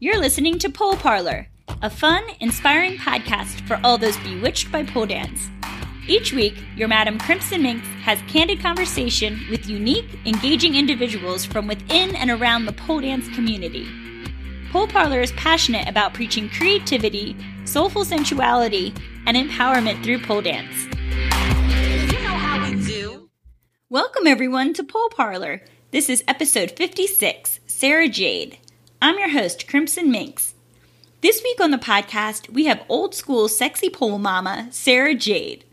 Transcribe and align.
You're 0.00 0.20
listening 0.20 0.60
to 0.60 0.70
Pole 0.70 0.94
Parlor, 0.94 1.48
a 1.82 1.90
fun, 1.90 2.22
inspiring 2.38 2.98
podcast 2.98 3.66
for 3.66 3.80
all 3.82 3.98
those 3.98 4.16
bewitched 4.18 4.70
by 4.70 4.84
pole 4.84 5.06
dance. 5.06 5.50
Each 6.06 6.32
week, 6.32 6.54
your 6.76 6.86
Madam 6.86 7.18
Crimson 7.18 7.64
Minx 7.64 7.84
has 8.02 8.22
candid 8.28 8.60
conversation 8.60 9.40
with 9.50 9.68
unique, 9.68 10.06
engaging 10.24 10.76
individuals 10.76 11.44
from 11.44 11.66
within 11.66 12.14
and 12.14 12.30
around 12.30 12.66
the 12.66 12.74
pole 12.74 13.00
dance 13.00 13.26
community. 13.34 13.88
Pole 14.70 14.86
Parlor 14.86 15.20
is 15.20 15.32
passionate 15.32 15.88
about 15.88 16.14
preaching 16.14 16.48
creativity, 16.48 17.36
soulful 17.64 18.04
sensuality, 18.04 18.94
and 19.26 19.36
empowerment 19.36 20.04
through 20.04 20.20
pole 20.20 20.42
dance. 20.42 20.84
You 20.84 22.22
know 22.22 22.36
how 22.36 22.70
we 22.70 22.86
do. 22.86 23.30
Welcome, 23.90 24.28
everyone, 24.28 24.74
to 24.74 24.84
Pole 24.84 25.08
Parlor. 25.08 25.60
This 25.90 26.08
is 26.08 26.22
episode 26.28 26.70
56 26.70 27.58
Sarah 27.66 28.08
Jade. 28.08 28.58
I'm 29.00 29.16
your 29.16 29.30
host, 29.30 29.68
Crimson 29.68 30.10
Minx. 30.10 30.54
This 31.20 31.40
week 31.44 31.60
on 31.60 31.70
the 31.70 31.78
podcast, 31.78 32.50
we 32.50 32.64
have 32.64 32.84
old 32.88 33.14
school 33.14 33.46
sexy 33.46 33.88
pole 33.88 34.18
mama, 34.18 34.66
Sarah 34.72 35.14
Jade. 35.14 35.64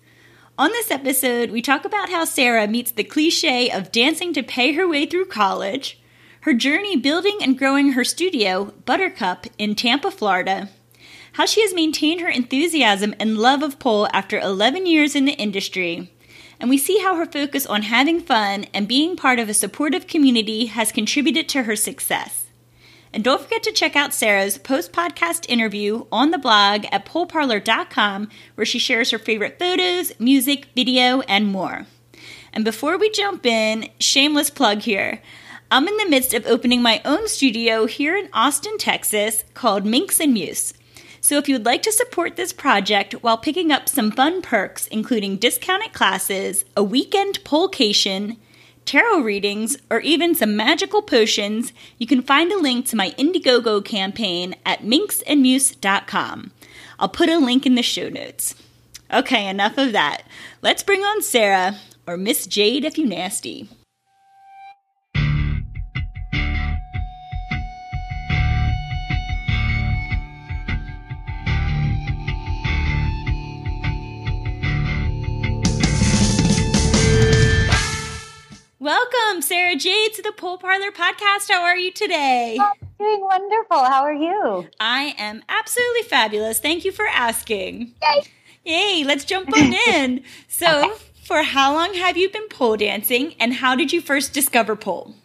On 0.59 0.70
this 0.70 0.91
episode, 0.91 1.49
we 1.49 1.59
talk 1.59 1.85
about 1.85 2.11
how 2.11 2.23
Sarah 2.23 2.67
meets 2.67 2.91
the 2.91 3.03
cliche 3.03 3.71
of 3.71 3.91
dancing 3.91 4.31
to 4.34 4.43
pay 4.43 4.73
her 4.73 4.88
way 4.88 5.07
through 5.07 5.25
college, 5.25 5.99
her 6.41 6.53
journey 6.53 6.95
building 6.95 7.39
and 7.41 7.57
growing 7.57 7.93
her 7.93 8.03
studio, 8.03 8.65
Buttercup, 8.85 9.48
in 9.57 9.73
Tampa, 9.73 10.12
Florida, 10.12 10.70
how 11.31 11.48
she 11.48 11.62
has 11.62 11.73
maintained 11.73 12.21
her 12.21 12.29
enthusiasm 12.29 13.15
and 13.20 13.39
love 13.39 13.63
of 13.63 13.79
pole 13.79 14.07
after 14.13 14.39
11 14.39 14.85
years 14.85 15.15
in 15.15 15.26
the 15.26 15.34
industry, 15.34 16.13
and 16.59 16.70
we 16.70 16.77
see 16.77 16.99
how 16.99 17.15
her 17.15 17.26
focus 17.26 17.65
on 17.65 17.81
having 17.81 18.20
fun 18.20 18.67
and 18.71 18.87
being 18.87 19.15
part 19.15 19.39
of 19.39 19.49
a 19.49 19.53
supportive 19.55 20.05
community 20.05 20.67
has 20.67 20.91
contributed 20.91 21.49
to 21.49 21.63
her 21.63 21.76
success. 21.76 22.45
And 23.16 23.24
don't 23.24 23.42
forget 23.42 23.64
to 23.64 23.72
check 23.72 23.96
out 23.96 24.14
Sarah's 24.14 24.58
post 24.58 24.92
podcast 24.92 25.46
interview 25.48 26.05
on 26.12 26.32
the 26.32 26.38
blog 26.38 26.85
at 26.91 27.05
poleparlor.com, 27.05 28.27
where 28.55 28.66
she 28.66 28.77
shares 28.77 29.12
her 29.12 29.18
favorite 29.18 29.57
photos, 29.57 30.12
music, 30.20 30.68
video, 30.76 31.22
and 31.22 31.48
more. 31.48 31.88
And 32.52 32.66
before 32.66 32.98
we 32.98 33.10
jump 33.10 33.46
in, 33.46 33.88
shameless 34.02 34.49
plug 34.49 34.80
here. 34.80 35.22
I'm 35.72 35.88
in 35.88 35.96
the 35.96 36.10
midst 36.10 36.34
of 36.34 36.46
opening 36.46 36.82
my 36.82 37.02
own 37.05 37.30
studio 37.30 37.85
here 37.85 38.18
in 38.18 38.27
Austin, 38.34 38.77
Texas, 38.77 39.46
called 39.54 39.85
Minx 39.85 40.20
and 40.20 40.34
Muse. 40.34 40.74
So 41.22 41.38
if 41.38 41.48
you'd 41.48 41.66
like 41.66 41.84
to 41.84 41.94
support 41.94 42.35
this 42.35 42.52
project 42.52 43.13
while 43.24 43.38
picking 43.38 43.72
up 43.72 43.88
some 43.88 44.12
fun 44.12 44.41
perks, 44.41 44.88
including 44.88 45.38
discounted 45.38 45.94
classes, 45.94 46.66
a 46.76 46.84
weekend 46.84 47.46
polecation, 47.46 48.35
tarot 48.86 49.20
readings, 49.20 49.78
or 49.90 50.00
even 50.00 50.36
some 50.36 50.55
magical 50.55 51.02
potions, 51.02 51.74
you 51.98 52.08
can 52.08 52.22
find 52.22 52.52
a 52.52 52.58
link 52.58 52.86
to 52.88 52.96
my 52.96 53.12
Indiegogo 53.12 53.84
campaign 53.84 54.55
at 54.66 54.82
minxandmuse.com. 54.82 56.52
I'll 57.00 57.10
put 57.10 57.30
a 57.30 57.38
link 57.38 57.66
in 57.66 57.76
the 57.76 57.84
show 57.84 58.10
notes. 58.10 58.56
Okay, 59.12 59.48
enough 59.48 59.78
of 59.78 59.91
that. 59.91 60.24
Let's 60.62 60.84
bring 60.84 61.02
on 61.02 61.22
Sarah, 61.22 61.80
or 62.08 62.18
Miss 62.18 62.48
Jade 62.48 62.86
if 62.86 62.98
you 62.98 63.06
nasty. 63.06 63.70
To 80.13 80.22
the 80.22 80.31
Pole 80.31 80.57
Parlor 80.59 80.91
podcast. 80.91 81.50
How 81.50 81.63
are 81.63 81.75
you 81.75 81.91
today? 81.91 82.57
Oh, 82.59 82.72
doing 83.00 83.22
wonderful. 83.22 83.84
How 83.84 84.03
are 84.03 84.13
you? 84.13 84.67
I 84.79 85.16
am 85.17 85.44
absolutely 85.50 86.03
fabulous. 86.03 86.59
Thank 86.59 86.85
you 86.85 86.91
for 86.91 87.06
asking. 87.07 87.94
Yay. 88.03 88.23
Yay, 88.63 89.03
let's 89.03 89.25
jump 89.25 89.49
on 89.51 89.73
in. 89.88 90.23
So, 90.47 90.67
Okay. 90.91 90.94
for 91.25 91.41
how 91.41 91.73
long 91.73 91.95
have 91.95 92.17
you 92.17 92.29
been 92.29 92.47
pole 92.49 92.77
dancing 92.77 93.33
and 93.39 93.51
how 93.55 93.75
did 93.75 93.91
you 93.91 93.99
first 93.99 94.31
discover 94.31 94.75
pole? 94.75 95.15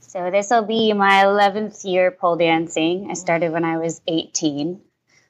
So 0.00 0.30
this 0.30 0.48
will 0.50 0.64
be 0.64 0.92
my 0.94 1.22
11th 1.24 1.84
year 1.84 2.10
pole 2.10 2.36
dancing. 2.36 3.08
I 3.10 3.14
started 3.14 3.52
when 3.52 3.64
I 3.66 3.76
was 3.76 4.00
18, 4.08 4.80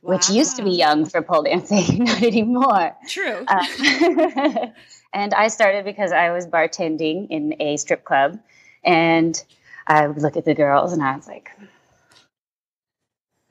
which 0.00 0.30
used 0.30 0.56
to 0.56 0.62
be 0.62 0.70
young 0.70 1.04
for 1.06 1.20
pole 1.22 1.42
dancing, 1.42 2.04
not 2.04 2.22
anymore. 2.22 2.96
True. 3.08 3.44
Uh, 3.48 3.66
and 5.12 5.34
I 5.34 5.48
started 5.48 5.84
because 5.84 6.12
I 6.12 6.30
was 6.30 6.46
bartending 6.46 7.26
in 7.30 7.60
a 7.60 7.76
strip 7.76 8.04
club, 8.04 8.38
and 8.84 9.43
I 9.87 10.06
would 10.06 10.22
look 10.22 10.37
at 10.37 10.44
the 10.44 10.54
girls, 10.54 10.93
and 10.93 11.03
I 11.03 11.16
was 11.16 11.26
like. 11.26 11.50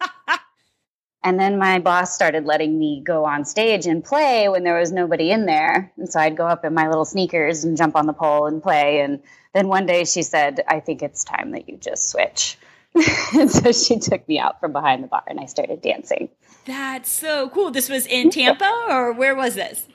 And 1.24 1.40
then 1.40 1.60
my 1.60 1.78
boss 1.80 2.16
started 2.16 2.46
letting 2.46 2.80
me 2.80 3.02
go 3.06 3.26
on 3.26 3.46
stage 3.46 3.86
and 3.86 4.04
play 4.04 4.50
when 4.50 4.64
there 4.64 4.80
was 4.80 4.92
nobody 4.92 5.30
in 5.30 5.46
there. 5.46 5.92
And 5.98 6.12
so 6.12 6.20
I'd 6.20 6.36
go 6.36 6.48
up 6.48 6.66
in 6.66 6.74
my 6.74 6.88
little 6.88 7.06
sneakers 7.06 7.64
and 7.64 7.78
jump 7.78 7.96
on 7.96 8.08
the 8.08 8.14
pole 8.14 8.48
and 8.48 8.62
play. 8.62 9.02
And 9.02 9.22
then 9.54 9.68
one 9.68 9.86
day 9.86 10.06
she 10.06 10.24
said, 10.24 10.64
I 10.68 10.80
think 10.80 11.04
it's 11.04 11.24
time 11.24 11.52
that 11.52 11.70
you 11.70 11.78
just 11.78 12.10
switch. 12.10 12.58
and 13.36 13.52
so 13.52 13.72
she 13.72 14.00
took 14.00 14.28
me 14.28 14.40
out 14.40 14.60
from 14.60 14.74
behind 14.74 15.04
the 15.04 15.08
bar 15.08 15.24
and 15.28 15.40
I 15.40 15.46
started 15.46 15.82
dancing. 15.82 16.30
That's 16.66 17.10
so 17.10 17.50
cool. 17.50 17.70
This 17.70 17.88
was 17.88 18.08
in 18.08 18.32
Tampa 18.32 18.88
or 18.90 19.14
where 19.14 19.36
was 19.36 19.54
this? 19.54 19.88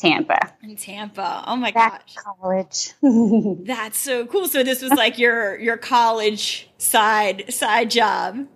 Tampa. 0.00 0.52
In 0.62 0.76
Tampa. 0.76 1.44
Oh 1.46 1.56
my 1.56 1.70
Back 1.72 2.06
gosh. 2.06 2.16
college. 2.16 2.92
That's 3.66 3.98
so 3.98 4.26
cool. 4.26 4.48
So 4.48 4.62
this 4.62 4.82
was 4.82 4.92
like 4.92 5.18
your 5.18 5.58
your 5.58 5.76
college 5.76 6.70
side 6.78 7.52
side 7.52 7.90
job. 7.90 8.46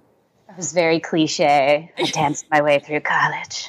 It 0.49 0.57
was 0.57 0.73
very 0.73 1.01
cliche. 1.01 1.93
I 1.99 2.03
danced 2.13 2.47
my 2.51 2.63
way 2.63 2.79
through 2.79 3.01
college. 3.01 3.69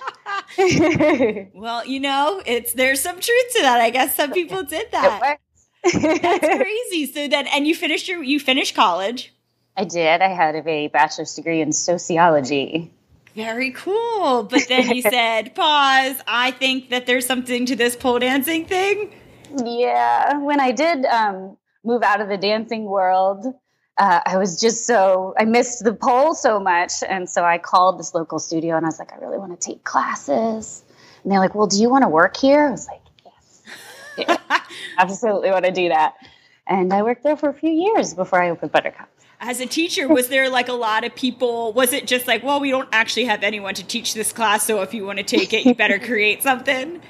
Well, 1.54 1.86
you 1.86 2.00
know, 2.00 2.42
it's 2.46 2.74
there's 2.74 3.02
some 3.02 3.20
truth 3.20 3.54
to 3.56 3.62
that. 3.62 3.80
I 3.80 3.90
guess 3.90 4.16
some 4.16 4.32
people 4.32 4.64
did 4.64 4.92
that. 4.92 5.40
That's 5.84 6.58
crazy. 6.58 7.12
So 7.12 7.28
then 7.28 7.48
and 7.48 7.68
you 7.68 7.76
finished 7.76 8.08
your 8.08 8.24
you 8.24 8.40
finished 8.40 8.76
college. 8.76 9.34
I 9.78 9.84
did. 9.86 10.22
I 10.22 10.30
had 10.30 10.56
a 10.56 10.88
bachelor's 10.88 11.34
degree 11.36 11.62
in 11.62 11.72
sociology. 11.74 12.92
Very 13.36 13.72
cool. 13.72 14.44
But 14.44 14.68
then 14.68 14.84
he 14.84 15.02
said, 15.02 15.54
pause. 15.56 16.16
I 16.28 16.52
think 16.52 16.90
that 16.90 17.06
there's 17.06 17.26
something 17.26 17.66
to 17.66 17.76
this 17.76 17.96
pole 17.96 18.20
dancing 18.20 18.66
thing. 18.66 19.14
Yeah, 19.64 20.38
when 20.40 20.60
I 20.60 20.72
did 20.72 21.06
um, 21.06 21.58
move 21.84 22.02
out 22.02 22.22
of 22.22 22.30
the 22.30 22.38
dancing 22.38 22.86
world, 22.86 23.46
uh, 23.98 24.20
I 24.26 24.38
was 24.38 24.60
just 24.60 24.86
so 24.86 25.34
I 25.38 25.46
missed 25.46 25.84
the 25.84 25.94
pole 25.94 26.34
so 26.34 26.60
much, 26.60 26.92
and 27.08 27.30
so 27.30 27.46
I 27.46 27.58
called 27.58 28.00
this 28.00 28.14
local 28.14 28.40
studio 28.40 28.76
and 28.76 28.86
I 28.86 28.90
was 28.90 29.00
like, 29.00 29.14
I 29.14 29.18
really 29.18 29.38
want 29.38 29.60
to 29.60 29.68
take 29.68 29.84
classes. 29.84 30.84
And 31.24 31.32
they're 31.32 31.40
like, 31.40 31.56
Well, 31.56 31.68
do 31.68 31.80
you 31.80 31.90
want 31.90 32.04
to 32.04 32.10
work 32.10 32.36
here? 32.36 32.68
I 32.68 32.72
was 32.72 32.88
like, 32.88 33.02
Yes, 33.24 33.62
yeah, 34.18 34.60
absolutely 34.98 35.52
want 35.52 35.66
to 35.66 35.72
do 35.72 35.90
that. 35.90 36.16
And 36.68 36.92
I 36.92 37.04
worked 37.04 37.24
there 37.24 37.38
for 37.38 37.50
a 37.50 37.54
few 37.54 37.70
years 37.70 38.14
before 38.14 38.42
I 38.42 38.50
opened 38.50 38.72
Buttercup. 38.72 39.10
As 39.40 39.60
a 39.60 39.66
teacher, 39.66 40.08
was 40.08 40.30
there 40.30 40.50
like 40.50 40.70
a 40.70 40.74
lot 40.74 41.04
of 41.04 41.16
people? 41.16 41.74
Was 41.74 41.94
it 41.94 42.08
just 42.08 42.28
like, 42.28 42.44
well, 42.44 42.60
we 42.60 42.72
don't 42.72 42.90
actually 42.92 43.26
have 43.26 43.44
anyone 43.44 43.74
to 43.76 43.86
teach 43.86 44.14
this 44.14 44.32
class, 44.32 44.66
so 44.66 44.82
if 44.82 44.94
you 44.94 45.06
want 45.06 45.18
to 45.18 45.24
take 45.24 45.54
it, 45.54 45.66
you 45.66 45.76
better 45.76 46.00
create 46.06 46.42
something? 46.42 47.02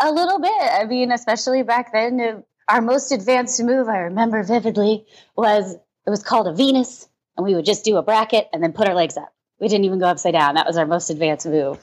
A 0.00 0.12
little 0.12 0.38
bit. 0.38 0.52
I 0.52 0.84
mean, 0.84 1.10
especially 1.12 1.62
back 1.62 1.92
then, 1.92 2.44
our 2.68 2.80
most 2.80 3.12
advanced 3.12 3.62
move 3.62 3.88
I 3.88 3.98
remember 3.98 4.42
vividly 4.42 5.06
was 5.36 5.74
it 6.06 6.10
was 6.10 6.22
called 6.22 6.46
a 6.46 6.52
Venus, 6.52 7.08
and 7.36 7.44
we 7.44 7.54
would 7.54 7.64
just 7.64 7.84
do 7.84 7.96
a 7.96 8.02
bracket 8.02 8.48
and 8.52 8.62
then 8.62 8.72
put 8.72 8.88
our 8.88 8.94
legs 8.94 9.16
up. 9.16 9.32
We 9.58 9.68
didn't 9.68 9.84
even 9.84 9.98
go 9.98 10.06
upside 10.06 10.34
down. 10.34 10.54
That 10.54 10.66
was 10.66 10.76
our 10.76 10.86
most 10.86 11.10
advanced 11.10 11.46
move. 11.46 11.78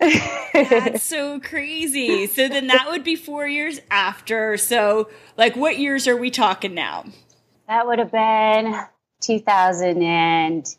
That's 0.00 1.02
so 1.02 1.40
crazy. 1.44 2.26
So 2.26 2.48
then 2.48 2.68
that 2.68 2.86
would 2.88 3.04
be 3.04 3.16
four 3.16 3.46
years 3.46 3.80
after. 3.90 4.56
So, 4.56 5.08
like, 5.36 5.56
what 5.56 5.78
years 5.78 6.06
are 6.06 6.16
we 6.16 6.30
talking 6.30 6.74
now? 6.74 7.04
that 7.68 7.86
would 7.86 7.98
have 7.98 8.10
been 8.10 8.74
2008 9.20 10.78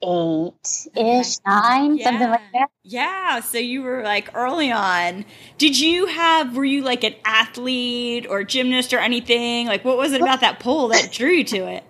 ish, 0.00 1.36
nine, 1.44 1.98
something 1.98 2.30
like 2.30 2.40
that. 2.52 2.68
Yeah, 2.84 3.40
so 3.40 3.58
you 3.58 3.82
were 3.82 4.02
like 4.02 4.30
early 4.34 4.70
on. 4.70 5.24
Did 5.58 5.78
you 5.78 6.06
have, 6.06 6.56
were 6.56 6.64
you 6.64 6.82
like 6.82 7.04
an 7.04 7.14
athlete 7.24 8.26
or 8.28 8.44
gymnast 8.44 8.92
or 8.92 8.98
anything? 8.98 9.66
Like, 9.66 9.84
what 9.84 9.96
was 9.96 10.12
it 10.12 10.20
about 10.20 10.40
that 10.40 10.60
pole 10.60 10.88
that 10.88 11.10
drew 11.12 11.30
you 11.30 11.44
to 11.44 11.66
it? 11.66 11.84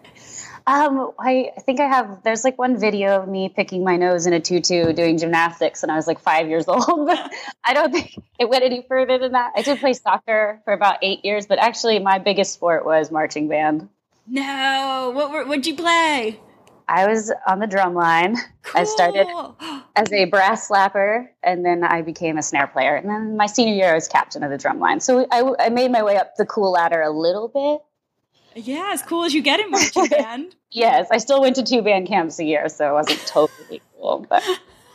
Um, 0.69 1.13
I, 1.19 1.51
I 1.57 1.61
think 1.63 1.81
I 1.81 1.87
have. 1.87 2.23
There's 2.23 2.45
like 2.45 2.59
one 2.59 2.79
video 2.79 3.23
of 3.23 3.27
me 3.27 3.49
picking 3.49 3.85
my 3.85 3.97
nose 3.97 4.27
in 4.27 4.35
a 4.35 4.41
tutu 4.41 4.93
doing 4.93 5.17
gymnastics, 5.17 5.83
and 5.83 5.91
I 5.91 5.97
was 5.97 6.07
like 6.07 6.21
five 6.21 6.47
years 6.47 6.65
old. 6.69 7.07
But 7.07 7.33
I 7.65 7.73
don't 7.73 7.91
think 7.91 8.15
it 8.39 8.51
went 8.51 8.65
any 8.65 8.85
further 8.87 9.17
than 9.17 9.33
that. 9.33 9.53
I 9.57 9.63
did 9.63 9.79
play 9.79 9.95
soccer 9.95 10.61
for 10.67 10.75
about 10.75 10.99
eight 11.01 11.25
years, 11.25 11.47
but 11.47 11.59
actually, 11.59 12.01
my 12.01 12.19
biggest 12.19 12.53
sport 12.53 12.85
was 12.85 13.11
marching 13.11 13.49
band. 13.49 13.89
No, 14.29 15.13
what 15.15 15.31
were, 15.31 15.45
what'd 15.47 15.67
you 15.67 15.75
play? 15.77 16.41
I 16.89 17.07
was 17.07 17.31
on 17.47 17.59
the 17.59 17.67
drum 17.67 17.95
line. 17.95 18.37
I 18.75 18.85
started 18.85 19.27
as 19.97 20.13
a 20.13 20.25
brass 20.25 20.69
slapper, 20.69 21.29
and 21.43 21.65
then 21.65 21.85
I 21.85 22.03
became 22.03 22.39
a 22.39 22.43
snare 22.43 22.67
player. 22.67 22.97
And 22.97 23.09
then 23.09 23.37
my 23.37 23.47
senior 23.47 23.75
year, 23.75 23.91
I 23.91 23.95
was 23.95 24.09
captain 24.09 24.43
of 24.43 24.51
the 24.51 24.59
drum 24.59 24.81
line. 24.81 25.01
So 25.01 25.27
I, 25.31 25.67
I 25.67 25.69
made 25.69 25.91
my 25.91 26.03
way 26.03 26.17
up 26.17 26.37
the 26.37 26.47
cool 26.47 26.73
ladder 26.73 27.03
a 27.03 27.11
little 27.11 27.49
bit. 27.49 28.65
Yeah, 28.65 28.91
as 28.93 29.03
cool 29.03 29.25
as 29.25 29.35
you 29.35 29.43
get 29.43 29.61
in 29.61 29.71
marching 29.71 30.07
band. 30.11 30.57
yes, 30.71 31.09
I 31.11 31.19
still 31.19 31.41
went 31.41 31.57
to 31.57 31.63
two 31.63 31.83
band 31.83 32.09
camps 32.09 32.39
a 32.39 32.45
year, 32.45 32.69
so 32.69 32.91
it 32.91 32.93
wasn't 32.93 33.21
totally 33.27 33.83
cool, 33.97 34.27
but 34.29 34.43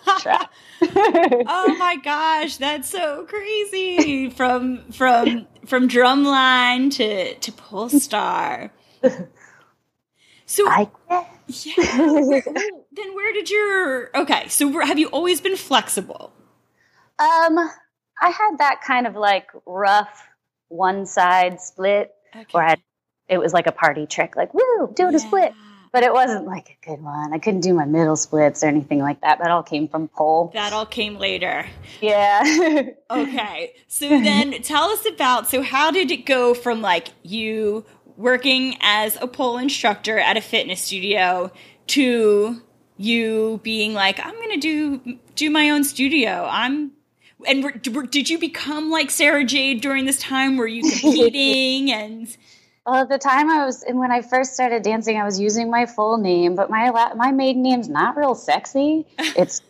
oh 0.07 1.75
my 1.79 1.95
gosh, 2.03 2.57
that's 2.57 2.89
so 2.89 3.25
crazy! 3.25 4.29
From 4.29 4.91
from 4.91 5.47
from 5.65 5.87
drumline 5.87 6.91
to 6.95 7.35
to 7.35 7.51
Polestar. 7.53 8.71
So 10.45 10.67
I 10.69 10.89
yeah, 11.47 11.73
then 12.91 13.15
where 13.15 13.33
did 13.33 13.49
your 13.49 14.15
okay? 14.15 14.47
So 14.49 14.79
have 14.81 14.99
you 14.99 15.07
always 15.07 15.41
been 15.41 15.55
flexible? 15.55 16.33
Um, 17.17 17.57
I 18.21 18.29
had 18.29 18.57
that 18.57 18.81
kind 18.85 19.07
of 19.07 19.15
like 19.15 19.47
rough 19.65 20.27
one 20.67 21.05
side 21.05 21.61
split 21.61 22.13
Okay. 22.35 22.45
where 22.51 22.65
I, 22.65 22.75
it 23.29 23.37
was 23.37 23.53
like 23.53 23.67
a 23.67 23.71
party 23.71 24.05
trick, 24.05 24.35
like 24.35 24.53
woo, 24.53 24.91
doing 24.95 25.15
a 25.15 25.19
split. 25.19 25.53
But 25.91 26.01
it 26.01 26.11
wasn't 26.11 26.47
like 26.47 26.69
a 26.69 26.85
good 26.89 27.03
one. 27.03 27.33
I 27.33 27.37
couldn't 27.37 27.61
do 27.61 27.73
my 27.75 27.85
middle 27.85 28.15
splits 28.15 28.63
or 28.63 28.67
anything 28.67 28.97
like 28.99 29.21
that. 29.21 29.37
That 29.37 29.51
all 29.51 29.61
came 29.61 29.87
from 29.87 30.07
pole. 30.07 30.49
That 30.55 30.73
all 30.73 30.87
came 30.87 31.17
later. 31.17 31.65
Yeah. 32.01 32.43
Okay. 33.11 33.75
So 33.87 34.09
then 34.09 34.63
tell 34.63 34.85
us 34.85 35.07
about 35.07 35.47
so 35.47 35.61
how 35.61 35.91
did 35.91 36.09
it 36.09 36.25
go 36.25 36.55
from 36.55 36.81
like 36.81 37.09
you 37.21 37.85
working 38.17 38.77
as 38.81 39.17
a 39.21 39.27
pole 39.27 39.57
instructor 39.57 40.19
at 40.19 40.37
a 40.37 40.41
fitness 40.41 40.81
studio 40.81 41.51
to 41.87 42.61
you 42.97 43.59
being 43.63 43.93
like 43.93 44.19
I'm 44.23 44.33
to 44.51 44.57
do 44.57 45.17
do 45.35 45.49
my 45.49 45.69
own 45.71 45.83
studio. 45.83 46.47
I'm 46.49 46.91
and 47.47 47.63
were- 47.63 48.03
did 48.03 48.29
you 48.29 48.37
become 48.39 48.89
like 48.89 49.09
Sarah 49.09 49.43
Jade 49.43 49.81
during 49.81 50.05
this 50.05 50.19
time? 50.19 50.57
Were 50.57 50.67
you 50.67 50.83
competing 50.99 51.91
and 51.91 52.35
well, 52.85 52.95
at 52.95 53.09
the 53.09 53.17
time 53.17 53.49
I 53.49 53.65
was, 53.65 53.81
and 53.83 53.97
when 53.97 54.11
I 54.11 54.21
first 54.21 54.53
started 54.53 54.83
dancing, 54.83 55.15
I 55.15 55.23
was 55.23 55.39
using 55.39 55.71
my 55.71 55.85
full 55.85 56.17
name, 56.17 56.53
but 56.55 56.69
my 56.69 56.89
la- 56.89 57.13
my 57.15 57.31
maiden 57.31 57.63
name's 57.63 57.87
not 57.87 58.17
real 58.17 58.35
sexy. 58.35 59.05
It's 59.37 59.61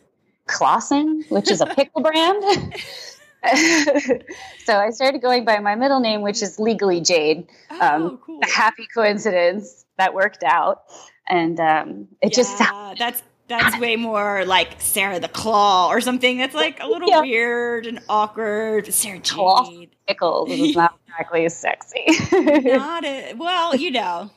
Claussen, 0.48 1.30
which 1.30 1.50
is 1.52 1.62
a 1.62 1.68
pickle 1.68 2.02
brand. 2.02 2.44
so 4.66 4.78
I 4.78 4.90
started 4.92 5.22
going 5.22 5.46
by 5.46 5.60
my 5.60 5.76
middle 5.76 6.00
name, 6.00 6.22
which 6.22 6.42
is 6.42 6.60
legally 6.60 7.02
Jade. 7.02 7.48
oh 7.72 7.80
Um, 7.96 8.18
cool. 8.26 8.40
A 8.44 8.48
happy 8.48 8.88
coincidence 8.94 9.86
that 9.98 10.14
worked 10.14 10.44
out, 10.44 10.84
and 11.28 11.60
um, 11.60 12.08
it 12.22 12.34
just 12.34 12.58
sounds 12.58 12.98
that's 13.00 13.22
that's 13.50 13.78
way 13.80 13.96
more 13.98 14.46
like 14.46 14.80
Sarah 14.80 15.20
the 15.20 15.28
Claw 15.28 15.90
or 15.90 16.00
something. 16.02 16.38
That's 16.38 16.56
like 16.56 16.80
a 16.82 16.88
little 16.88 17.10
Yeah. 17.12 17.22
weird 17.22 17.86
and 17.86 18.00
awkward. 18.08 18.94
Sarah 18.94 19.20
Claw. 19.20 19.70
Jade. 19.70 19.90
pickles. 20.08 20.48
It's 20.52 20.76
not 20.78 20.98
exactly 21.08 21.48
sexy. 21.50 22.06
not 22.32 23.04
a, 23.04 23.34
well, 23.36 23.76
you 23.76 23.92
know. 23.92 24.30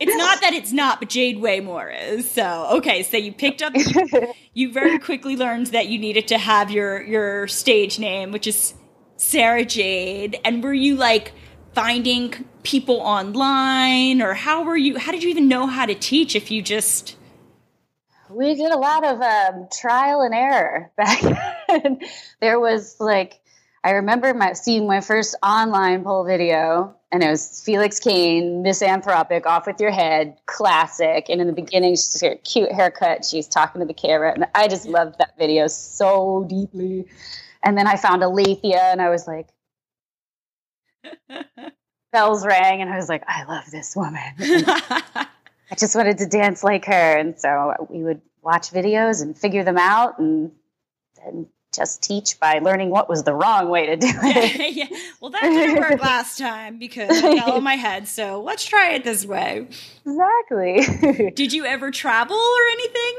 It's 0.00 0.16
not 0.16 0.40
that 0.40 0.54
it's 0.54 0.72
not, 0.72 0.98
but 0.98 1.10
Jade 1.10 1.38
Waymore 1.38 1.94
is. 1.94 2.30
So 2.30 2.68
okay, 2.78 3.02
so 3.02 3.18
you 3.18 3.32
picked 3.32 3.60
up 3.60 3.74
you, 4.54 4.72
very 4.72 4.98
quickly 4.98 5.36
learned 5.36 5.68
that 5.68 5.88
you 5.88 5.98
needed 5.98 6.28
to 6.28 6.38
have 6.38 6.70
your 6.70 7.02
your 7.02 7.46
stage 7.48 7.98
name, 7.98 8.32
which 8.32 8.46
is 8.46 8.72
Sarah 9.16 9.64
Jade. 9.64 10.40
And 10.42 10.64
were 10.64 10.72
you 10.72 10.96
like 10.96 11.32
finding 11.74 12.32
people 12.62 12.96
online 12.96 14.22
or 14.22 14.34
how 14.34 14.64
were 14.64 14.76
you 14.76 14.98
how 14.98 15.12
did 15.12 15.22
you 15.22 15.28
even 15.28 15.48
know 15.48 15.66
how 15.66 15.86
to 15.86 15.94
teach 15.94 16.34
if 16.34 16.50
you 16.50 16.62
just 16.62 17.16
we 18.30 18.54
did 18.54 18.70
a 18.70 18.78
lot 18.78 19.04
of 19.04 19.20
um, 19.20 19.68
trial 19.72 20.20
and 20.22 20.34
error 20.34 20.90
back 20.96 21.20
then. 21.68 22.00
there 22.40 22.60
was 22.60 22.96
like 23.00 23.39
I 23.82 23.92
remember 23.92 24.34
my 24.34 24.52
seeing 24.52 24.86
my 24.86 25.00
first 25.00 25.34
online 25.42 26.04
pole 26.04 26.24
video, 26.24 26.94
and 27.10 27.22
it 27.22 27.30
was 27.30 27.62
Felix 27.64 27.98
Cane, 27.98 28.62
Misanthropic, 28.62 29.46
off 29.46 29.66
with 29.66 29.80
your 29.80 29.90
head, 29.90 30.36
classic. 30.46 31.30
And 31.30 31.40
in 31.40 31.46
the 31.46 31.52
beginning, 31.54 31.92
she's 31.92 32.20
got 32.20 32.32
a 32.32 32.36
cute 32.36 32.70
haircut. 32.72 33.24
She's 33.24 33.48
talking 33.48 33.80
to 33.80 33.86
the 33.86 33.94
camera, 33.94 34.34
and 34.34 34.46
I 34.54 34.68
just 34.68 34.86
loved 34.86 35.16
that 35.18 35.38
video 35.38 35.66
so 35.66 36.44
deeply. 36.48 37.06
And 37.62 37.76
then 37.76 37.86
I 37.86 37.96
found 37.96 38.22
Alethea, 38.22 38.80
and 38.80 39.00
I 39.00 39.08
was 39.08 39.26
like, 39.26 39.48
bells 42.12 42.44
rang, 42.44 42.82
and 42.82 42.90
I 42.90 42.96
was 42.96 43.08
like, 43.08 43.24
I 43.26 43.44
love 43.44 43.70
this 43.70 43.96
woman. 43.96 44.34
I 45.70 45.76
just 45.78 45.96
wanted 45.96 46.18
to 46.18 46.26
dance 46.26 46.62
like 46.62 46.84
her. 46.84 47.16
And 47.16 47.38
so 47.40 47.86
we 47.88 48.02
would 48.02 48.20
watch 48.42 48.70
videos 48.70 49.22
and 49.22 49.36
figure 49.38 49.64
them 49.64 49.78
out 49.78 50.18
and 50.18 50.52
then 51.16 51.46
just 51.72 52.02
teach 52.02 52.38
by 52.40 52.58
learning 52.58 52.90
what 52.90 53.08
was 53.08 53.22
the 53.22 53.34
wrong 53.34 53.68
way 53.68 53.86
to 53.86 53.96
do 53.96 54.08
it. 54.12 54.74
yeah. 54.74 54.86
Well, 55.20 55.30
that 55.30 55.42
didn't 55.42 55.76
work 55.78 56.00
last 56.02 56.38
time 56.38 56.78
because 56.78 57.10
I 57.10 57.38
fell 57.38 57.52
on 57.52 57.62
my 57.62 57.76
head. 57.76 58.08
So 58.08 58.42
let's 58.42 58.64
try 58.64 58.92
it 58.92 59.04
this 59.04 59.24
way. 59.24 59.68
exactly. 60.04 61.30
Did 61.36 61.52
you 61.52 61.64
ever 61.64 61.90
travel 61.90 62.36
or 62.36 62.62
anything? 62.72 63.14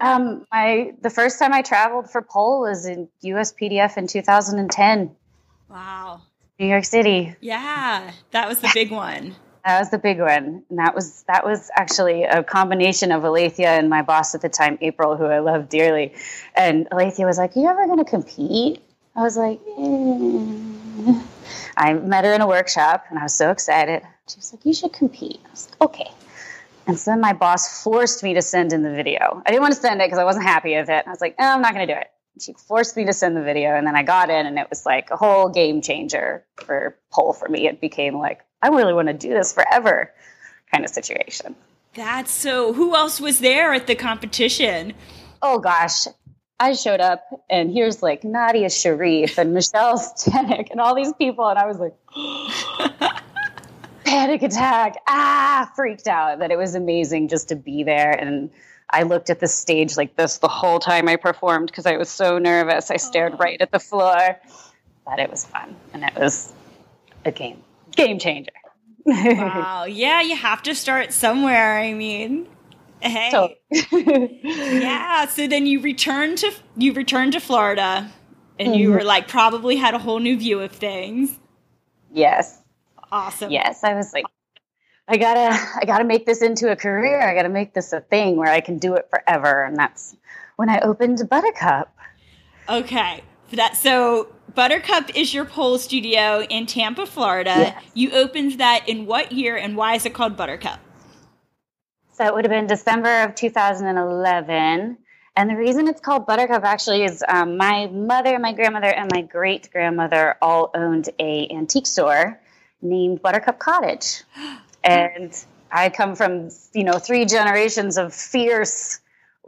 um, 0.00 0.44
my 0.50 0.92
the 1.02 1.10
first 1.10 1.38
time 1.38 1.52
I 1.52 1.62
traveled 1.62 2.10
for 2.10 2.22
pole 2.22 2.60
was 2.62 2.86
in 2.86 3.08
USPDF 3.24 3.96
in 3.96 4.06
2010, 4.08 5.14
Wow. 5.70 6.22
New 6.58 6.66
York 6.66 6.84
City. 6.84 7.34
Yeah, 7.40 8.10
that 8.32 8.48
was 8.48 8.60
the 8.60 8.70
big 8.74 8.90
one. 8.90 9.36
That 9.64 9.78
was 9.78 9.90
the 9.90 9.98
big 9.98 10.18
one, 10.18 10.64
and 10.68 10.78
that 10.78 10.94
was 10.94 11.22
that 11.28 11.44
was 11.44 11.70
actually 11.76 12.24
a 12.24 12.42
combination 12.42 13.12
of 13.12 13.24
Alethea 13.24 13.68
and 13.68 13.88
my 13.88 14.02
boss 14.02 14.34
at 14.34 14.40
the 14.40 14.48
time, 14.48 14.76
April, 14.80 15.16
who 15.16 15.26
I 15.26 15.38
love 15.38 15.68
dearly. 15.68 16.12
And 16.56 16.88
Alethea 16.90 17.26
was 17.26 17.38
like, 17.38 17.56
Are 17.56 17.60
"You 17.60 17.68
ever 17.68 17.86
going 17.86 17.98
to 17.98 18.04
compete?" 18.04 18.82
I 19.14 19.22
was 19.22 19.36
like, 19.36 19.60
eh. 19.78 21.22
I 21.76 21.92
met 21.92 22.24
her 22.24 22.32
in 22.32 22.40
a 22.40 22.46
workshop, 22.46 23.04
and 23.10 23.18
I 23.18 23.22
was 23.22 23.34
so 23.34 23.50
excited. 23.50 24.02
She 24.28 24.36
was 24.36 24.52
like, 24.52 24.64
"You 24.64 24.74
should 24.74 24.92
compete." 24.92 25.40
I 25.46 25.50
was 25.50 25.68
like, 25.68 25.80
"Okay." 25.82 26.10
And 26.88 26.98
so 26.98 27.12
then 27.12 27.20
my 27.20 27.32
boss 27.32 27.82
forced 27.84 28.24
me 28.24 28.34
to 28.34 28.42
send 28.42 28.72
in 28.72 28.82
the 28.82 28.90
video. 28.90 29.42
I 29.46 29.50
didn't 29.50 29.62
want 29.62 29.74
to 29.74 29.80
send 29.80 30.00
it 30.00 30.06
because 30.06 30.18
I 30.18 30.24
wasn't 30.24 30.44
happy 30.46 30.74
with 30.76 30.88
it. 30.88 31.04
I 31.06 31.10
was 31.10 31.20
like, 31.20 31.38
"No, 31.38 31.46
I'm 31.46 31.62
not 31.62 31.74
going 31.74 31.86
to 31.86 31.94
do 31.94 32.00
it." 32.00 32.10
She 32.40 32.52
forced 32.54 32.96
me 32.96 33.04
to 33.04 33.12
send 33.12 33.36
the 33.36 33.42
video, 33.42 33.76
and 33.76 33.86
then 33.86 33.94
I 33.94 34.02
got 34.02 34.28
in, 34.28 34.46
and 34.46 34.58
it 34.58 34.68
was 34.70 34.84
like 34.84 35.10
a 35.10 35.16
whole 35.16 35.48
game 35.48 35.82
changer 35.82 36.44
for 36.56 36.96
pole 37.12 37.32
for 37.32 37.48
me. 37.48 37.68
It 37.68 37.80
became 37.80 38.18
like, 38.18 38.40
I 38.62 38.68
really 38.68 38.92
want 38.92 39.08
to 39.08 39.14
do 39.14 39.30
this 39.30 39.52
forever 39.52 40.12
kind 40.70 40.84
of 40.84 40.90
situation. 40.90 41.56
That's 41.94 42.30
so. 42.30 42.72
Who 42.72 42.94
else 42.94 43.20
was 43.20 43.40
there 43.40 43.74
at 43.74 43.86
the 43.86 43.94
competition? 43.94 44.94
Oh 45.42 45.58
gosh. 45.58 46.06
I 46.60 46.74
showed 46.74 47.00
up 47.00 47.24
and 47.50 47.72
here's 47.72 48.02
like 48.04 48.22
Nadia 48.22 48.70
Sharif 48.70 49.36
and 49.36 49.52
Michelle 49.52 49.98
Stanek 49.98 50.70
and 50.70 50.80
all 50.80 50.94
these 50.94 51.12
people. 51.14 51.48
And 51.48 51.58
I 51.58 51.66
was 51.66 51.78
like, 51.78 51.94
panic 54.04 54.42
attack. 54.42 54.96
Ah, 55.08 55.70
freaked 55.74 56.06
out. 56.06 56.38
That 56.38 56.52
it 56.52 56.56
was 56.56 56.76
amazing 56.76 57.28
just 57.28 57.48
to 57.48 57.56
be 57.56 57.82
there. 57.82 58.12
And 58.12 58.48
I 58.88 59.02
looked 59.02 59.28
at 59.28 59.40
the 59.40 59.48
stage 59.48 59.96
like 59.96 60.14
this 60.16 60.38
the 60.38 60.48
whole 60.48 60.78
time 60.78 61.08
I 61.08 61.16
performed 61.16 61.66
because 61.66 61.84
I 61.84 61.96
was 61.96 62.08
so 62.08 62.38
nervous. 62.38 62.92
I 62.92 62.96
stared 62.96 63.40
right 63.40 63.60
at 63.60 63.72
the 63.72 63.80
floor. 63.80 64.38
But 65.04 65.18
it 65.18 65.30
was 65.30 65.44
fun. 65.44 65.74
And 65.92 66.04
it 66.04 66.14
was 66.14 66.52
a 67.24 67.32
game 67.32 67.64
game 67.96 68.18
changer. 68.18 68.52
Wow. 69.04 69.84
yeah, 69.84 70.20
you 70.22 70.36
have 70.36 70.62
to 70.64 70.74
start 70.74 71.12
somewhere. 71.12 71.78
I 71.78 71.92
mean, 71.92 72.46
hey. 73.00 73.30
So- 73.30 73.54
yeah. 74.42 75.26
So 75.26 75.46
then 75.46 75.66
you 75.66 75.80
returned 75.80 76.38
to 76.38 76.52
you 76.76 76.92
returned 76.92 77.32
to 77.32 77.40
Florida, 77.40 78.10
and 78.58 78.76
you 78.76 78.90
Mhm. 78.90 78.94
were 78.94 79.04
like 79.04 79.28
probably 79.28 79.76
had 79.76 79.94
a 79.94 79.98
whole 79.98 80.18
new 80.20 80.36
view 80.38 80.60
of 80.60 80.72
things. 80.72 81.38
yes. 82.12 82.58
Awesome. 83.10 83.50
yes 83.50 83.84
i 83.84 83.92
was 83.92 84.10
like 84.14 84.24
i 85.06 85.18
gotta 85.18 85.54
i 85.76 85.84
gotta 85.84 86.04
make 86.04 86.24
this 86.24 86.40
into 86.40 86.72
a 86.72 86.76
career 86.76 87.20
i 87.20 87.34
gotta 87.34 87.50
make 87.50 87.74
this 87.74 87.92
a 87.92 88.00
thing 88.00 88.36
where 88.38 88.50
i 88.50 88.58
can 88.62 88.78
do 88.78 88.94
it 88.94 89.06
forever 89.10 89.64
and 89.64 89.76
that's 89.76 90.16
when 90.56 90.70
i 90.70 90.78
opened 90.80 91.20
buttercup 91.28 91.94
Okay. 92.70 93.22
That 93.52 93.76
so 93.76 94.28
Buttercup 94.54 95.16
is 95.16 95.32
your 95.32 95.44
pole 95.44 95.78
studio 95.78 96.42
in 96.42 96.66
Tampa, 96.66 97.06
Florida. 97.06 97.54
Yes. 97.56 97.84
You 97.94 98.10
opened 98.12 98.52
that 98.58 98.88
in 98.88 99.06
what 99.06 99.32
year 99.32 99.56
and 99.56 99.76
why 99.76 99.94
is 99.94 100.04
it 100.04 100.14
called 100.14 100.36
Buttercup? 100.36 100.80
so 102.12 102.26
it 102.26 102.34
would 102.34 102.44
have 102.44 102.50
been 102.50 102.66
december 102.66 103.22
of 103.22 103.34
2011 103.34 104.98
and 105.34 105.50
the 105.50 105.56
reason 105.56 105.88
it's 105.88 106.00
called 106.00 106.26
buttercup 106.26 106.64
actually 106.64 107.04
is 107.04 107.24
um, 107.28 107.56
my 107.56 107.86
mother 107.88 108.38
my 108.38 108.52
grandmother 108.52 108.92
and 108.92 109.10
my 109.12 109.22
great 109.22 109.70
grandmother 109.72 110.36
all 110.40 110.70
owned 110.74 111.08
a 111.18 111.48
antique 111.50 111.86
store 111.86 112.40
named 112.80 113.20
buttercup 113.22 113.58
cottage 113.58 114.22
and 114.84 115.44
i 115.70 115.88
come 115.88 116.14
from 116.14 116.48
you 116.74 116.84
know 116.84 116.98
three 116.98 117.24
generations 117.24 117.96
of 117.96 118.14
fierce 118.14 119.00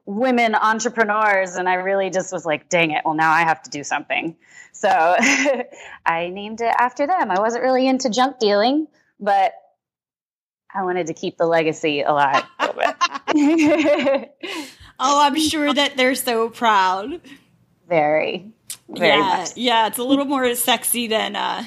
women 0.06 0.54
entrepreneurs 0.54 1.54
and 1.56 1.68
i 1.68 1.74
really 1.74 2.10
just 2.10 2.32
was 2.32 2.44
like 2.44 2.68
dang 2.68 2.90
it 2.90 3.02
well 3.04 3.14
now 3.14 3.30
i 3.32 3.40
have 3.42 3.62
to 3.62 3.70
do 3.70 3.82
something 3.82 4.36
so 4.72 4.88
i 6.06 6.28
named 6.28 6.60
it 6.60 6.74
after 6.78 7.06
them 7.06 7.30
i 7.30 7.38
wasn't 7.40 7.62
really 7.62 7.86
into 7.86 8.10
junk 8.10 8.38
dealing 8.38 8.86
but 9.18 9.52
i 10.74 10.82
wanted 10.82 11.06
to 11.06 11.14
keep 11.14 11.38
the 11.38 11.46
legacy 11.46 12.02
alive 12.02 12.44
a 12.58 12.66
little 12.66 12.82
bit 13.32 14.30
Oh, 15.00 15.20
I'm 15.20 15.36
sure 15.38 15.74
that 15.74 15.96
they're 15.96 16.14
so 16.14 16.48
proud. 16.48 17.20
very 17.88 18.52
very 18.88 19.08
yeah, 19.08 19.18
much 19.18 19.56
yeah, 19.56 19.86
it's 19.88 19.98
a 19.98 20.04
little 20.04 20.24
more 20.24 20.54
sexy 20.54 21.06
than 21.08 21.34
uh 21.36 21.64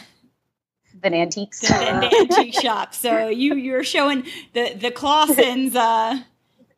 than 1.02 1.14
antiques. 1.14 1.60
than 1.62 2.00
the 2.02 2.16
antique 2.22 2.54
shop. 2.54 2.94
So 2.94 3.28
you 3.28 3.56
you're 3.56 3.84
showing 3.84 4.24
the 4.54 4.74
the 4.76 4.92
Claussens 4.92 5.76
uh 5.76 6.20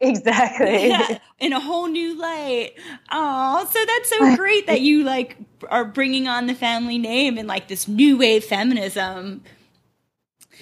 exactly. 0.02 0.88
yeah, 0.90 1.20
in 1.40 1.54
a 1.54 1.60
whole 1.60 1.88
new 1.88 2.18
light. 2.20 2.72
Oh, 3.12 3.68
so 3.72 3.80
that's 3.86 4.10
so 4.10 4.36
great 4.38 4.68
that 4.68 4.82
you 4.82 5.04
like 5.04 5.38
are 5.70 5.86
bringing 5.86 6.28
on 6.28 6.48
the 6.48 6.56
family 6.56 6.98
name 6.98 7.38
and 7.38 7.48
like 7.48 7.68
this 7.68 7.88
new 7.88 8.18
wave 8.18 8.44
feminism. 8.44 9.44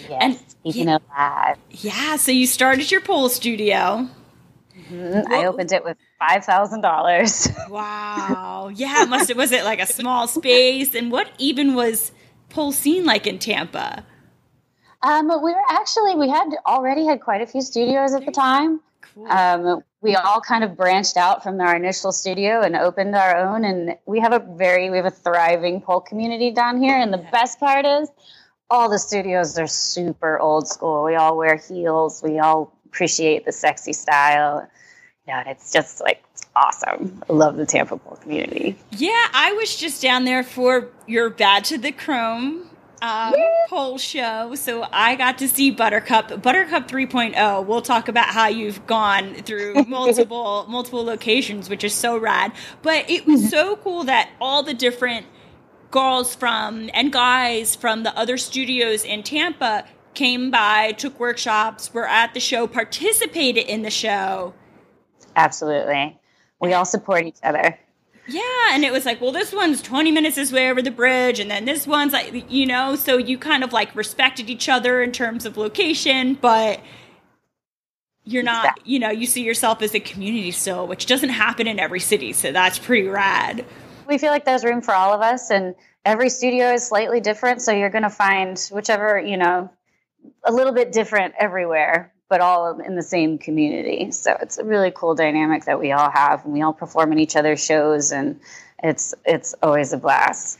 Yes, 0.09 0.17
And- 0.21 0.39
keeping 0.63 0.89
it 0.89 1.01
alive. 1.09 1.57
Yeah, 1.71 2.17
so 2.17 2.31
you 2.31 2.45
started 2.47 2.91
your 2.91 3.01
pole 3.01 3.29
studio. 3.29 4.07
Mhm. 4.91 5.27
I 5.29 5.45
opened 5.45 5.71
it 5.71 5.83
with 5.83 5.97
five 6.19 6.45
thousand 6.45 6.81
dollars. 6.81 7.49
Wow. 7.69 8.69
Yeah, 8.73 9.05
must 9.05 9.29
it 9.29 9.35
was 9.37 9.51
it 9.51 9.63
like 9.65 9.79
a 9.81 9.85
small 9.85 10.27
space 10.27 10.95
and 10.95 11.11
what 11.11 11.29
even 11.37 11.75
was 11.75 12.11
pole 12.49 12.71
scene 12.71 13.03
like 13.05 13.27
in 13.27 13.39
Tampa? 13.39 14.05
Um, 15.01 15.27
we 15.27 15.51
were 15.51 15.61
actually 15.69 16.15
we 16.15 16.29
had 16.29 16.49
already 16.65 17.05
had 17.05 17.21
quite 17.21 17.41
a 17.41 17.45
few 17.47 17.61
studios 17.61 18.13
at 18.13 18.25
the 18.25 18.31
time. 18.31 18.79
Cool. 19.17 19.27
Um, 19.31 19.83
we 20.01 20.15
all 20.15 20.41
kind 20.41 20.63
of 20.63 20.77
branched 20.77 21.17
out 21.17 21.41
from 21.41 21.59
our 21.59 21.75
initial 21.75 22.11
studio 22.11 22.61
and 22.61 22.75
opened 22.75 23.15
our 23.15 23.35
own, 23.35 23.65
and 23.65 23.97
we 24.05 24.19
have 24.19 24.31
a 24.31 24.39
very 24.39 24.91
we 24.91 24.97
have 24.97 25.07
a 25.07 25.11
thriving 25.11 25.81
pole 25.81 26.01
community 26.01 26.51
down 26.51 26.79
here. 26.79 26.95
And 26.95 27.11
the 27.11 27.25
best 27.31 27.59
part 27.59 27.85
is, 27.85 28.09
all 28.69 28.89
the 28.89 28.99
studios 28.99 29.57
are 29.57 29.65
super 29.65 30.39
old 30.39 30.67
school. 30.67 31.03
We 31.03 31.15
all 31.15 31.35
wear 31.35 31.55
heels. 31.55 32.21
We 32.21 32.37
all 32.37 32.77
appreciate 32.85 33.45
the 33.45 33.51
sexy 33.51 33.93
style. 33.93 34.69
Yeah, 35.27 35.39
and 35.39 35.49
it's 35.49 35.71
just 35.73 35.99
like 35.99 36.23
awesome. 36.55 37.23
I 37.27 37.33
love 37.33 37.57
the 37.57 37.65
Tampa 37.65 37.97
pole 37.97 38.17
community. 38.17 38.77
Yeah, 38.91 39.27
I 39.33 39.53
was 39.53 39.75
just 39.75 39.99
down 39.99 40.25
there 40.25 40.43
for 40.43 40.89
your 41.07 41.31
Badge 41.31 41.71
of 41.71 41.81
the 41.81 41.91
Chrome 41.91 42.69
um, 43.01 43.33
pole 43.69 43.97
show, 43.97 44.55
so 44.55 44.87
I 44.91 45.15
got 45.15 45.37
to 45.39 45.47
see 45.47 45.71
Buttercup, 45.71 46.41
Buttercup 46.41 46.87
3.0. 46.87 47.65
We'll 47.65 47.81
talk 47.81 48.07
about 48.07 48.27
how 48.27 48.47
you've 48.47 48.85
gone 48.87 49.35
through 49.35 49.83
multiple 49.87 50.65
multiple 50.67 51.03
locations, 51.03 51.69
which 51.69 51.83
is 51.83 51.93
so 51.93 52.17
rad. 52.17 52.51
But 52.81 53.09
it 53.09 53.25
was 53.25 53.49
so 53.49 53.75
cool 53.83 54.05
that 54.05 54.29
all 54.41 54.63
the 54.63 54.73
different 54.73 55.25
girls 55.91 56.35
from 56.35 56.89
and 56.93 57.11
guys 57.11 57.75
from 57.75 58.03
the 58.03 58.17
other 58.17 58.37
studios 58.37 59.03
in 59.03 59.23
Tampa 59.23 59.85
came 60.13 60.49
by, 60.49 60.93
took 60.93 61.19
workshops, 61.19 61.93
were 61.93 62.07
at 62.07 62.33
the 62.33 62.39
show, 62.39 62.65
participated 62.65 63.65
in 63.65 63.83
the 63.83 63.91
show. 63.91 64.53
Absolutely, 65.35 66.19
we 66.59 66.73
all 66.73 66.85
support 66.85 67.25
each 67.25 67.39
other. 67.43 67.77
Yeah, 68.29 68.41
and 68.71 68.83
it 68.83 68.91
was 68.91 69.05
like, 69.05 69.21
well, 69.21 69.31
this 69.31 69.53
one's 69.53 69.81
20 69.81 70.11
minutes 70.11 70.35
this 70.35 70.51
way 70.51 70.69
over 70.69 70.81
the 70.81 70.91
bridge, 70.91 71.39
and 71.39 71.49
then 71.49 71.65
this 71.65 71.87
one's 71.87 72.11
like, 72.13 72.51
you 72.51 72.65
know, 72.65 72.95
so 72.95 73.17
you 73.17 73.37
kind 73.37 73.63
of 73.63 73.71
like 73.71 73.95
respected 73.95 74.49
each 74.49 74.67
other 74.67 75.01
in 75.01 75.11
terms 75.13 75.45
of 75.45 75.55
location, 75.55 76.33
but 76.35 76.81
you're 78.25 78.43
not, 78.43 78.65
Exactly. 78.65 78.91
you 78.93 78.99
know, 78.99 79.09
you 79.09 79.25
see 79.25 79.43
yourself 79.43 79.81
as 79.81 79.95
a 79.95 79.99
community 80.01 80.51
still, 80.51 80.85
which 80.87 81.05
doesn't 81.05 81.29
happen 81.29 81.67
in 81.67 81.79
every 81.79 82.01
city, 82.01 82.33
so 82.33 82.51
that's 82.51 82.77
pretty 82.77 83.07
rad. 83.07 83.63
we 84.07 84.17
feel 84.17 84.31
like 84.31 84.43
there's 84.43 84.65
room 84.65 84.81
for 84.81 84.93
all 84.93 85.13
of 85.13 85.21
us 85.21 85.49
and 85.49 85.75
every 86.05 86.29
studio 86.29 86.73
is 86.73 86.85
slightly 86.87 87.19
different 87.21 87.61
so 87.61 87.71
you're 87.73 87.89
going 87.89 88.03
to 88.03 88.09
find 88.09 88.57
whichever 88.71 89.19
you 89.19 89.35
know 89.37 89.69
a 90.45 90.51
little 90.53 90.71
bit 90.73 90.91
different 90.93 91.33
everywhere 91.37 92.13
but 92.29 92.41
all 92.41 92.79
in 92.79 92.95
the 92.95 93.03
same 93.03 93.37
community 93.37 94.11
so 94.11 94.35
it's 94.41 94.57
a 94.57 94.63
really 94.63 94.91
cool 94.91 95.15
dynamic 95.15 95.65
that 95.65 95.79
we 95.79 95.91
all 95.91 96.09
have 96.09 96.43
and 96.43 96.53
we 96.53 96.61
all 96.61 96.73
perform 96.73 97.11
in 97.11 97.19
each 97.19 97.35
other's 97.35 97.63
shows 97.63 98.11
and 98.11 98.39
it's 98.83 99.13
it's 99.25 99.55
always 99.61 99.93
a 99.93 99.97
blast 99.97 100.59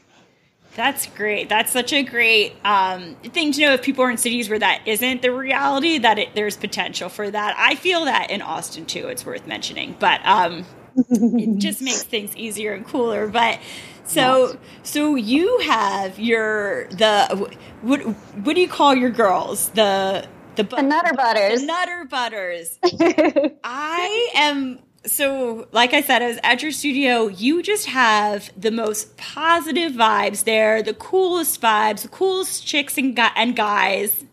That's 0.75 1.07
great. 1.07 1.50
That's 1.50 1.71
such 1.71 1.91
a 1.91 2.03
great 2.03 2.53
um, 2.63 3.15
thing 3.24 3.51
to 3.53 3.62
know 3.62 3.74
if 3.74 3.81
people 3.81 4.03
are 4.03 4.12
in 4.12 4.17
cities 4.17 4.47
where 4.47 4.59
that 4.59 4.83
isn't 4.86 5.24
the 5.24 5.31
reality, 5.31 5.97
that 5.97 6.19
it, 6.19 6.36
there's 6.36 6.55
potential 6.55 7.09
for 7.09 7.31
that. 7.31 7.55
I 7.57 7.74
feel 7.74 8.05
that 8.05 8.29
in 8.29 8.43
Austin 8.43 8.86
too, 8.86 9.07
it's 9.07 9.25
worth 9.25 9.47
mentioning. 9.47 9.95
But 9.97 10.24
um, 10.24 10.65
it 10.95 11.57
just 11.57 11.81
makes 11.81 12.03
things 12.03 12.36
easier 12.38 12.74
and 12.74 12.86
cooler. 12.86 13.27
But 13.27 13.59
so 14.03 14.59
so 14.83 15.15
you 15.15 15.59
have 15.62 16.19
your 16.19 16.88
the 16.89 17.50
what 17.81 18.01
what 18.01 18.53
do 18.53 18.62
you 18.62 18.69
call 18.69 18.93
your 18.93 19.09
girls 19.09 19.69
the 19.69 20.27
the, 20.57 20.63
bu- 20.65 20.75
the 20.75 20.81
nutter 20.83 21.13
butters 21.13 21.61
the 21.61 21.65
nutter 21.65 22.05
butters. 22.05 22.77
I 23.63 24.29
am 24.35 24.79
so 25.05 25.67
like 25.71 25.93
I 25.93 26.01
said, 26.01 26.21
I 26.21 26.27
was 26.27 26.39
at 26.43 26.61
your 26.61 26.71
studio. 26.71 27.27
You 27.27 27.63
just 27.63 27.85
have 27.87 28.51
the 28.59 28.71
most 28.71 29.15
positive 29.17 29.93
vibes 29.93 30.43
there, 30.43 30.83
the 30.83 30.93
coolest 30.93 31.61
vibes, 31.61 32.01
the 32.01 32.09
coolest 32.09 32.65
chicks 32.67 32.97
and, 32.97 33.15
gu- 33.15 33.33
and 33.35 33.55
guys. 33.55 34.25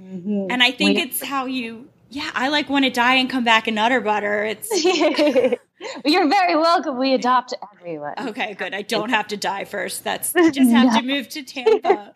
Mm-hmm. 0.00 0.46
And 0.50 0.62
I 0.62 0.70
think 0.70 0.96
We- 0.96 1.02
it's 1.02 1.22
how 1.22 1.46
you. 1.46 1.88
Yeah, 2.08 2.30
I 2.34 2.48
like 2.48 2.68
want 2.70 2.84
to 2.84 2.90
die 2.90 3.14
and 3.16 3.28
come 3.28 3.42
back 3.44 3.66
in 3.68 3.74
nutter 3.74 4.00
butter. 4.00 4.44
It's 4.44 4.70
you're 6.04 6.28
very 6.28 6.56
welcome 6.56 6.96
we 6.98 7.12
adopt 7.14 7.52
everyone 7.78 8.14
okay, 8.28 8.54
good. 8.54 8.72
I 8.72 8.82
don't 8.82 9.10
have 9.18 9.26
to 9.28 9.36
die 9.36 9.64
first. 9.64 10.04
That's 10.04 10.34
I 10.34 10.50
just 10.50 10.70
have 10.70 10.94
to 10.98 11.02
move 11.02 11.28
to 11.30 11.42
Tampa. 11.42 12.14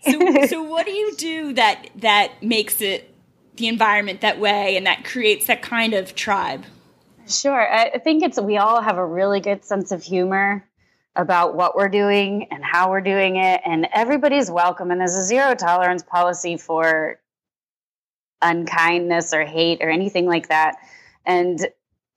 So, 0.00 0.46
so 0.46 0.62
what 0.70 0.86
do 0.86 0.92
you 0.92 1.14
do 1.16 1.52
that 1.54 1.88
that 1.96 2.42
makes 2.42 2.80
it 2.80 3.14
the 3.56 3.68
environment 3.68 4.20
that 4.20 4.38
way 4.38 4.76
and 4.76 4.86
that 4.86 5.04
creates 5.04 5.46
that 5.46 5.62
kind 5.62 5.94
of 5.94 6.14
tribe? 6.14 6.64
Sure. 7.26 7.72
I 7.72 7.90
I 7.94 7.98
think 7.98 8.22
it's 8.22 8.40
we 8.40 8.56
all 8.56 8.80
have 8.80 8.96
a 8.96 9.04
really 9.06 9.40
good 9.40 9.64
sense 9.64 9.92
of 9.92 10.02
humor 10.02 10.64
about 11.16 11.56
what 11.56 11.74
we're 11.74 11.88
doing 11.88 12.46
and 12.50 12.64
how 12.64 12.90
we're 12.90 13.00
doing 13.00 13.36
it, 13.36 13.60
and 13.64 13.88
everybody's 13.92 14.50
welcome. 14.50 14.90
And 14.90 15.00
there's 15.00 15.16
a 15.16 15.24
zero 15.24 15.54
tolerance 15.54 16.02
policy 16.02 16.56
for 16.56 17.18
unkindness 18.40 19.34
or 19.34 19.44
hate 19.44 19.80
or 19.82 19.90
anything 19.90 20.26
like 20.26 20.48
that. 20.48 20.76
And 21.26 21.66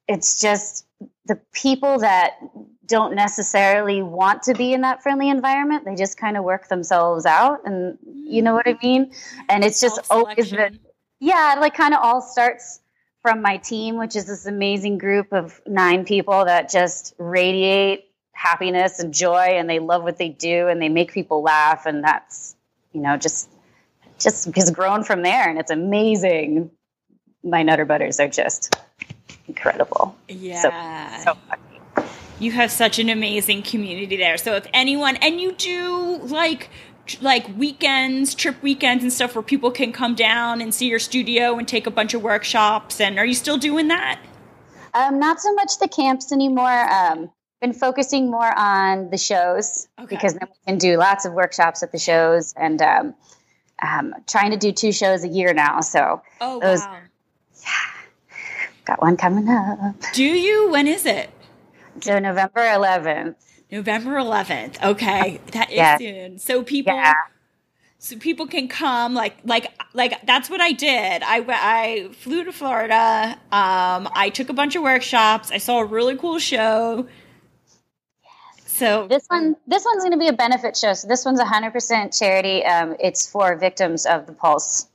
it's 0.08 0.40
just 0.40 0.86
the 1.26 1.40
people 1.54 2.00
that 2.00 2.34
don't 2.92 3.16
necessarily 3.16 4.04
want 4.04 4.44
to 4.44 4.54
be 4.54 4.74
in 4.74 4.82
that 4.82 5.02
friendly 5.02 5.30
environment, 5.30 5.86
they 5.86 5.96
just 5.96 6.18
kind 6.18 6.38
of 6.38 6.44
work 6.44 6.68
themselves 6.68 7.26
out. 7.26 7.62
And 7.66 7.98
you 8.04 8.44
know 8.44 8.54
what 8.54 8.68
I 8.68 8.74
mm-hmm. 8.74 8.88
mean? 8.88 9.12
And 9.50 9.64
it's 9.64 9.82
just 9.82 10.00
oh, 10.12 10.26
always 10.26 10.52
been 10.52 10.80
yeah, 11.20 11.56
like 11.60 11.76
kind 11.76 11.94
of 11.94 12.02
all 12.04 12.22
starts 12.22 12.80
from 13.22 13.42
my 13.42 13.58
team, 13.58 13.98
which 13.98 14.16
is 14.16 14.26
this 14.26 14.46
amazing 14.48 14.98
group 14.98 15.32
of 15.32 15.62
nine 15.68 16.04
people 16.04 16.46
that 16.46 16.70
just 16.70 17.14
radiate 17.18 18.06
happiness 18.34 19.00
and 19.00 19.14
joy 19.14 19.56
and 19.58 19.70
they 19.70 19.80
love 19.80 20.04
what 20.04 20.18
they 20.18 20.30
do 20.30 20.68
and 20.68 20.82
they 20.82 20.90
make 20.90 21.14
people 21.14 21.44
laugh 21.44 21.86
and 21.86 22.04
that's 22.04 22.56
you 22.92 23.00
know 23.00 23.16
just 23.16 23.48
just 24.18 24.56
has 24.56 24.72
grown 24.72 25.04
from 25.04 25.22
there 25.22 25.48
and 25.48 25.60
it's 25.60 25.70
amazing 25.70 26.72
my 27.44 27.62
nutter 27.62 27.86
butters 27.86 28.20
are 28.20 28.30
just 28.30 28.76
incredible 29.48 30.16
Yeah. 30.28 31.24
so 31.24 31.38
lucky. 31.50 31.71
You 32.42 32.52
have 32.52 32.72
such 32.72 32.98
an 33.00 33.08
amazing 33.10 33.62
community 33.62 34.18
there. 34.18 34.36
So 34.38 34.56
if 34.56 34.66
anyone 34.74 35.16
and 35.18 35.40
you 35.40 35.52
do 35.54 36.18
like 36.24 36.70
like 37.22 37.48
weekends, 37.58 38.34
trip 38.36 38.62
weekends 38.64 39.04
and 39.04 39.12
stuff 39.12 39.36
where 39.36 39.42
people 39.44 39.70
can 39.72 39.92
come 39.92 40.16
down 40.16 40.62
and 40.62 40.74
see 40.74 40.88
your 40.88 41.00
studio 41.00 41.58
and 41.58 41.68
take 41.68 41.86
a 41.88 41.92
bunch 41.92 42.14
of 42.14 42.22
workshops 42.22 43.00
and 43.02 43.18
are 43.20 43.26
you 43.26 43.34
still 43.34 43.58
doing 43.58 43.88
that? 43.90 44.20
um, 44.94 45.20
not 45.20 45.40
so 45.40 45.54
much 45.54 45.80
the 45.80 45.88
camps 45.88 46.32
anymore 46.34 46.82
um, 46.92 47.30
been 47.62 47.72
focusing 47.74 48.30
more 48.30 48.52
on 48.58 49.10
the 49.10 49.18
shows 49.18 49.88
Okay. 50.00 50.16
because 50.16 50.34
then 50.34 50.48
we 50.50 50.56
can 50.68 50.78
do 50.78 50.98
lots 50.98 51.24
of 51.26 51.32
workshops 51.34 51.82
at 51.82 51.92
the 51.94 51.98
shows 52.00 52.54
and 52.58 52.82
um, 52.82 53.14
um, 53.82 54.14
trying 54.28 54.52
to 54.52 54.58
do 54.58 54.72
two 54.74 54.92
shows 54.92 55.24
a 55.24 55.28
year 55.30 55.54
now 55.54 55.80
so 55.82 56.22
Oh 56.42 56.60
Those- 56.60 56.80
wow. 56.82 57.00
got 58.86 59.02
one 59.02 59.16
coming 59.18 59.48
up 59.50 59.96
Do 60.14 60.24
you? 60.24 60.70
When 60.72 60.88
is 60.88 61.06
it? 61.06 61.30
So 62.00 62.20
november 62.20 62.62
11th 62.62 63.36
November 63.72 64.12
11th. 64.16 64.84
Okay, 64.84 65.40
that 65.54 65.70
is 65.72 65.78
Yeah. 65.78 65.98
soon. 65.98 66.40
So 66.40 66.64
people 66.64 66.94
yeah 66.94 67.14
so 68.04 68.18
people 68.18 68.48
can 68.48 68.68
come 68.68 69.14
like 69.14 69.38
like 69.46 69.68
like 69.94 70.26
that's 70.26 70.50
what 70.50 70.60
I 70.60 70.72
did. 70.72 71.22
I 71.24 71.46
I 71.48 72.10
flew 72.14 72.44
to 72.44 72.52
Florida. 72.52 73.38
Um 73.52 74.10
I 74.14 74.32
took 74.34 74.50
a 74.50 74.54
bunch 74.54 74.76
of 74.76 74.82
workshops. 74.82 75.52
I 75.52 75.60
saw 75.60 75.80
a 75.80 75.86
really 75.86 76.18
cool 76.18 76.40
show. 76.40 77.08
So 78.66 79.08
This 79.08 79.28
one, 79.28 79.56
this 79.68 79.86
one's 79.86 80.02
going 80.04 80.14
to 80.14 80.18
be 80.18 80.28
a 80.30 80.34
benefit 80.34 80.76
show. 80.76 80.94
So 80.94 81.08
this 81.08 81.24
one's 81.24 81.40
100% 81.40 82.18
charity. 82.18 82.66
Um, 82.66 82.96
it's 83.00 83.30
for 83.30 83.56
victims 83.56 84.08
of 84.08 84.26
the 84.26 84.34
Pulse 84.34 84.88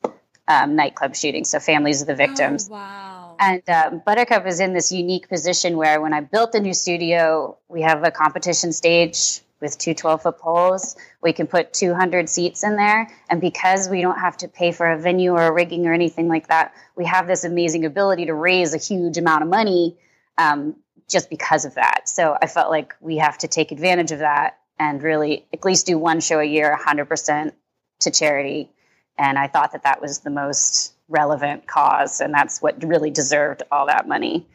um, 0.48 0.74
nightclub 0.74 1.14
shooting. 1.14 1.44
So 1.44 1.60
families 1.60 2.00
of 2.00 2.08
the 2.08 2.16
victims. 2.16 2.68
Oh, 2.68 2.74
wow. 2.74 3.25
And 3.38 3.62
um, 3.68 4.02
Buttercup 4.04 4.46
is 4.46 4.60
in 4.60 4.72
this 4.72 4.92
unique 4.92 5.28
position 5.28 5.76
where 5.76 6.00
when 6.00 6.12
I 6.12 6.20
built 6.20 6.52
the 6.52 6.60
new 6.60 6.74
studio, 6.74 7.58
we 7.68 7.82
have 7.82 8.04
a 8.04 8.10
competition 8.10 8.72
stage 8.72 9.40
with 9.60 9.78
two 9.78 9.94
12 9.94 10.22
foot 10.22 10.38
poles. 10.38 10.96
We 11.22 11.32
can 11.32 11.46
put 11.46 11.72
200 11.72 12.28
seats 12.28 12.62
in 12.62 12.76
there. 12.76 13.08
And 13.28 13.40
because 13.40 13.88
we 13.88 14.02
don't 14.02 14.18
have 14.18 14.36
to 14.38 14.48
pay 14.48 14.72
for 14.72 14.90
a 14.90 14.98
venue 14.98 15.32
or 15.32 15.42
a 15.42 15.52
rigging 15.52 15.86
or 15.86 15.92
anything 15.92 16.28
like 16.28 16.48
that, 16.48 16.74
we 16.96 17.06
have 17.06 17.26
this 17.26 17.44
amazing 17.44 17.84
ability 17.84 18.26
to 18.26 18.34
raise 18.34 18.74
a 18.74 18.78
huge 18.78 19.18
amount 19.18 19.42
of 19.42 19.48
money 19.48 19.96
um, 20.38 20.76
just 21.08 21.30
because 21.30 21.64
of 21.64 21.74
that. 21.74 22.08
So 22.08 22.36
I 22.40 22.46
felt 22.46 22.70
like 22.70 22.94
we 23.00 23.16
have 23.16 23.38
to 23.38 23.48
take 23.48 23.72
advantage 23.72 24.12
of 24.12 24.18
that 24.20 24.58
and 24.78 25.02
really 25.02 25.46
at 25.52 25.64
least 25.64 25.86
do 25.86 25.96
one 25.96 26.20
show 26.20 26.38
a 26.38 26.44
year, 26.44 26.76
100% 26.78 27.52
to 28.00 28.10
charity. 28.10 28.70
And 29.18 29.38
I 29.38 29.46
thought 29.46 29.72
that 29.72 29.84
that 29.84 30.02
was 30.02 30.20
the 30.20 30.30
most 30.30 30.92
relevant 31.08 31.66
cause, 31.66 32.20
and 32.20 32.32
that's 32.32 32.60
what 32.60 32.82
really 32.82 33.10
deserved 33.10 33.62
all 33.70 33.86
that 33.86 34.08
money. 34.08 34.46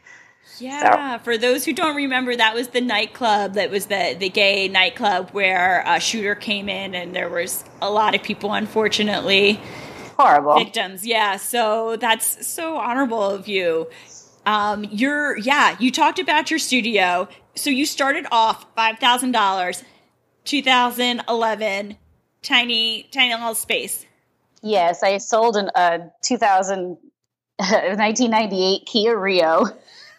Yeah, 0.58 1.18
so. 1.18 1.24
for 1.24 1.38
those 1.38 1.64
who 1.64 1.72
don't 1.72 1.96
remember, 1.96 2.36
that 2.36 2.54
was 2.54 2.68
the 2.68 2.80
nightclub. 2.80 3.54
That 3.54 3.70
was 3.70 3.86
the 3.86 4.16
the 4.18 4.28
gay 4.28 4.68
nightclub 4.68 5.30
where 5.30 5.82
a 5.86 5.98
shooter 6.00 6.34
came 6.34 6.68
in, 6.68 6.94
and 6.94 7.14
there 7.14 7.28
was 7.28 7.64
a 7.80 7.90
lot 7.90 8.14
of 8.14 8.22
people, 8.22 8.52
unfortunately, 8.52 9.60
horrible 10.18 10.58
victims. 10.58 11.06
Yeah, 11.06 11.36
so 11.36 11.96
that's 11.96 12.46
so 12.46 12.76
honorable 12.76 13.22
of 13.22 13.48
you. 13.48 13.88
Um, 14.44 14.84
you're 14.90 15.38
yeah, 15.38 15.76
you 15.78 15.90
talked 15.90 16.18
about 16.18 16.50
your 16.50 16.58
studio. 16.58 17.28
So 17.54 17.70
you 17.70 17.86
started 17.86 18.26
off 18.30 18.66
five 18.74 18.98
thousand 18.98 19.32
dollars, 19.32 19.82
2011, 20.44 21.96
tiny 22.42 23.08
tiny 23.10 23.34
little 23.34 23.54
space. 23.54 24.06
Yes, 24.62 25.02
I 25.02 25.18
sold 25.18 25.56
an, 25.56 25.70
a 25.74 26.10
2000, 26.22 26.96
1998 27.58 28.86
Kia 28.86 29.18
Rio 29.18 29.64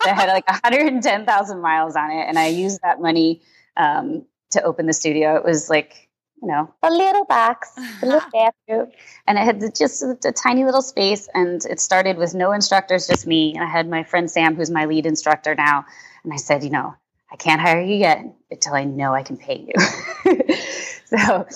that 0.03 0.15
had 0.15 0.27
like 0.27 0.47
110,000 0.47 1.61
miles 1.61 1.95
on 1.95 2.11
it, 2.11 2.25
and 2.27 2.37
I 2.37 2.47
used 2.47 2.81
that 2.83 3.01
money 3.01 3.41
um, 3.77 4.25
to 4.51 4.61
open 4.63 4.85
the 4.85 4.93
studio. 4.93 5.35
It 5.35 5.45
was 5.45 5.69
like 5.69 6.09
you 6.41 6.49
know 6.49 6.73
a 6.83 6.91
little 6.91 7.25
box, 7.25 7.71
a 8.01 8.05
little 8.05 8.29
bathroom, 8.33 8.91
and 9.25 9.37
it 9.37 9.41
had 9.41 9.75
just 9.75 10.03
a, 10.03 10.17
a 10.25 10.31
tiny 10.31 10.65
little 10.65 10.81
space. 10.81 11.29
And 11.33 11.63
it 11.65 11.79
started 11.79 12.17
with 12.17 12.35
no 12.35 12.51
instructors, 12.51 13.07
just 13.07 13.25
me. 13.25 13.53
And 13.55 13.63
I 13.63 13.69
had 13.69 13.89
my 13.89 14.03
friend 14.03 14.29
Sam, 14.29 14.55
who's 14.55 14.69
my 14.69 14.85
lead 14.85 15.05
instructor 15.05 15.55
now, 15.55 15.85
and 16.23 16.33
I 16.33 16.37
said, 16.37 16.63
you 16.63 16.69
know, 16.69 16.95
I 17.31 17.37
can't 17.37 17.61
hire 17.61 17.81
you 17.81 17.95
yet 17.95 18.23
until 18.51 18.73
I 18.73 18.83
know 18.83 19.13
I 19.13 19.23
can 19.23 19.37
pay 19.37 19.67
you. 19.67 20.35
so 21.05 21.47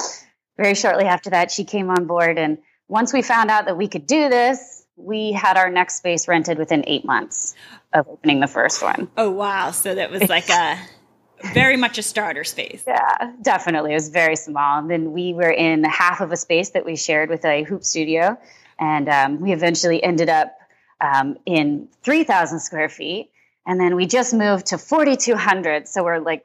very 0.57 0.73
shortly 0.73 1.05
after 1.05 1.29
that, 1.31 1.51
she 1.51 1.65
came 1.65 1.89
on 1.89 2.07
board 2.07 2.37
and 2.37 2.57
once 2.87 3.13
we 3.13 3.21
found 3.21 3.49
out 3.49 3.65
that 3.65 3.77
we 3.77 3.87
could 3.87 4.07
do 4.07 4.29
this, 4.29 4.85
we 4.95 5.31
had 5.31 5.57
our 5.57 5.69
next 5.69 5.95
space 5.95 6.27
rented 6.27 6.57
within 6.57 6.83
eight 6.87 7.05
months 7.05 7.55
of 7.93 8.07
opening 8.07 8.39
the 8.39 8.47
first 8.47 8.81
one. 8.81 9.09
Oh, 9.17 9.29
wow. 9.29 9.71
So 9.71 9.95
that 9.95 10.09
was 10.09 10.27
like 10.27 10.49
a 10.49 10.79
very 11.53 11.77
much 11.77 11.97
a 11.97 12.03
starter 12.03 12.43
space. 12.43 12.83
Yeah, 12.87 13.33
definitely. 13.41 13.91
It 13.91 13.95
was 13.95 14.09
very 14.09 14.35
small. 14.35 14.79
And 14.79 14.89
then 14.89 15.11
we 15.11 15.33
were 15.33 15.51
in 15.51 15.83
half 15.83 16.21
of 16.21 16.31
a 16.31 16.37
space 16.37 16.71
that 16.71 16.85
we 16.85 16.95
shared 16.95 17.29
with 17.29 17.45
a 17.45 17.63
hoop 17.63 17.83
studio. 17.83 18.37
And 18.79 19.09
um, 19.09 19.41
we 19.41 19.53
eventually 19.53 20.03
ended 20.03 20.29
up 20.29 20.57
um, 20.99 21.37
in 21.45 21.89
3,000 22.03 22.59
square 22.59 22.89
feet. 22.89 23.31
And 23.65 23.79
then 23.79 23.95
we 23.95 24.07
just 24.07 24.33
moved 24.33 24.67
to 24.67 24.77
4,200. 24.77 25.87
So 25.87 26.03
we're 26.03 26.19
like, 26.19 26.43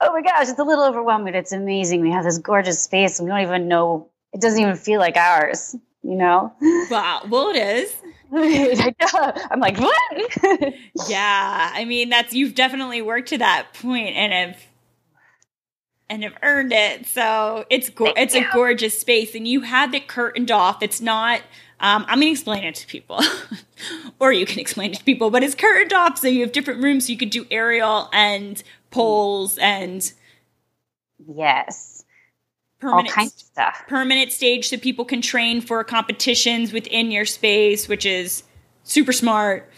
oh 0.00 0.12
my 0.12 0.22
gosh, 0.22 0.48
it's 0.48 0.58
a 0.58 0.64
little 0.64 0.84
overwhelming. 0.84 1.34
It's 1.34 1.52
amazing. 1.52 2.00
We 2.00 2.10
have 2.10 2.24
this 2.24 2.38
gorgeous 2.38 2.82
space 2.82 3.18
and 3.18 3.28
we 3.28 3.30
don't 3.32 3.42
even 3.42 3.68
know 3.68 4.08
it 4.32 4.40
doesn't 4.40 4.60
even 4.60 4.76
feel 4.76 5.00
like 5.00 5.16
ours, 5.16 5.76
you 6.02 6.16
know? 6.16 6.52
Wow. 6.90 7.22
Well, 7.28 7.50
it 7.50 7.56
is. 7.56 7.94
I'm 9.50 9.60
like, 9.60 9.78
what? 9.78 10.74
yeah. 11.08 11.70
I 11.74 11.84
mean, 11.84 12.08
that's, 12.08 12.32
you've 12.32 12.54
definitely 12.54 13.02
worked 13.02 13.28
to 13.28 13.38
that 13.38 13.68
point 13.74 14.16
and 14.16 14.32
have, 14.32 14.62
and 16.08 16.22
have 16.22 16.34
earned 16.42 16.72
it. 16.72 17.06
So 17.06 17.66
it's, 17.70 17.90
go- 17.90 18.12
it's 18.16 18.34
a 18.34 18.46
gorgeous 18.52 18.98
space 18.98 19.34
and 19.34 19.46
you 19.46 19.62
have 19.62 19.94
it 19.94 20.08
curtained 20.08 20.50
off. 20.50 20.82
It's 20.82 21.00
not, 21.00 21.40
um, 21.80 22.04
I'm 22.08 22.20
going 22.20 22.28
to 22.28 22.32
explain 22.32 22.64
it 22.64 22.74
to 22.76 22.86
people, 22.86 23.20
or 24.18 24.32
you 24.32 24.46
can 24.46 24.60
explain 24.60 24.92
it 24.92 24.98
to 24.98 25.04
people, 25.04 25.30
but 25.30 25.42
it's 25.42 25.54
curtained 25.54 25.92
off. 25.92 26.18
So 26.18 26.28
you 26.28 26.40
have 26.40 26.52
different 26.52 26.82
rooms. 26.82 27.06
So 27.06 27.12
you 27.12 27.18
could 27.18 27.30
do 27.30 27.46
aerial 27.50 28.08
and 28.12 28.62
poles 28.90 29.58
and. 29.58 30.10
Yes 31.26 31.91
permanent, 32.82 33.08
all 33.08 33.14
kinds 33.14 33.34
of 33.34 33.40
stuff. 33.40 33.84
Permanent 33.88 34.32
stage 34.32 34.68
so 34.68 34.76
people 34.76 35.04
can 35.04 35.22
train 35.22 35.60
for 35.60 35.82
competitions 35.84 36.72
within 36.72 37.10
your 37.10 37.24
space, 37.24 37.88
which 37.88 38.04
is 38.04 38.42
super 38.82 39.12
smart. 39.12 39.70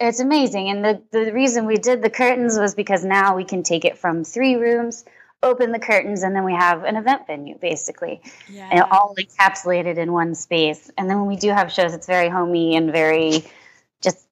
It's 0.00 0.18
amazing. 0.18 0.68
And 0.68 0.84
the, 0.84 1.00
the 1.12 1.32
reason 1.32 1.66
we 1.66 1.76
did 1.76 2.02
the 2.02 2.10
curtains 2.10 2.58
was 2.58 2.74
because 2.74 3.04
now 3.04 3.36
we 3.36 3.44
can 3.44 3.62
take 3.62 3.84
it 3.84 3.98
from 3.98 4.24
three 4.24 4.56
rooms, 4.56 5.04
open 5.42 5.70
the 5.70 5.78
curtains, 5.78 6.22
and 6.22 6.34
then 6.34 6.44
we 6.44 6.54
have 6.54 6.84
an 6.84 6.96
event 6.96 7.26
venue 7.26 7.56
basically. 7.58 8.20
Yeah. 8.48 8.68
And 8.72 8.82
all 8.90 9.14
encapsulated 9.16 9.98
in 9.98 10.12
one 10.12 10.34
space. 10.34 10.90
And 10.98 11.08
then 11.08 11.18
when 11.18 11.28
we 11.28 11.36
do 11.36 11.50
have 11.50 11.70
shows, 11.70 11.94
it's 11.94 12.06
very 12.06 12.28
homey 12.28 12.74
and 12.74 12.90
very 12.90 13.44
just 14.00 14.26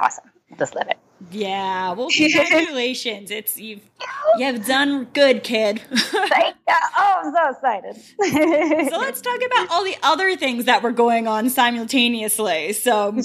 awesome. 0.00 0.30
Just 0.58 0.74
love 0.74 0.86
it. 0.88 0.98
Yeah, 1.30 1.92
well, 1.92 2.08
congratulations! 2.10 3.30
it's 3.30 3.58
you've 3.58 3.80
you 4.38 4.44
have 4.44 4.66
done 4.66 5.04
good, 5.14 5.42
kid. 5.42 5.80
Thank 5.90 6.56
you. 6.68 6.74
Oh, 6.98 7.20
I'm 7.24 7.32
so 7.32 7.50
excited. 7.50 8.90
so 8.90 8.98
let's 8.98 9.20
talk 9.20 9.40
about 9.44 9.70
all 9.70 9.82
the 9.82 9.96
other 10.02 10.36
things 10.36 10.66
that 10.66 10.82
were 10.82 10.92
going 10.92 11.26
on 11.26 11.48
simultaneously. 11.48 12.74
So, 12.74 13.18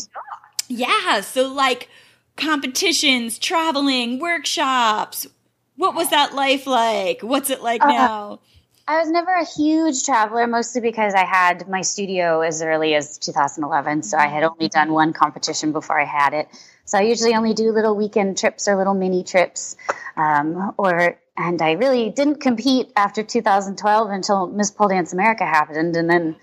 yeah, 0.69 1.21
so 1.21 1.51
like 1.51 1.89
competitions, 2.38 3.38
traveling, 3.38 4.19
workshops. 4.19 5.27
What 5.75 5.95
was 5.95 6.10
that 6.12 6.34
life 6.34 6.67
like? 6.67 7.21
What's 7.21 7.49
it 7.49 7.62
like 7.62 7.84
uh, 7.84 7.88
now? 7.88 8.39
I 8.88 8.99
was 8.99 9.10
never 9.10 9.32
a 9.32 9.45
huge 9.45 10.04
traveler, 10.04 10.47
mostly 10.47 10.82
because 10.82 11.13
I 11.13 11.25
had 11.25 11.67
my 11.69 11.82
studio 11.82 12.41
as 12.41 12.62
early 12.62 12.95
as 12.95 13.17
2011. 13.17 14.04
So 14.04 14.17
I 14.17 14.27
had 14.27 14.43
only 14.43 14.69
done 14.69 14.91
one 14.91 15.13
competition 15.13 15.71
before 15.71 15.99
I 15.99 16.06
had 16.06 16.34
it. 16.34 16.47
So 16.91 16.97
I 16.97 17.04
usually 17.04 17.34
only 17.36 17.54
do 17.54 17.71
little 17.71 17.95
weekend 17.95 18.38
trips 18.38 18.67
or 18.67 18.75
little 18.75 18.93
mini 18.93 19.23
trips, 19.23 19.77
um, 20.17 20.73
or 20.77 21.17
and 21.38 21.62
I 21.62 21.71
really 21.71 22.10
didn't 22.10 22.41
compete 22.41 22.91
after 22.97 23.23
2012 23.23 24.10
until 24.10 24.47
Miss 24.47 24.71
Pole 24.71 24.89
Dance 24.89 25.13
America 25.13 25.45
happened, 25.45 25.95
and 25.95 26.10
then 26.10 26.36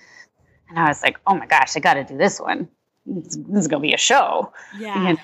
and 0.70 0.78
I 0.78 0.88
was 0.88 1.02
like, 1.02 1.20
oh 1.26 1.34
my 1.34 1.44
gosh, 1.44 1.76
I 1.76 1.80
got 1.80 1.94
to 1.94 2.04
do 2.04 2.16
this 2.16 2.40
one. 2.40 2.66
This, 3.04 3.37
this 3.37 3.61
is 3.61 3.68
gonna 3.68 3.82
be 3.82 3.92
a 3.92 3.98
show. 3.98 4.54
Yeah. 4.78 5.16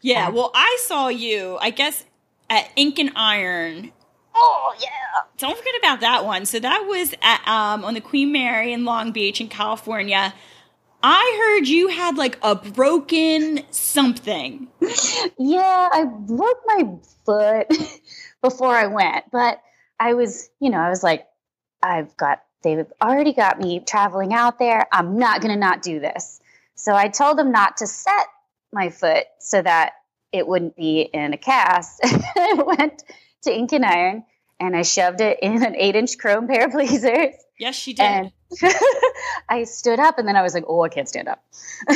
Yeah. 0.00 0.30
Well, 0.30 0.50
I 0.52 0.78
saw 0.80 1.06
you, 1.06 1.56
I 1.60 1.70
guess, 1.70 2.04
at 2.50 2.68
Ink 2.74 2.98
and 2.98 3.12
Iron. 3.14 3.92
Oh 4.34 4.74
yeah! 4.80 5.22
Don't 5.38 5.56
forget 5.56 5.74
about 5.78 6.00
that 6.00 6.24
one. 6.24 6.44
So 6.44 6.58
that 6.58 6.86
was 6.88 7.14
at, 7.22 7.46
um, 7.46 7.84
on 7.84 7.94
the 7.94 8.00
Queen 8.00 8.32
Mary 8.32 8.72
in 8.72 8.84
Long 8.84 9.12
Beach 9.12 9.40
in 9.40 9.46
California. 9.46 10.34
I 11.06 11.58
heard 11.58 11.68
you 11.68 11.88
had 11.88 12.16
like 12.16 12.38
a 12.42 12.54
broken 12.54 13.60
something. 13.70 14.68
yeah, 15.38 15.88
I 15.92 16.04
broke 16.04 16.62
my 16.64 16.94
foot 17.26 17.66
before 18.42 18.74
I 18.74 18.86
went, 18.86 19.26
but 19.30 19.60
I 20.00 20.14
was, 20.14 20.48
you 20.60 20.70
know, 20.70 20.78
I 20.78 20.88
was 20.88 21.02
like, 21.02 21.26
I've 21.82 22.16
got, 22.16 22.42
they've 22.62 22.86
already 23.02 23.34
got 23.34 23.60
me 23.60 23.80
traveling 23.80 24.32
out 24.32 24.58
there. 24.58 24.86
I'm 24.90 25.18
not 25.18 25.42
going 25.42 25.52
to 25.52 25.60
not 25.60 25.82
do 25.82 26.00
this. 26.00 26.40
So 26.74 26.94
I 26.94 27.08
told 27.08 27.36
them 27.36 27.52
not 27.52 27.76
to 27.78 27.86
set 27.86 28.26
my 28.72 28.88
foot 28.88 29.24
so 29.40 29.60
that 29.60 29.92
it 30.32 30.48
wouldn't 30.48 30.74
be 30.74 31.02
in 31.02 31.34
a 31.34 31.38
cast. 31.38 32.00
I 32.04 32.54
went 32.78 33.04
to 33.42 33.54
Ink 33.54 33.72
and 33.72 33.84
Iron 33.84 34.24
and 34.58 34.74
I 34.74 34.80
shoved 34.80 35.20
it 35.20 35.38
in 35.42 35.62
an 35.64 35.76
eight 35.76 35.96
inch 35.96 36.16
chrome 36.16 36.48
pair 36.48 36.64
of 36.64 36.70
Pleasers. 36.72 37.34
Yes, 37.58 37.74
she 37.74 37.92
did. 37.92 38.02
And 38.02 38.32
I 39.48 39.64
stood 39.64 39.98
up 39.98 40.18
and 40.18 40.26
then 40.26 40.36
I 40.36 40.42
was 40.42 40.54
like, 40.54 40.64
oh, 40.66 40.82
I 40.82 40.88
can't 40.88 41.08
stand 41.08 41.28
up. 41.28 41.44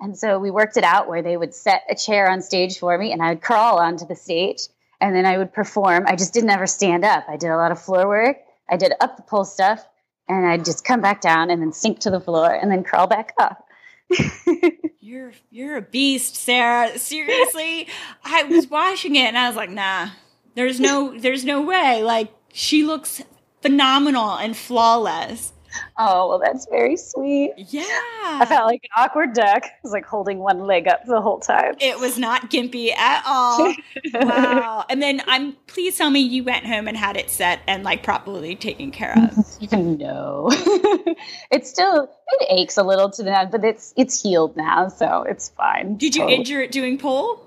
and 0.00 0.16
so 0.16 0.38
we 0.38 0.50
worked 0.50 0.76
it 0.76 0.84
out 0.84 1.08
where 1.08 1.22
they 1.22 1.36
would 1.36 1.54
set 1.54 1.82
a 1.90 1.94
chair 1.94 2.30
on 2.30 2.42
stage 2.42 2.78
for 2.78 2.96
me 2.96 3.12
and 3.12 3.22
I 3.22 3.30
would 3.30 3.42
crawl 3.42 3.78
onto 3.78 4.06
the 4.06 4.16
stage 4.16 4.60
and 5.00 5.14
then 5.14 5.26
I 5.26 5.38
would 5.38 5.52
perform. 5.52 6.04
I 6.06 6.16
just 6.16 6.34
didn't 6.34 6.50
ever 6.50 6.66
stand 6.66 7.04
up. 7.04 7.24
I 7.28 7.36
did 7.36 7.50
a 7.50 7.56
lot 7.56 7.72
of 7.72 7.80
floor 7.80 8.08
work. 8.08 8.38
I 8.68 8.76
did 8.76 8.92
up 9.00 9.16
the 9.16 9.22
pole 9.22 9.44
stuff 9.44 9.86
and 10.28 10.46
I'd 10.46 10.64
just 10.64 10.84
come 10.84 11.00
back 11.00 11.20
down 11.20 11.50
and 11.50 11.62
then 11.62 11.72
sink 11.72 12.00
to 12.00 12.10
the 12.10 12.20
floor 12.20 12.52
and 12.52 12.70
then 12.70 12.84
crawl 12.84 13.06
back 13.06 13.34
up. 13.38 13.64
you're 15.00 15.32
you're 15.50 15.76
a 15.76 15.82
beast, 15.82 16.36
Sarah. 16.36 16.98
Seriously, 16.98 17.88
I 18.24 18.44
was 18.44 18.68
watching 18.68 19.16
it 19.16 19.26
and 19.26 19.38
I 19.38 19.48
was 19.48 19.56
like, 19.56 19.70
nah, 19.70 20.08
there's 20.54 20.80
no 20.80 21.18
there's 21.18 21.44
no 21.44 21.62
way. 21.62 22.02
Like 22.02 22.32
she 22.52 22.84
looks 22.84 23.22
phenomenal 23.60 24.36
and 24.36 24.56
flawless. 24.56 25.52
Oh, 25.96 26.28
well, 26.28 26.38
that's 26.38 26.66
very 26.66 26.96
sweet. 26.96 27.52
Yeah. 27.56 27.82
I 27.82 28.46
felt 28.48 28.66
like 28.66 28.82
an 28.84 29.02
awkward 29.02 29.32
duck. 29.34 29.64
I 29.64 29.70
was 29.82 29.92
like 29.92 30.06
holding 30.06 30.38
one 30.38 30.60
leg 30.60 30.88
up 30.88 31.04
the 31.06 31.20
whole 31.20 31.40
time. 31.40 31.74
It 31.80 31.98
was 31.98 32.18
not 32.18 32.50
gimpy 32.50 32.92
at 32.96 33.22
all. 33.26 33.74
wow. 34.14 34.84
And 34.90 35.02
then 35.02 35.22
I'm 35.26 35.56
please 35.66 35.96
tell 35.96 36.10
me 36.10 36.20
you 36.20 36.44
went 36.44 36.64
home 36.64 36.88
and 36.88 36.96
had 36.96 37.16
it 37.16 37.30
set 37.30 37.60
and 37.66 37.84
like 37.84 38.02
properly 38.02 38.56
taken 38.56 38.90
care 38.90 39.14
of. 39.16 39.72
no. 39.72 40.48
it's 41.50 41.68
still 41.70 42.10
it 42.28 42.46
aches 42.48 42.76
a 42.76 42.82
little 42.82 43.10
to 43.10 43.24
that, 43.24 43.50
but 43.50 43.64
it's 43.64 43.92
it's 43.96 44.22
healed 44.22 44.56
now, 44.56 44.88
so 44.88 45.24
it's 45.28 45.50
fine. 45.50 45.96
Did 45.96 46.16
you 46.16 46.24
oh. 46.24 46.28
injure 46.28 46.60
it 46.62 46.72
doing 46.72 46.98
pole? 46.98 47.40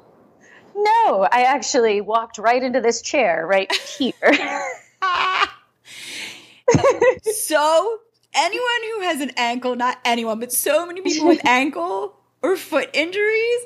No, 0.75 1.27
I 1.29 1.43
actually 1.43 2.01
walked 2.01 2.37
right 2.37 2.61
into 2.61 2.81
this 2.81 3.01
chair 3.01 3.45
right 3.45 3.71
here. 3.71 4.13
so 7.23 7.99
anyone 8.33 8.81
who 8.93 9.01
has 9.01 9.21
an 9.21 9.31
ankle, 9.37 9.75
not 9.75 9.99
anyone, 10.05 10.39
but 10.39 10.51
so 10.51 10.85
many 10.85 11.01
people 11.01 11.27
with 11.27 11.41
ankle 11.45 12.15
or 12.41 12.55
foot 12.55 12.89
injuries 12.93 13.59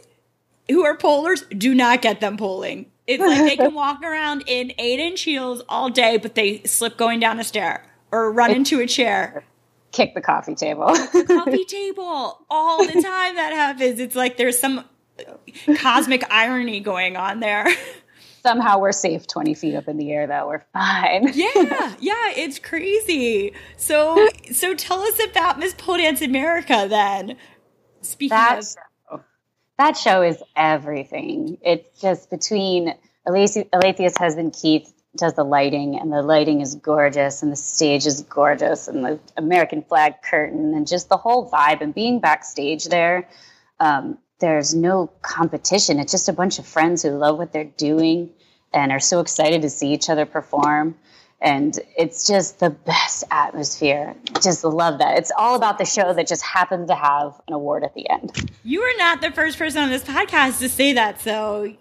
who 0.70 0.84
are 0.84 0.98
polers 0.98 1.44
do 1.58 1.74
not 1.74 2.02
get 2.02 2.20
them 2.20 2.38
poling. 2.38 2.88
It's 3.08 3.22
like 3.22 3.48
they 3.48 3.56
can 3.56 3.74
walk 3.76 4.02
around 4.02 4.44
in 4.48 4.74
eight 4.78 5.00
inch 5.00 5.22
heels 5.22 5.62
all 5.70 5.90
day, 5.90 6.18
but 6.18 6.36
they 6.36 6.64
slip 6.64 6.98
going 6.98 7.20
down 7.20 7.40
a 7.40 7.44
stair 7.44 7.86
or 8.12 8.32
run 8.32 8.52
into 8.52 8.80
a 8.80 8.88
chair. 8.88 9.44
Kick 9.92 10.14
the 10.14 10.22
coffee 10.22 10.56
table. 10.56 10.88
the 10.88 11.24
Coffee 11.28 11.66
table 11.66 12.46
all 12.50 12.86
the 12.86 12.94
time 12.94 13.36
that 13.36 13.54
happens. 13.54 14.00
It's 14.00 14.16
like 14.16 14.38
there's 14.38 14.60
some 14.60 14.84
cosmic 15.78 16.24
irony 16.30 16.80
going 16.82 17.16
on 17.16 17.40
there. 17.40 17.68
Somehow 18.46 18.78
we're 18.78 18.92
safe 18.92 19.26
20 19.26 19.56
feet 19.56 19.74
up 19.74 19.88
in 19.88 19.98
the 19.98 20.12
air, 20.12 20.28
though. 20.28 20.48
We're 20.48 20.64
fine. 20.72 21.32
yeah, 21.34 21.96
yeah, 22.00 22.32
it's 22.36 22.60
crazy. 22.60 23.54
So, 23.76 24.30
so 24.54 24.76
tell 24.76 25.00
us 25.02 25.20
about 25.32 25.58
Miss 25.58 25.74
Pole 25.74 25.98
Dance 25.98 26.22
America 26.22 26.86
then. 26.88 27.38
Speaking 28.02 28.30
That 28.38 28.60
of, 28.60 28.66
show, 28.66 29.24
that 29.80 29.98
show 29.98 30.22
is 30.22 30.44
everything. 30.56 31.58
It's 31.64 32.00
just 32.00 32.30
between 32.30 32.94
Alethea's 33.26 34.16
husband 34.16 34.56
Keith 34.62 34.94
does 35.18 35.34
the 35.34 35.44
lighting, 35.44 35.98
and 36.00 36.14
the 36.14 36.22
lighting 36.22 36.62
is 36.62 36.76
gorgeous, 36.76 37.42
and 37.42 37.52
the 37.52 37.56
stage 37.56 38.06
is 38.06 38.22
gorgeous, 38.22 38.88
and 38.88 39.04
the 39.04 39.20
American 39.38 39.82
flag 39.82 40.22
curtain, 40.22 40.76
and 40.76 40.86
just 40.88 41.10
the 41.10 41.18
whole 41.18 41.50
vibe. 41.50 41.82
And 41.82 41.96
being 41.96 42.20
backstage 42.20 42.86
there, 42.86 43.28
um, 43.80 44.20
there's 44.40 44.76
no 44.76 45.08
competition. 45.24 46.00
It's 46.00 46.12
just 46.12 46.30
a 46.30 46.34
bunch 46.34 46.60
of 46.60 46.68
friends 46.68 47.02
who 47.02 47.10
love 47.10 47.40
what 47.40 47.52
they're 47.52 47.64
doing 47.64 48.30
and 48.76 48.92
are 48.92 49.00
so 49.00 49.20
excited 49.20 49.62
to 49.64 49.70
see 49.70 49.94
each 49.94 50.10
other 50.10 50.26
perform. 50.26 50.96
And 51.42 51.80
it's 51.98 52.28
just 52.28 52.60
the 52.60 52.70
best 52.70 53.24
atmosphere. 53.32 54.16
Just 54.42 54.64
love 54.64 55.00
that. 55.00 55.18
It's 55.18 55.32
all 55.38 55.56
about 55.56 55.78
the 55.78 55.86
show 55.86 56.14
that 56.14 56.28
just 56.28 56.44
happened 56.44 56.88
to 56.88 56.96
have 56.96 57.40
an 57.48 57.54
award 57.54 57.84
at 57.84 57.94
the 57.94 58.10
end. 58.10 58.52
you 58.64 58.82
are 58.82 58.98
not 58.98 59.22
the 59.22 59.32
first 59.32 59.58
person 59.58 59.84
on 59.84 59.90
this 59.90 60.04
podcast 60.04 60.60
to 60.60 60.70
say 60.70 60.94
that, 60.94 61.22
so 61.22 61.76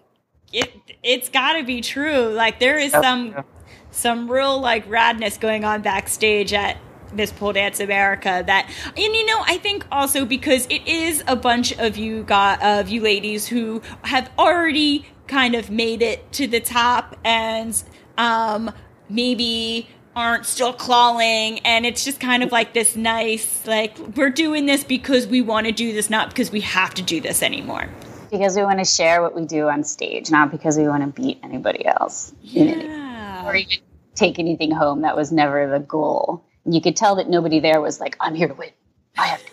it 0.52 0.72
it's 1.02 1.28
got 1.28 1.54
to 1.54 1.64
be 1.64 1.80
true. 1.80 2.28
Like 2.28 2.60
there 2.60 2.78
is 2.78 2.92
some 2.92 3.44
some 3.90 4.30
real 4.30 4.60
like 4.60 4.88
radness 4.88 5.38
going 5.38 5.64
on 5.64 5.82
backstage 5.82 6.52
at 6.52 6.76
Miss 7.12 7.32
Pole 7.32 7.52
Dance 7.52 7.80
America 7.80 8.42
that 8.46 8.70
and 8.86 8.98
you 8.98 9.26
know 9.26 9.42
I 9.46 9.58
think 9.58 9.86
also 9.90 10.24
because 10.24 10.66
it 10.66 10.86
is 10.86 11.22
a 11.26 11.36
bunch 11.36 11.72
of 11.78 11.96
you 11.96 12.24
got 12.24 12.62
of 12.62 12.88
you 12.88 13.00
ladies 13.00 13.46
who 13.46 13.82
have 14.02 14.30
already 14.38 15.06
kind 15.26 15.54
of 15.54 15.70
made 15.70 16.02
it 16.02 16.30
to 16.32 16.46
the 16.46 16.60
top 16.60 17.16
and 17.24 17.82
um 18.18 18.70
maybe 19.08 19.88
aren't 20.16 20.46
still 20.46 20.72
clawing 20.72 21.58
and 21.60 21.84
it's 21.84 22.04
just 22.04 22.20
kind 22.20 22.42
of 22.42 22.52
like 22.52 22.72
this 22.72 22.94
nice 22.94 23.66
like 23.66 23.98
we're 24.16 24.30
doing 24.30 24.66
this 24.66 24.84
because 24.84 25.26
we 25.26 25.42
want 25.42 25.66
to 25.66 25.72
do 25.72 25.92
this 25.92 26.08
not 26.08 26.28
because 26.28 26.52
we 26.52 26.60
have 26.60 26.94
to 26.94 27.02
do 27.02 27.20
this 27.20 27.42
anymore 27.42 27.88
Because 28.30 28.56
we 28.56 28.62
want 28.62 28.78
to 28.78 28.84
share 28.84 29.22
what 29.22 29.34
we 29.34 29.44
do 29.44 29.68
on 29.68 29.84
stage, 29.84 30.30
not 30.30 30.50
because 30.50 30.76
we 30.76 30.88
want 30.88 31.02
to 31.02 31.22
beat 31.22 31.38
anybody 31.44 31.86
else. 31.86 32.32
yeah 32.42 33.46
Or 33.46 33.54
even 33.54 33.78
take 34.16 34.38
anything 34.38 34.70
home. 34.72 35.02
That 35.02 35.16
was 35.16 35.30
never 35.30 35.68
the 35.70 35.78
goal. 35.78 36.44
You 36.64 36.80
could 36.80 36.96
tell 36.96 37.16
that 37.16 37.28
nobody 37.28 37.60
there 37.60 37.80
was 37.80 38.00
like, 38.00 38.16
I'm 38.20 38.34
here 38.34 38.48
to 38.48 38.54
win. 38.54 38.70
I 39.16 39.26
have 39.26 39.42
to. 39.44 39.52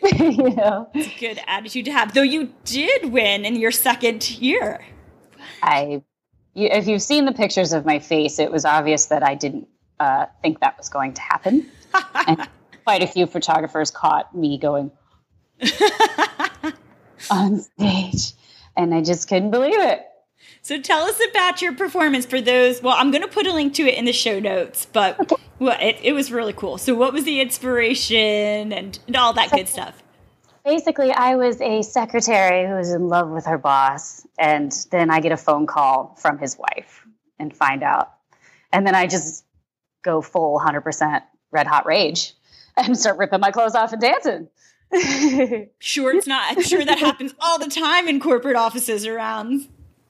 you 0.24 0.54
know? 0.54 0.88
it's 0.94 1.14
a 1.14 1.18
good 1.20 1.40
attitude 1.46 1.84
to 1.84 1.92
have 1.92 2.14
though 2.14 2.22
you 2.22 2.52
did 2.64 3.12
win 3.12 3.44
in 3.44 3.56
your 3.56 3.72
second 3.72 4.30
year 4.40 4.80
I, 5.62 6.02
you, 6.54 6.68
if 6.68 6.86
you've 6.86 7.02
seen 7.02 7.24
the 7.24 7.32
pictures 7.32 7.72
of 7.72 7.84
my 7.86 7.98
face, 7.98 8.38
it 8.38 8.50
was 8.50 8.64
obvious 8.64 9.06
that 9.06 9.22
I 9.22 9.34
didn't 9.34 9.68
uh, 10.00 10.26
think 10.42 10.60
that 10.60 10.76
was 10.78 10.88
going 10.88 11.14
to 11.14 11.22
happen. 11.22 11.70
and 12.26 12.48
quite 12.84 13.02
a 13.02 13.06
few 13.06 13.26
photographers 13.26 13.90
caught 13.90 14.34
me 14.34 14.58
going 14.58 14.90
on 17.30 17.58
stage, 17.60 18.32
and 18.76 18.94
I 18.94 19.02
just 19.02 19.28
couldn't 19.28 19.50
believe 19.50 19.80
it. 19.80 20.04
So 20.62 20.80
tell 20.80 21.02
us 21.02 21.20
about 21.30 21.62
your 21.62 21.74
performance 21.74 22.26
for 22.26 22.40
those. 22.40 22.82
Well, 22.82 22.94
I'm 22.96 23.10
going 23.10 23.22
to 23.22 23.28
put 23.28 23.46
a 23.46 23.52
link 23.52 23.74
to 23.74 23.82
it 23.86 23.94
in 23.94 24.04
the 24.04 24.12
show 24.12 24.38
notes, 24.38 24.86
but 24.92 25.32
well, 25.58 25.76
it, 25.80 25.98
it 26.02 26.12
was 26.12 26.30
really 26.30 26.52
cool. 26.52 26.78
So, 26.78 26.94
what 26.94 27.12
was 27.12 27.24
the 27.24 27.40
inspiration 27.40 28.72
and, 28.72 28.98
and 29.06 29.16
all 29.16 29.32
that 29.32 29.50
good 29.50 29.68
stuff? 29.68 30.02
Basically, 30.68 31.10
I 31.10 31.36
was 31.36 31.62
a 31.62 31.80
secretary 31.80 32.68
who 32.68 32.74
was 32.74 32.92
in 32.92 33.08
love 33.08 33.30
with 33.30 33.46
her 33.46 33.56
boss, 33.56 34.26
and 34.38 34.70
then 34.90 35.10
I 35.10 35.20
get 35.20 35.32
a 35.32 35.36
phone 35.38 35.66
call 35.66 36.14
from 36.20 36.36
his 36.36 36.58
wife 36.58 37.06
and 37.38 37.56
find 37.56 37.82
out. 37.82 38.12
And 38.70 38.86
then 38.86 38.94
I 38.94 39.06
just 39.06 39.46
go 40.02 40.20
full 40.20 40.60
100% 40.60 41.22
red 41.52 41.66
hot 41.66 41.86
rage 41.86 42.34
and 42.76 42.98
start 42.98 43.16
ripping 43.16 43.40
my 43.40 43.50
clothes 43.50 43.74
off 43.74 43.94
and 43.94 44.02
dancing. 44.02 44.48
Sure, 45.78 46.14
it's 46.14 46.26
not. 46.26 46.54
I'm 46.54 46.62
sure 46.62 46.84
that 46.84 46.98
happens 46.98 47.34
all 47.40 47.58
the 47.58 47.70
time 47.70 48.06
in 48.06 48.20
corporate 48.20 48.56
offices 48.56 49.06
around. 49.06 49.66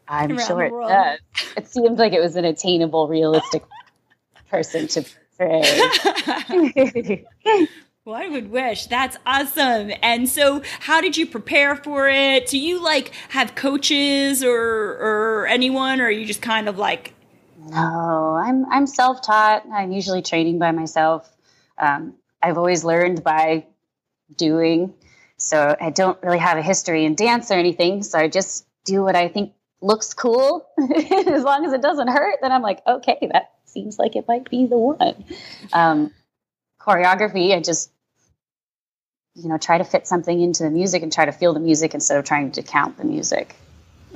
I'm 0.08 0.32
Around 0.32 0.46
sure 0.46 0.62
it 0.62 0.72
does. 0.88 1.18
It 1.56 1.68
seemed 1.68 1.98
like 1.98 2.12
it 2.12 2.20
was 2.20 2.34
an 2.34 2.44
attainable, 2.44 3.06
realistic 3.06 3.62
person 4.50 4.88
to 4.88 5.04
portray. 5.36 7.26
I 8.12 8.28
would 8.28 8.50
wish. 8.50 8.86
That's 8.86 9.16
awesome. 9.26 9.92
And 10.02 10.28
so, 10.28 10.62
how 10.80 11.00
did 11.00 11.16
you 11.16 11.26
prepare 11.26 11.76
for 11.76 12.08
it? 12.08 12.46
Do 12.46 12.58
you 12.58 12.82
like 12.82 13.12
have 13.30 13.54
coaches 13.54 14.42
or 14.42 14.56
or 14.56 15.46
anyone, 15.48 16.00
or 16.00 16.04
are 16.06 16.10
you 16.10 16.26
just 16.26 16.42
kind 16.42 16.68
of 16.68 16.78
like, 16.78 17.14
No, 17.58 18.40
I'm 18.42 18.64
I'm 18.66 18.86
self-taught. 18.86 19.64
I'm 19.72 19.92
usually 19.92 20.22
training 20.22 20.58
by 20.58 20.70
myself. 20.72 21.28
Um, 21.78 22.14
I've 22.42 22.58
always 22.58 22.84
learned 22.84 23.22
by 23.22 23.66
doing, 24.36 24.94
so 25.36 25.76
I 25.80 25.90
don't 25.90 26.20
really 26.22 26.38
have 26.38 26.58
a 26.58 26.62
history 26.62 27.04
in 27.04 27.14
dance 27.14 27.50
or 27.50 27.54
anything. 27.54 28.02
So 28.02 28.18
I 28.18 28.28
just 28.28 28.66
do 28.84 29.02
what 29.02 29.16
I 29.16 29.28
think 29.28 29.52
looks 29.80 30.14
cool. 30.14 30.66
as 30.78 31.42
long 31.42 31.64
as 31.64 31.72
it 31.72 31.82
doesn't 31.82 32.08
hurt, 32.08 32.38
then 32.42 32.52
I'm 32.52 32.62
like, 32.62 32.80
okay, 32.86 33.28
that 33.32 33.52
seems 33.64 33.98
like 33.98 34.16
it 34.16 34.26
might 34.26 34.48
be 34.50 34.66
the 34.66 34.76
one. 34.76 35.24
Um, 35.72 36.12
choreography, 36.80 37.54
I 37.54 37.60
just 37.60 37.90
you 39.38 39.48
know 39.48 39.58
try 39.58 39.78
to 39.78 39.84
fit 39.84 40.06
something 40.06 40.40
into 40.40 40.62
the 40.62 40.70
music 40.70 41.02
and 41.02 41.12
try 41.12 41.24
to 41.24 41.32
feel 41.32 41.54
the 41.54 41.60
music 41.60 41.94
instead 41.94 42.18
of 42.18 42.24
trying 42.24 42.52
to 42.52 42.62
count 42.62 42.96
the 42.98 43.04
music. 43.04 43.56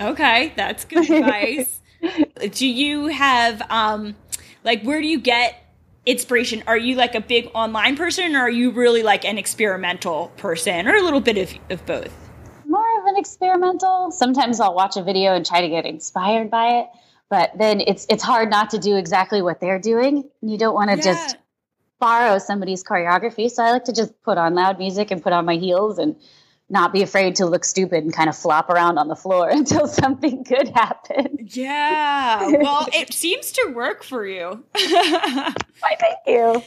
okay, 0.01 0.53
that's 0.57 0.85
good 0.85 1.09
advice. 1.11 1.81
do 2.53 2.67
you 2.67 3.07
have 3.07 3.63
um 3.71 4.15
like 4.65 4.83
where 4.83 5.01
do 5.01 5.07
you 5.07 5.21
get 5.21 5.59
inspiration? 6.05 6.63
Are 6.67 6.77
you 6.77 6.97
like 6.97 7.15
a 7.15 7.21
big 7.21 7.51
online 7.55 7.97
person, 7.97 8.35
or 8.35 8.41
are 8.41 8.51
you 8.51 8.73
really 8.73 9.03
like 9.03 9.25
an 9.25 9.39
experimental 9.39 10.33
person, 10.37 10.89
or 10.89 10.97
a 10.97 11.03
little 11.03 11.21
bit 11.21 11.39
of 11.39 11.53
of 11.71 11.87
both? 11.87 12.13
more 12.73 13.01
of 13.01 13.07
an 13.07 13.17
experimental. 13.17 14.11
Sometimes 14.11 14.59
I'll 14.59 14.75
watch 14.75 14.97
a 14.97 15.03
video 15.03 15.35
and 15.35 15.47
try 15.47 15.61
to 15.61 15.69
get 15.69 15.85
inspired 15.85 16.51
by 16.51 16.81
it, 16.81 16.87
but 17.29 17.53
then 17.57 17.81
it's 17.81 18.07
it's 18.09 18.23
hard 18.23 18.51
not 18.51 18.71
to 18.71 18.79
do 18.79 18.97
exactly 18.97 19.43
what 19.43 19.61
they're 19.61 19.79
doing. 19.79 20.29
You 20.41 20.59
don't 20.59 20.75
want 20.75 20.91
to 20.91 20.97
just 20.97 21.37
borrow 22.03 22.37
somebody's 22.39 22.83
choreography, 22.83 23.49
so 23.49 23.63
I 23.63 23.71
like 23.71 23.85
to 23.85 23.93
just 23.93 24.21
put 24.25 24.37
on 24.37 24.57
loud 24.57 24.77
music 24.77 25.13
and 25.13 25.23
put 25.23 25.33
on 25.33 25.45
my 25.45 25.55
heels 25.55 25.99
and 25.99 26.17
not 26.69 26.93
be 26.93 27.01
afraid 27.01 27.37
to 27.37 27.47
look 27.47 27.65
stupid 27.65 28.03
and 28.03 28.13
kind 28.13 28.29
of 28.29 28.37
flop 28.37 28.69
around 28.71 28.99
on 28.99 29.07
the 29.07 29.15
floor 29.15 29.49
until 29.53 29.87
something 29.87 30.43
good 30.43 30.69
happens. 30.71 31.57
Yeah. 31.57 32.57
Well, 32.59 32.89
it 32.93 33.15
seems 33.15 33.53
to 33.53 33.73
work 33.73 34.03
for 34.03 34.27
you. 34.27 34.65
Why, 34.73 35.55
thank 36.01 36.19
you. 36.27 36.61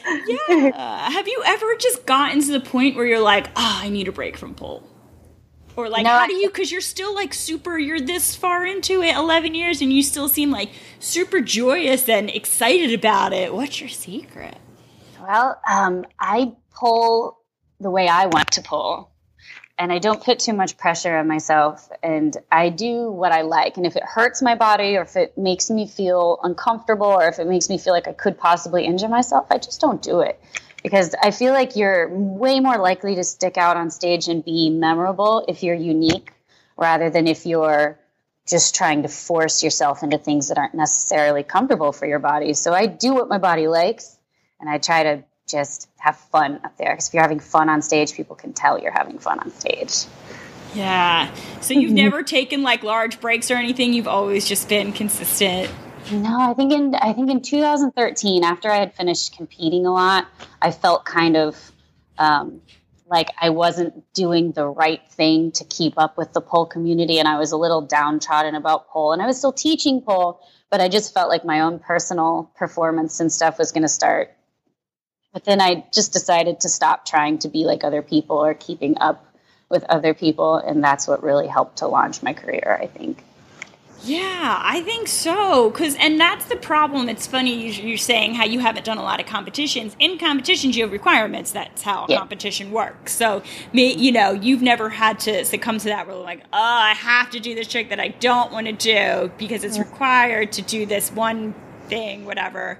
yeah. 0.48 1.10
Have 1.10 1.28
you 1.28 1.42
ever 1.44 1.66
just 1.78 2.06
gotten 2.06 2.40
to 2.40 2.52
the 2.52 2.60
point 2.60 2.96
where 2.96 3.04
you're 3.04 3.20
like, 3.20 3.48
oh, 3.48 3.80
I 3.82 3.90
need 3.90 4.08
a 4.08 4.12
break 4.12 4.38
from 4.38 4.54
pole? 4.54 4.88
Or 5.76 5.90
like, 5.90 6.04
No, 6.04 6.10
how 6.10 6.26
do 6.26 6.32
you? 6.32 6.48
Because 6.48 6.72
you're 6.72 6.80
still 6.80 7.14
like 7.14 7.34
super. 7.34 7.78
You're 7.78 8.00
this 8.00 8.34
far 8.34 8.64
into 8.64 9.02
it, 9.02 9.14
eleven 9.14 9.54
years, 9.54 9.82
and 9.82 9.92
you 9.92 10.02
still 10.02 10.26
seem 10.30 10.50
like 10.50 10.70
super 11.00 11.42
joyous 11.42 12.08
and 12.08 12.30
excited 12.30 12.94
about 12.94 13.34
it. 13.34 13.52
What's 13.52 13.78
your 13.78 13.90
secret? 13.90 14.56
Well, 15.26 15.60
um, 15.68 16.04
I 16.20 16.52
pull 16.72 17.40
the 17.80 17.90
way 17.90 18.06
I 18.06 18.26
want 18.26 18.52
to 18.52 18.62
pull, 18.62 19.10
and 19.76 19.92
I 19.92 19.98
don't 19.98 20.22
put 20.22 20.38
too 20.38 20.52
much 20.52 20.78
pressure 20.78 21.16
on 21.16 21.26
myself. 21.26 21.90
And 22.00 22.36
I 22.50 22.68
do 22.68 23.10
what 23.10 23.32
I 23.32 23.42
like. 23.42 23.76
And 23.76 23.86
if 23.86 23.96
it 23.96 24.04
hurts 24.04 24.40
my 24.40 24.54
body, 24.54 24.96
or 24.96 25.02
if 25.02 25.16
it 25.16 25.36
makes 25.36 25.68
me 25.68 25.88
feel 25.88 26.38
uncomfortable, 26.44 27.08
or 27.08 27.26
if 27.26 27.40
it 27.40 27.48
makes 27.48 27.68
me 27.68 27.76
feel 27.76 27.92
like 27.92 28.06
I 28.06 28.12
could 28.12 28.38
possibly 28.38 28.84
injure 28.84 29.08
myself, 29.08 29.46
I 29.50 29.58
just 29.58 29.80
don't 29.80 30.00
do 30.00 30.20
it. 30.20 30.40
Because 30.84 31.16
I 31.20 31.32
feel 31.32 31.52
like 31.52 31.74
you're 31.74 32.08
way 32.08 32.60
more 32.60 32.78
likely 32.78 33.16
to 33.16 33.24
stick 33.24 33.56
out 33.56 33.76
on 33.76 33.90
stage 33.90 34.28
and 34.28 34.44
be 34.44 34.70
memorable 34.70 35.44
if 35.48 35.64
you're 35.64 35.74
unique 35.74 36.30
rather 36.76 37.10
than 37.10 37.26
if 37.26 37.46
you're 37.46 37.98
just 38.46 38.76
trying 38.76 39.02
to 39.02 39.08
force 39.08 39.64
yourself 39.64 40.04
into 40.04 40.18
things 40.18 40.48
that 40.48 40.58
aren't 40.58 40.74
necessarily 40.74 41.42
comfortable 41.42 41.90
for 41.90 42.06
your 42.06 42.20
body. 42.20 42.54
So 42.54 42.72
I 42.72 42.86
do 42.86 43.14
what 43.14 43.28
my 43.28 43.38
body 43.38 43.66
likes 43.66 44.15
and 44.60 44.68
I 44.68 44.78
try 44.78 45.02
to 45.02 45.24
just 45.48 45.88
have 45.98 46.16
fun 46.16 46.60
up 46.64 46.76
there. 46.76 46.92
Because 46.92 47.08
if 47.08 47.14
you're 47.14 47.22
having 47.22 47.40
fun 47.40 47.68
on 47.68 47.82
stage, 47.82 48.14
people 48.14 48.36
can 48.36 48.52
tell 48.52 48.78
you're 48.78 48.92
having 48.92 49.18
fun 49.18 49.38
on 49.38 49.50
stage. 49.50 50.04
Yeah. 50.74 51.34
So 51.60 51.74
you've 51.74 51.92
never 51.92 52.22
taken 52.22 52.62
like 52.62 52.82
large 52.82 53.20
breaks 53.20 53.50
or 53.50 53.54
anything. 53.54 53.92
You've 53.92 54.08
always 54.08 54.46
just 54.46 54.68
been 54.68 54.92
consistent. 54.92 55.70
No, 56.12 56.38
I 56.38 56.54
think 56.54 56.72
in 56.72 56.94
I 56.94 57.12
think 57.12 57.30
in 57.30 57.42
2013, 57.42 58.44
after 58.44 58.70
I 58.70 58.76
had 58.76 58.94
finished 58.94 59.36
competing 59.36 59.86
a 59.86 59.92
lot, 59.92 60.28
I 60.60 60.70
felt 60.70 61.04
kind 61.04 61.36
of 61.36 61.72
um, 62.18 62.60
like 63.08 63.30
I 63.40 63.50
wasn't 63.50 64.12
doing 64.12 64.52
the 64.52 64.66
right 64.66 65.00
thing 65.10 65.52
to 65.52 65.64
keep 65.64 65.94
up 65.96 66.16
with 66.16 66.32
the 66.32 66.40
pole 66.40 66.66
community 66.66 67.18
and 67.18 67.26
I 67.26 67.38
was 67.38 67.52
a 67.52 67.56
little 67.56 67.80
downtrodden 67.80 68.54
about 68.54 68.88
pole 68.88 69.12
and 69.12 69.22
I 69.22 69.26
was 69.26 69.38
still 69.38 69.52
teaching 69.52 70.00
pole, 70.00 70.40
but 70.70 70.80
I 70.80 70.88
just 70.88 71.14
felt 71.14 71.28
like 71.28 71.44
my 71.44 71.60
own 71.60 71.78
personal 71.78 72.50
performance 72.56 73.20
and 73.20 73.32
stuff 73.32 73.58
was 73.58 73.72
going 73.72 73.82
to 73.82 73.88
start. 73.88 74.36
But 75.36 75.44
then 75.44 75.60
I 75.60 75.84
just 75.92 76.14
decided 76.14 76.60
to 76.60 76.70
stop 76.70 77.04
trying 77.04 77.40
to 77.40 77.48
be 77.50 77.66
like 77.66 77.84
other 77.84 78.00
people 78.00 78.38
or 78.38 78.54
keeping 78.54 78.96
up 78.96 79.22
with 79.68 79.84
other 79.84 80.14
people 80.14 80.54
and 80.56 80.82
that's 80.82 81.06
what 81.06 81.22
really 81.22 81.46
helped 81.46 81.76
to 81.76 81.86
launch 81.86 82.22
my 82.22 82.32
career, 82.32 82.78
I 82.80 82.86
think. 82.86 83.22
Yeah, 84.02 84.62
I 84.64 84.80
think 84.80 85.08
so. 85.08 85.70
Cause, 85.72 85.94
and 85.96 86.18
that's 86.18 86.46
the 86.46 86.56
problem. 86.56 87.10
It's 87.10 87.26
funny 87.26 87.70
you're 87.70 87.98
saying 87.98 88.32
how 88.36 88.46
you 88.46 88.60
haven't 88.60 88.86
done 88.86 88.96
a 88.96 89.02
lot 89.02 89.20
of 89.20 89.26
competitions. 89.26 89.94
In 89.98 90.16
competitions, 90.16 90.74
you 90.74 90.84
have 90.84 90.92
requirements. 90.92 91.52
That's 91.52 91.82
how 91.82 92.06
Yeah. 92.08 92.16
competition 92.16 92.72
works. 92.72 93.12
So, 93.12 93.42
me, 93.74 93.92
you 93.92 94.12
know, 94.12 94.32
you've 94.32 94.62
never 94.62 94.88
had 94.88 95.20
to 95.20 95.44
succumb 95.44 95.76
to 95.80 95.88
that. 95.88 96.06
Where 96.06 96.16
like, 96.16 96.44
oh, 96.50 96.58
I 96.58 96.94
have 96.94 97.28
to 97.32 97.40
do 97.40 97.54
this 97.54 97.68
trick 97.68 97.90
that 97.90 98.00
I 98.00 98.08
don't 98.08 98.52
want 98.52 98.68
to 98.68 98.72
do 98.72 99.30
because 99.36 99.64
it's 99.64 99.76
mm. 99.76 99.84
required 99.84 100.52
to 100.52 100.62
do 100.62 100.86
this 100.86 101.12
one 101.12 101.54
thing, 101.90 102.24
whatever. 102.24 102.78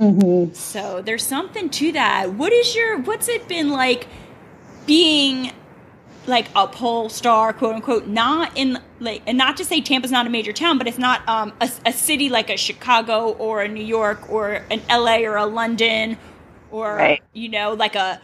Mm-hmm. 0.00 0.54
So 0.54 1.02
there's 1.02 1.24
something 1.24 1.70
to 1.70 1.92
that. 1.92 2.34
What 2.34 2.52
is 2.52 2.74
your? 2.76 3.00
What's 3.00 3.28
it 3.28 3.48
been 3.48 3.70
like 3.70 4.08
being? 4.86 5.52
like 6.26 6.48
a 6.54 6.66
pole 6.68 7.08
star, 7.08 7.52
quote 7.52 7.74
unquote, 7.76 8.06
not 8.06 8.52
in 8.56 8.78
like, 9.00 9.22
and 9.26 9.38
not 9.38 9.56
to 9.56 9.64
say 9.64 9.80
Tampa's 9.80 10.10
not 10.10 10.26
a 10.26 10.30
major 10.30 10.52
town, 10.52 10.78
but 10.78 10.86
it's 10.86 10.98
not 10.98 11.26
um, 11.28 11.52
a, 11.60 11.70
a 11.86 11.92
city 11.92 12.28
like 12.28 12.50
a 12.50 12.56
Chicago 12.56 13.30
or 13.32 13.62
a 13.62 13.68
New 13.68 13.84
York 13.84 14.30
or 14.30 14.62
an 14.70 14.82
LA 14.90 15.18
or 15.20 15.36
a 15.36 15.46
London 15.46 16.18
or 16.70 16.96
Right. 16.96 17.22
you 17.32 17.48
know 17.48 17.72
like 17.72 17.94
a 17.94 18.20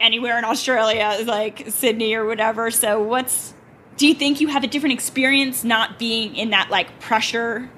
anywhere 0.00 0.38
in 0.38 0.44
Australia 0.44 1.18
like 1.26 1.66
Sydney 1.68 2.14
or 2.14 2.24
whatever. 2.24 2.70
So 2.70 3.02
what's 3.02 3.54
do 3.96 4.06
you 4.08 4.14
think 4.14 4.40
you 4.40 4.48
have 4.48 4.64
a 4.64 4.66
different 4.66 4.94
experience 4.94 5.62
not 5.62 5.98
being 5.98 6.34
in 6.36 6.50
that 6.50 6.70
like 6.70 7.00
pressure? 7.00 7.70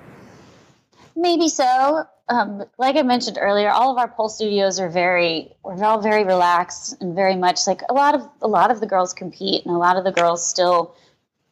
Maybe 1.17 1.49
so. 1.49 2.05
Um, 2.29 2.65
like 2.79 2.97
I 2.97 3.03
mentioned 3.03 3.37
earlier, 3.41 3.69
all 3.71 3.91
of 3.91 3.99
our 3.99 4.09
pole 4.09 4.29
studios 4.29 4.79
are 4.81 4.89
very 4.89 5.53
we're 5.65 5.83
all 5.85 6.01
very 6.01 6.25
relaxed 6.25 6.97
and 7.01 7.15
very 7.15 7.37
much 7.37 7.67
like 7.67 7.83
a 7.89 7.93
lot 7.93 8.15
of 8.15 8.29
a 8.41 8.49
lot 8.49 8.71
of 8.71 8.81
the 8.81 8.87
girls 8.87 9.13
compete 9.13 9.65
and 9.67 9.75
a 9.75 9.79
lot 9.79 9.97
of 9.97 10.05
the 10.05 10.13
girls 10.13 10.47
still 10.47 10.95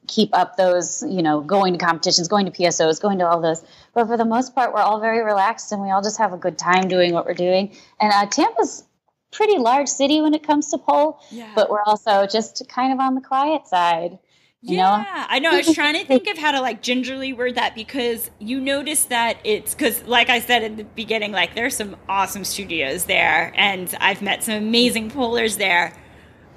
keep 0.06 0.30
up 0.32 0.56
those, 0.56 1.04
you 1.08 1.22
know, 1.22 1.40
going 1.40 1.72
to 1.72 1.78
competitions, 1.78 2.26
going 2.28 2.46
to 2.46 2.52
PSOs, 2.52 3.00
going 3.00 3.18
to 3.18 3.26
all 3.26 3.40
those. 3.40 3.62
But 3.94 4.06
for 4.06 4.16
the 4.16 4.24
most 4.24 4.54
part, 4.54 4.72
we're 4.72 4.80
all 4.80 5.00
very 5.00 5.22
relaxed 5.24 5.70
and 5.72 5.80
we 5.82 5.90
all 5.90 6.02
just 6.02 6.18
have 6.18 6.32
a 6.32 6.36
good 6.36 6.58
time 6.58 6.88
doing 6.88 7.12
what 7.12 7.26
we're 7.26 7.34
doing. 7.34 7.76
And 8.00 8.12
uh, 8.12 8.26
Tampa's 8.26 8.84
pretty 9.30 9.58
large 9.58 9.88
city 9.88 10.20
when 10.20 10.34
it 10.34 10.42
comes 10.44 10.70
to 10.70 10.78
pole, 10.78 11.20
Yeah. 11.30 11.52
but 11.54 11.70
we're 11.70 11.82
also 11.84 12.26
just 12.26 12.68
kind 12.68 12.92
of 12.92 12.98
on 12.98 13.14
the 13.14 13.20
quiet 13.20 13.68
side. 13.68 14.18
You 14.62 14.76
know? 14.76 14.82
yeah, 14.98 15.26
I 15.28 15.38
know. 15.38 15.52
I 15.52 15.56
was 15.56 15.74
trying 15.74 15.94
to 15.94 16.04
think 16.04 16.28
of 16.28 16.36
how 16.36 16.50
to 16.52 16.60
like 16.60 16.82
gingerly 16.82 17.32
word 17.32 17.54
that 17.54 17.74
because 17.74 18.30
you 18.38 18.60
notice 18.60 19.04
that 19.06 19.38
it's 19.42 19.74
because, 19.74 20.04
like 20.04 20.28
I 20.28 20.40
said 20.40 20.62
in 20.62 20.76
the 20.76 20.84
beginning, 20.84 21.32
like 21.32 21.54
there's 21.54 21.74
some 21.74 21.96
awesome 22.10 22.44
studios 22.44 23.04
there, 23.04 23.52
and 23.56 23.94
I've 24.00 24.20
met 24.20 24.44
some 24.44 24.54
amazing 24.56 25.10
pullers 25.10 25.56
there, 25.56 25.94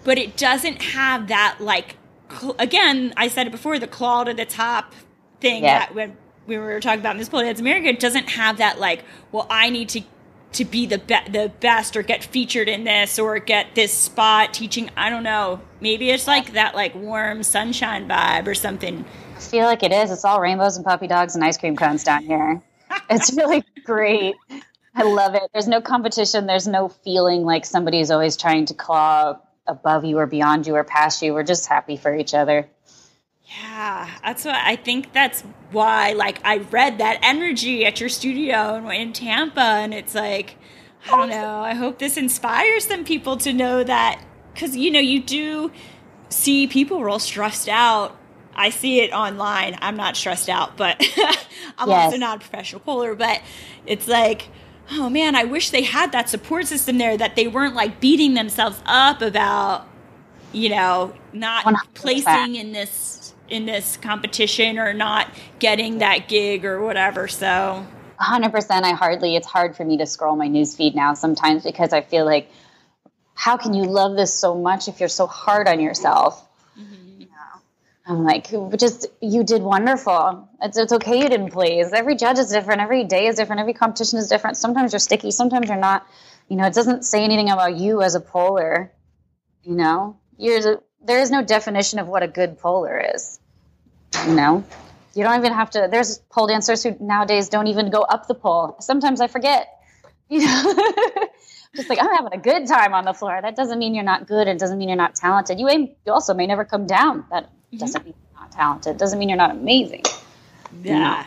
but 0.04 0.18
it 0.18 0.36
doesn't 0.38 0.82
have 0.82 1.28
that 1.30 1.58
like. 1.60 1.96
Cl- 2.30 2.56
again, 2.60 3.13
I 3.16 3.28
said 3.30 3.48
it 3.48 3.52
before, 3.52 3.80
the 3.80 3.88
claw 3.88 4.24
to 4.26 4.34
the 4.34 4.46
top 4.46 4.94
thing 5.39 5.63
Yeah. 5.63 5.80
that 5.80 5.96
when 5.96 6.18
we 6.46 6.58
were 6.58 6.80
talking 6.82 7.00
about 7.00 7.12
in 7.12 7.18
Miss 7.20 7.30
Pole 7.30 7.42
Dance 7.42 7.60
America 7.60 7.88
it 7.88 8.00
doesn't 8.00 8.30
have 8.32 8.58
that 8.58 8.80
like, 8.80 9.04
well, 9.32 9.48
I 9.50 9.70
need 9.70 9.88
to 9.89 10.02
to 10.54 10.66
be 10.66 10.86
the 10.86 10.98
be- 11.00 11.30
the 11.30 11.52
best 11.60 11.96
or 11.96 12.02
get 12.04 12.24
featured 12.24 12.68
in 12.68 12.84
this 12.84 13.20
or 13.20 13.39
get 13.39 13.76
this 13.76 13.94
spot 13.94 14.54
teaching. 14.54 14.89
I 14.96 15.10
don't 15.10 15.24
know. 15.24 15.62
Maybe 15.82 16.10
it's 16.10 16.28
like 16.28 16.54
that 16.54 16.76
like 16.76 16.96
warm 16.96 17.44
sunshine 17.44 18.08
vibe 18.08 18.48
or 18.48 18.56
something. 18.56 19.06
I 19.36 19.39
feel 19.39 19.66
like 19.66 19.84
it 19.84 19.92
is. 19.92 20.12
It's 20.12 20.26
all 20.26 20.39
rainbows 20.39 20.78
and 20.78 20.86
puppy 20.86 21.08
dogs 21.08 21.36
and 21.36 21.44
ice 21.44 21.58
cream 21.58 21.76
cones 21.76 22.04
down 22.04 22.24
here. 22.24 22.62
It's 23.10 23.34
really 23.38 23.63
great. 23.84 24.36
I 24.96 25.04
love 25.04 25.36
it. 25.36 25.44
There's 25.54 25.68
no 25.68 25.82
competition. 25.82 26.46
There's 26.46 26.68
no 26.68 26.88
feeling 26.88 27.44
like 27.44 27.66
somebody's 27.66 28.12
always 28.12 28.38
trying 28.38 28.66
to 28.68 28.74
claw 28.74 29.39
above 29.66 30.06
you 30.06 30.18
or 30.20 30.28
beyond 30.28 30.68
you 30.68 30.76
or 30.76 30.84
past 30.84 31.22
you. 31.22 31.34
We're 31.34 31.44
just 31.44 31.68
happy 31.68 31.98
for 31.98 32.16
each 32.16 32.34
other. 32.34 32.68
Yeah, 33.62 34.10
that's 34.24 34.46
what 34.46 34.56
I 34.56 34.76
think. 34.76 35.13
That's 35.13 35.42
why, 35.72 36.13
like, 36.13 36.39
I 36.44 36.58
read 36.58 36.98
that 37.00 37.20
energy 37.24 37.86
at 37.86 38.00
your 38.00 38.10
studio 38.10 38.76
in, 38.76 38.92
in 38.92 39.13
Tampa, 39.13 39.62
and 39.62 39.94
it's 39.94 40.16
like, 40.16 40.56
I 41.06 41.12
don't 41.12 41.30
know. 41.30 41.60
I 41.60 41.74
hope 41.74 42.00
this 42.00 42.18
inspires 42.18 42.86
some 42.86 43.04
people 43.06 43.38
to 43.38 43.54
know 43.54 43.84
that 43.84 44.24
because 44.54 44.76
you 44.76 44.89
know 44.92 45.00
you 45.00 45.22
do 45.22 45.72
see 46.30 46.68
people 46.68 47.04
real 47.04 47.20
stressed 47.20 47.70
out. 47.70 48.18
I 48.56 48.70
see 48.70 49.02
it 49.02 49.12
online. 49.13 49.78
I'm 49.82 49.98
not 49.98 50.16
stressed 50.16 50.50
out, 50.50 50.78
but 50.78 50.98
I'm 51.78 51.89
Yes. 51.89 52.06
also 52.06 52.18
not 52.18 52.38
a 52.38 52.39
professional 52.39 52.82
polar. 52.82 53.16
But 53.16 53.42
it's 53.86 54.08
like, 54.08 54.50
oh 54.92 55.10
man, 55.10 55.36
I 55.36 55.44
wish 55.44 55.72
they 55.72 55.84
had 55.84 56.12
that 56.13 56.30
support 56.30 56.68
system 56.68 56.98
there. 56.98 57.18
That 57.18 57.36
they 57.36 57.48
weren't 57.48 57.76
like 57.76 58.00
beating 58.00 58.36
themselves 58.36 58.82
up 58.86 59.22
about, 59.22 59.88
you 60.54 60.70
know, 60.70 61.13
not 61.34 61.66
100%. 61.66 61.76
placing 61.96 62.56
in 62.56 62.72
this 62.72 63.23
in 63.49 63.65
this 63.65 63.97
competition 63.97 64.79
or 64.79 64.93
not 64.93 65.27
getting 65.60 65.99
that 65.99 66.27
gig 66.27 66.65
or 66.65 66.82
whatever. 66.82 67.27
So 67.27 67.86
100% 68.19 68.84
I 68.84 68.91
hardly, 68.91 69.36
it's 69.36 69.47
hard 69.47 69.75
for 69.75 69.84
me 69.84 69.97
to 69.97 70.06
scroll 70.06 70.36
my 70.36 70.47
news 70.47 70.75
feed 70.75 70.95
now 70.95 71.13
sometimes 71.13 71.63
because 71.63 71.93
I 71.93 72.01
feel 72.01 72.25
like, 72.25 72.49
how 73.36 73.58
can 73.58 73.73
you 73.73 73.84
love 73.84 74.15
this 74.15 74.34
so 74.34 74.56
much 74.56 74.88
if 74.88 74.99
you're 74.99 75.10
so 75.10 75.27
hard 75.27 75.67
on 75.67 75.79
yourself? 75.79 76.47
Mm-hmm. 76.79 77.21
You 77.21 77.25
know, 77.25 77.62
I'm 78.08 78.23
like, 78.23 78.49
just, 78.77 79.08
you 79.21 79.43
did 79.43 79.62
wonderful. 79.62 80.47
It's, 80.62 80.77
it's 80.77 80.93
okay 80.93 81.19
you 81.19 81.29
didn't 81.29 81.51
please. 81.51 81.91
Every 81.91 82.15
judge 82.15 82.38
is 82.38 82.49
different. 82.49 82.82
Every 82.82 83.03
day 83.03 83.27
is 83.27 83.36
different. 83.36 83.60
Every 83.60 83.73
competition 83.73 84.19
is 84.19 84.29
different. 84.29 84.58
Sometimes 84.58 84.93
you're 84.93 84.99
sticky. 84.99 85.32
Sometimes 85.32 85.67
you're 85.67 85.77
not. 85.77 86.08
You 86.47 86.58
know, 86.58 86.65
it 86.65 86.73
doesn't 86.73 87.03
say 87.06 87.23
anything 87.23 87.49
about 87.49 87.77
you 87.77 88.01
as 88.01 88.15
a 88.15 88.19
polar. 88.19 88.91
You 89.63 89.75
know, 89.75 90.19
you're 90.38 90.82
there 91.04 91.20
is 91.20 91.32
no 91.32 91.44
definition 91.44 92.00
of 92.00 92.08
what 92.08 92.24
a 92.24 92.28
good 92.28 92.58
polar 92.60 93.00
is. 93.13 93.39
You 94.26 94.36
know, 94.36 94.63
you 95.13 95.24
don't 95.24 95.38
even 95.38 95.54
have 95.54 95.70
to. 95.72 95.88
There's 95.89 96.20
pole 96.30 96.48
dancers 96.48 96.84
who 96.84 96.96
nowadays 97.00 97.50
don't 97.50 97.68
even 97.68 97.89
go 97.89 98.02
up 98.02 98.28
the 98.28 98.36
pole. 98.36 98.78
Sometimes 98.80 99.22
I 99.22 99.28
forget. 99.28 99.70
You 100.30 100.46
know, 100.46 100.74
just 101.76 101.89
like 101.89 102.00
I'm 102.02 102.10
having 102.10 102.34
a 102.34 102.42
good 102.42 102.66
time 102.66 102.94
on 102.94 103.06
the 103.06 103.13
floor. 103.13 103.39
That 103.42 103.56
doesn't 103.56 103.78
mean 103.78 103.94
you're 103.94 104.04
not 104.04 104.26
good. 104.28 104.48
It 104.48 104.58
doesn't 104.58 104.78
mean 104.78 104.89
you're 104.89 104.98
not 104.98 105.16
talented. 105.16 105.60
You 105.60 105.70
aim, 105.70 105.89
you 106.06 106.13
also 106.13 106.34
may 106.34 106.48
never 106.48 106.66
come 106.66 106.88
down. 106.88 107.26
That 107.30 107.46
mm-hmm. 107.46 107.78
doesn't 107.78 108.06
mean 108.06 108.16
you're 108.32 108.42
not 108.42 108.52
talented. 108.52 108.98
Doesn't 108.98 109.20
mean 109.20 109.30
you're 109.30 109.38
not 109.38 109.52
amazing. 109.52 110.04
Yeah. 110.82 111.26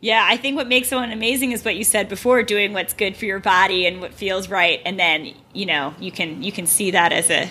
Yeah, 0.00 0.26
I 0.26 0.38
think 0.38 0.56
what 0.56 0.66
makes 0.66 0.88
someone 0.88 1.12
amazing 1.12 1.52
is 1.52 1.62
what 1.62 1.76
you 1.76 1.84
said 1.84 2.08
before, 2.08 2.42
doing 2.42 2.72
what's 2.72 2.94
good 2.94 3.16
for 3.16 3.26
your 3.26 3.38
body 3.38 3.86
and 3.86 4.00
what 4.00 4.14
feels 4.14 4.48
right 4.48 4.80
and 4.86 4.98
then, 4.98 5.34
you 5.52 5.66
know, 5.66 5.94
you 6.00 6.10
can 6.10 6.42
you 6.42 6.50
can 6.50 6.66
see 6.66 6.92
that 6.92 7.12
as 7.12 7.30
a 7.30 7.50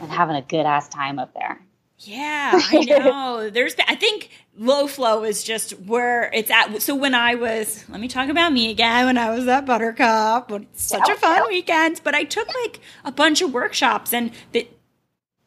And 0.00 0.10
having 0.10 0.36
a 0.36 0.42
good 0.42 0.66
ass 0.66 0.88
time 0.88 1.18
up 1.18 1.34
there. 1.34 1.60
Yeah, 1.98 2.52
I 2.54 2.84
know. 2.88 3.50
There's 3.50 3.74
I 3.86 3.94
think 3.94 4.30
low 4.56 4.86
flow 4.86 5.24
is 5.24 5.42
just 5.42 5.72
where 5.80 6.30
it's 6.32 6.50
at. 6.50 6.80
So 6.82 6.94
when 6.94 7.14
I 7.14 7.34
was 7.34 7.84
let 7.88 8.00
me 8.00 8.08
talk 8.08 8.28
about 8.28 8.52
me 8.52 8.70
again 8.70 9.06
when 9.06 9.18
I 9.18 9.30
was 9.30 9.46
at 9.46 9.66
Buttercup, 9.66 10.50
such 10.72 11.08
a 11.08 11.14
fun 11.16 11.36
yeah. 11.36 11.46
weekend, 11.48 12.00
but 12.02 12.14
I 12.14 12.24
took 12.24 12.48
like 12.54 12.80
a 13.04 13.12
bunch 13.12 13.42
of 13.42 13.52
workshops 13.52 14.14
and 14.14 14.32
the, 14.52 14.66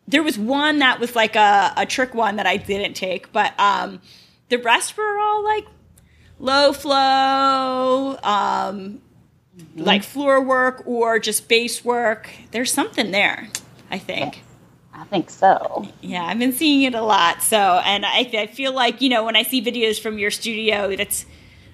there 0.07 0.21
was 0.21 0.37
one 0.37 0.79
that 0.79 0.99
was 0.99 1.15
like 1.15 1.35
a, 1.35 1.73
a 1.75 1.85
trick 1.85 2.13
one 2.13 2.35
that 2.35 2.45
I 2.45 2.57
didn't 2.57 2.93
take, 2.93 3.31
but 3.31 3.59
um 3.59 3.99
the 4.49 4.59
rest 4.59 4.95
were 4.95 5.19
all 5.19 5.43
like 5.43 5.65
low 6.39 6.73
flow, 6.73 8.17
um, 8.21 9.01
like 9.75 10.03
floor 10.03 10.41
work 10.43 10.83
or 10.85 11.17
just 11.19 11.47
base 11.47 11.83
work. 11.83 12.29
There's 12.51 12.71
something 12.71 13.11
there, 13.11 13.47
I 13.93 13.99
think. 13.99 14.41
I 14.91 15.03
think 15.03 15.29
so. 15.29 15.87
Yeah, 16.01 16.23
I've 16.23 16.39
been 16.39 16.51
seeing 16.51 16.81
it 16.81 16.95
a 16.95 17.03
lot. 17.03 17.43
So, 17.43 17.57
and 17.57 18.03
I, 18.03 18.27
I 18.33 18.47
feel 18.47 18.73
like, 18.73 19.01
you 19.01 19.09
know, 19.09 19.23
when 19.23 19.35
I 19.35 19.43
see 19.43 19.63
videos 19.63 20.01
from 20.01 20.17
your 20.17 20.31
studio, 20.31 20.95
that's 20.95 21.27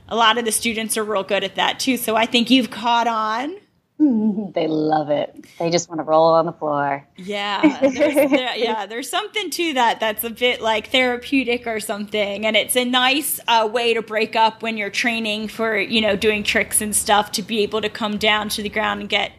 a 0.10 0.18
lot 0.18 0.38
of 0.38 0.44
the 0.44 0.52
students 0.52 0.98
are 0.98 1.04
real 1.06 1.24
good 1.24 1.46
at 1.46 1.56
that 1.56 1.80
too. 1.80 1.96
So 1.96 2.18
I 2.18 2.26
think 2.26 2.50
you've 2.50 2.72
caught 2.72 3.08
on. 3.08 3.56
They 4.56 4.68
love 4.68 5.10
it. 5.10 5.46
They 5.60 5.70
just 5.70 5.90
want 5.90 6.00
to 6.00 6.04
roll 6.04 6.34
on 6.34 6.46
the 6.46 6.54
floor. 6.54 7.06
Yeah, 7.18 7.80
there's, 7.82 7.94
there, 8.32 8.56
yeah. 8.56 8.86
There's 8.86 9.10
something 9.10 9.50
to 9.52 9.74
that 9.74 10.00
that's 10.00 10.24
a 10.24 10.30
bit 10.30 10.62
like 10.62 10.88
therapeutic 10.88 11.68
or 11.68 11.80
something, 11.80 12.46
and 12.46 12.56
it's 12.56 12.76
a 12.76 12.86
nice 12.86 13.40
uh, 13.48 13.70
way 13.72 13.94
to 13.94 14.02
break 14.02 14.36
up 14.36 14.64
when 14.64 14.78
you're 14.78 14.90
training 14.90 15.50
for 15.50 15.78
you 15.78 16.02
know 16.02 16.16
doing 16.16 16.44
tricks 16.44 16.82
and 16.82 16.96
stuff 16.96 17.32
to 17.34 17.44
be 17.44 17.60
able 17.60 17.82
to 17.82 17.90
come 17.90 18.18
down 18.18 18.50
to 18.50 18.64
the 18.64 18.70
ground 18.70 19.02
and 19.02 19.10
get 19.10 19.34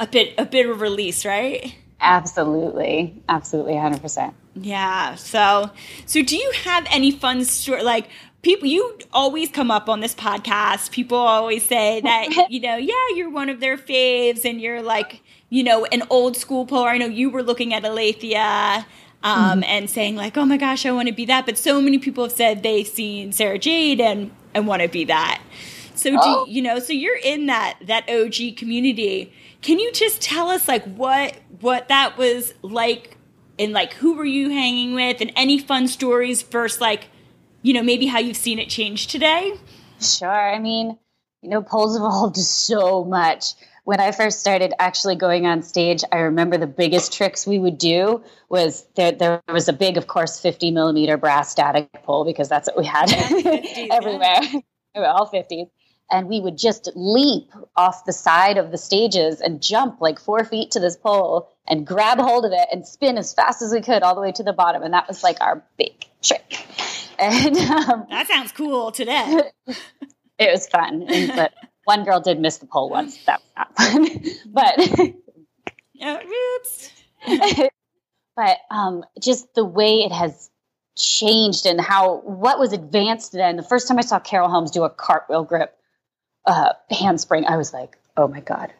a 0.00 0.06
bit 0.08 0.34
a 0.38 0.44
bit 0.44 0.68
of 0.68 0.80
release, 0.80 1.24
right? 1.24 1.76
Absolutely. 2.00 3.22
Absolutely. 3.28 3.74
100%. 3.74 4.32
Yeah. 4.54 5.14
So, 5.16 5.70
so 6.06 6.22
do 6.22 6.36
you 6.36 6.50
have 6.64 6.86
any 6.90 7.10
fun 7.10 7.44
story? 7.44 7.82
Like, 7.82 8.08
people 8.42 8.66
you 8.66 8.98
always 9.12 9.50
come 9.50 9.70
up 9.70 9.86
on 9.88 10.00
this 10.00 10.14
podcast 10.14 10.90
people 10.90 11.18
always 11.18 11.62
say 11.62 12.00
that 12.00 12.46
you 12.50 12.58
know 12.58 12.76
yeah 12.76 12.94
you're 13.14 13.28
one 13.28 13.50
of 13.50 13.60
their 13.60 13.76
faves 13.76 14.46
and 14.46 14.62
you're 14.62 14.80
like 14.80 15.20
you 15.50 15.62
know 15.62 15.84
an 15.92 16.02
old 16.08 16.38
school 16.38 16.64
polar 16.64 16.88
i 16.88 16.96
know 16.96 17.04
you 17.04 17.28
were 17.28 17.42
looking 17.42 17.74
at 17.74 17.84
alethea 17.84 18.86
um, 19.22 19.62
and 19.64 19.90
saying 19.90 20.16
like 20.16 20.38
oh 20.38 20.46
my 20.46 20.56
gosh 20.56 20.86
i 20.86 20.90
want 20.90 21.06
to 21.06 21.12
be 21.12 21.26
that 21.26 21.44
but 21.44 21.58
so 21.58 21.82
many 21.82 21.98
people 21.98 22.24
have 22.24 22.32
said 22.32 22.62
they've 22.62 22.88
seen 22.88 23.30
sarah 23.30 23.58
jade 23.58 24.00
and 24.00 24.30
and 24.54 24.66
want 24.66 24.80
to 24.80 24.88
be 24.88 25.04
that 25.04 25.38
so 25.94 26.16
Oh. 26.18 26.46
do 26.46 26.50
you 26.50 26.62
know 26.62 26.78
so 26.78 26.94
you're 26.94 27.18
in 27.22 27.44
that 27.46 27.76
that 27.86 28.08
og 28.08 28.32
community 28.56 29.30
can 29.62 29.78
you 29.78 29.92
just 29.92 30.20
tell 30.20 30.48
us 30.48 30.68
like 30.68 30.84
what 30.84 31.36
what 31.60 31.88
that 31.88 32.16
was 32.16 32.54
like 32.62 33.16
and 33.58 33.72
like 33.72 33.92
who 33.94 34.14
were 34.14 34.24
you 34.24 34.50
hanging 34.50 34.94
with 34.94 35.20
and 35.20 35.32
any 35.36 35.58
fun 35.58 35.88
stories 35.88 36.42
first 36.42 36.80
like 36.80 37.08
you 37.62 37.72
know 37.72 37.82
maybe 37.82 38.06
how 38.06 38.18
you've 38.18 38.36
seen 38.36 38.58
it 38.58 38.68
change 38.68 39.06
today 39.06 39.52
Sure. 40.00 40.54
I 40.54 40.58
mean, 40.58 40.98
you 41.42 41.50
know, 41.50 41.62
poles 41.62 41.96
evolved 41.96 42.36
so 42.36 43.04
much. 43.04 43.54
When 43.84 44.00
I 44.00 44.12
first 44.12 44.40
started 44.40 44.74
actually 44.78 45.16
going 45.16 45.46
on 45.46 45.62
stage, 45.62 46.04
I 46.12 46.18
remember 46.18 46.58
the 46.58 46.66
biggest 46.66 47.12
tricks 47.12 47.46
we 47.46 47.58
would 47.58 47.78
do 47.78 48.22
was 48.48 48.86
there. 48.94 49.12
There 49.12 49.40
was 49.48 49.68
a 49.68 49.72
big, 49.72 49.96
of 49.96 50.06
course, 50.06 50.38
fifty 50.38 50.70
millimeter 50.70 51.16
brass 51.16 51.50
static 51.50 51.90
pole 52.04 52.24
because 52.24 52.48
that's 52.48 52.68
what 52.68 52.76
we 52.76 52.84
had 52.84 53.10
everywhere, 53.90 54.40
all 54.94 55.26
fifties. 55.26 55.66
And 56.10 56.28
we 56.28 56.40
would 56.40 56.58
just 56.58 56.90
leap 56.94 57.50
off 57.76 58.04
the 58.04 58.12
side 58.12 58.58
of 58.58 58.70
the 58.70 58.78
stages 58.78 59.40
and 59.40 59.62
jump 59.62 60.00
like 60.00 60.18
four 60.18 60.44
feet 60.44 60.72
to 60.72 60.80
this 60.80 60.96
pole 60.96 61.48
and 61.68 61.86
grab 61.86 62.18
hold 62.18 62.44
of 62.44 62.52
it 62.52 62.68
and 62.72 62.86
spin 62.86 63.16
as 63.18 63.32
fast 63.32 63.62
as 63.62 63.72
we 63.72 63.80
could 63.80 64.02
all 64.02 64.14
the 64.14 64.20
way 64.20 64.32
to 64.32 64.42
the 64.42 64.52
bottom. 64.52 64.82
And 64.82 64.94
that 64.94 65.08
was 65.08 65.22
like 65.22 65.40
our 65.40 65.62
big 65.78 65.92
trick. 66.22 66.66
And 67.22 67.54
um, 67.58 68.06
that 68.08 68.28
sounds 68.28 68.50
cool 68.50 68.92
today 68.92 69.42
it 70.38 70.50
was 70.50 70.66
fun. 70.68 71.04
And, 71.06 71.30
but 71.36 71.52
one 71.84 72.02
girl 72.04 72.18
did 72.18 72.40
miss 72.40 72.56
the 72.56 72.66
pole 72.66 72.88
once. 72.88 73.22
That 73.26 73.42
was 73.42 73.52
not 73.58 73.76
fun. 73.76 74.24
but 74.46 74.78
oh, 76.00 76.56
oops 76.56 76.90
but 78.36 78.58
um, 78.70 79.04
just 79.20 79.54
the 79.54 79.64
way 79.64 79.98
it 79.98 80.12
has 80.12 80.50
changed 80.96 81.66
and 81.66 81.80
how 81.80 82.20
what 82.20 82.58
was 82.58 82.72
advanced 82.72 83.32
then. 83.32 83.56
The 83.56 83.62
first 83.62 83.88
time 83.88 83.98
I 83.98 84.02
saw 84.02 84.18
Carol 84.18 84.48
Holmes 84.48 84.70
do 84.70 84.84
a 84.84 84.90
cartwheel 84.90 85.44
grip 85.44 85.76
uh, 86.46 86.72
handspring, 86.90 87.46
I 87.46 87.56
was 87.56 87.72
like, 87.72 87.98
"Oh 88.16 88.28
my 88.28 88.40
god, 88.40 88.72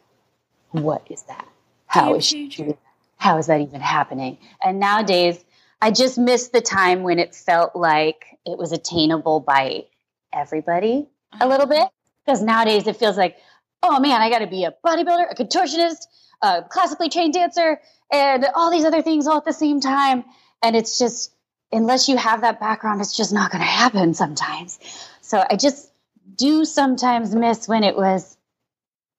what 0.71 1.05
is 1.09 1.23
that? 1.23 1.47
How 1.87 2.15
is 2.15 2.25
she? 2.25 2.47
doing 2.47 2.69
that? 2.69 2.77
How 3.17 3.37
is 3.37 3.47
that 3.47 3.61
even 3.61 3.81
happening?" 3.81 4.37
And 4.63 4.79
nowadays, 4.79 5.43
I 5.81 5.91
just 5.91 6.17
miss 6.17 6.49
the 6.49 6.61
time 6.61 7.03
when 7.03 7.19
it 7.19 7.33
felt 7.33 7.75
like 7.75 8.37
it 8.45 8.57
was 8.57 8.71
attainable 8.71 9.39
by 9.39 9.85
everybody 10.33 11.07
a 11.39 11.47
little 11.47 11.65
bit 11.65 11.87
because 12.25 12.41
nowadays 12.41 12.87
it 12.87 12.97
feels 12.97 13.17
like, 13.17 13.37
oh 13.83 13.99
man, 13.99 14.21
I 14.21 14.29
got 14.29 14.39
to 14.39 14.47
be 14.47 14.63
a 14.63 14.73
bodybuilder, 14.85 15.31
a 15.31 15.35
contortionist, 15.35 16.07
a 16.41 16.63
classically 16.63 17.09
trained 17.09 17.33
dancer, 17.33 17.79
and 18.11 18.45
all 18.55 18.71
these 18.71 18.85
other 18.85 19.01
things 19.01 19.27
all 19.27 19.37
at 19.37 19.45
the 19.45 19.53
same 19.53 19.79
time. 19.79 20.23
And 20.63 20.75
it's 20.75 20.99
just, 20.99 21.33
unless 21.71 22.07
you 22.07 22.17
have 22.17 22.41
that 22.41 22.59
background, 22.59 23.01
it's 23.01 23.15
just 23.15 23.33
not 23.33 23.51
going 23.51 23.61
to 23.61 23.67
happen 23.67 24.13
sometimes. 24.13 24.79
So 25.21 25.43
I 25.49 25.55
just 25.55 25.90
do 26.35 26.65
sometimes 26.65 27.35
miss 27.35 27.67
when 27.67 27.83
it 27.83 27.95
was, 27.95 28.37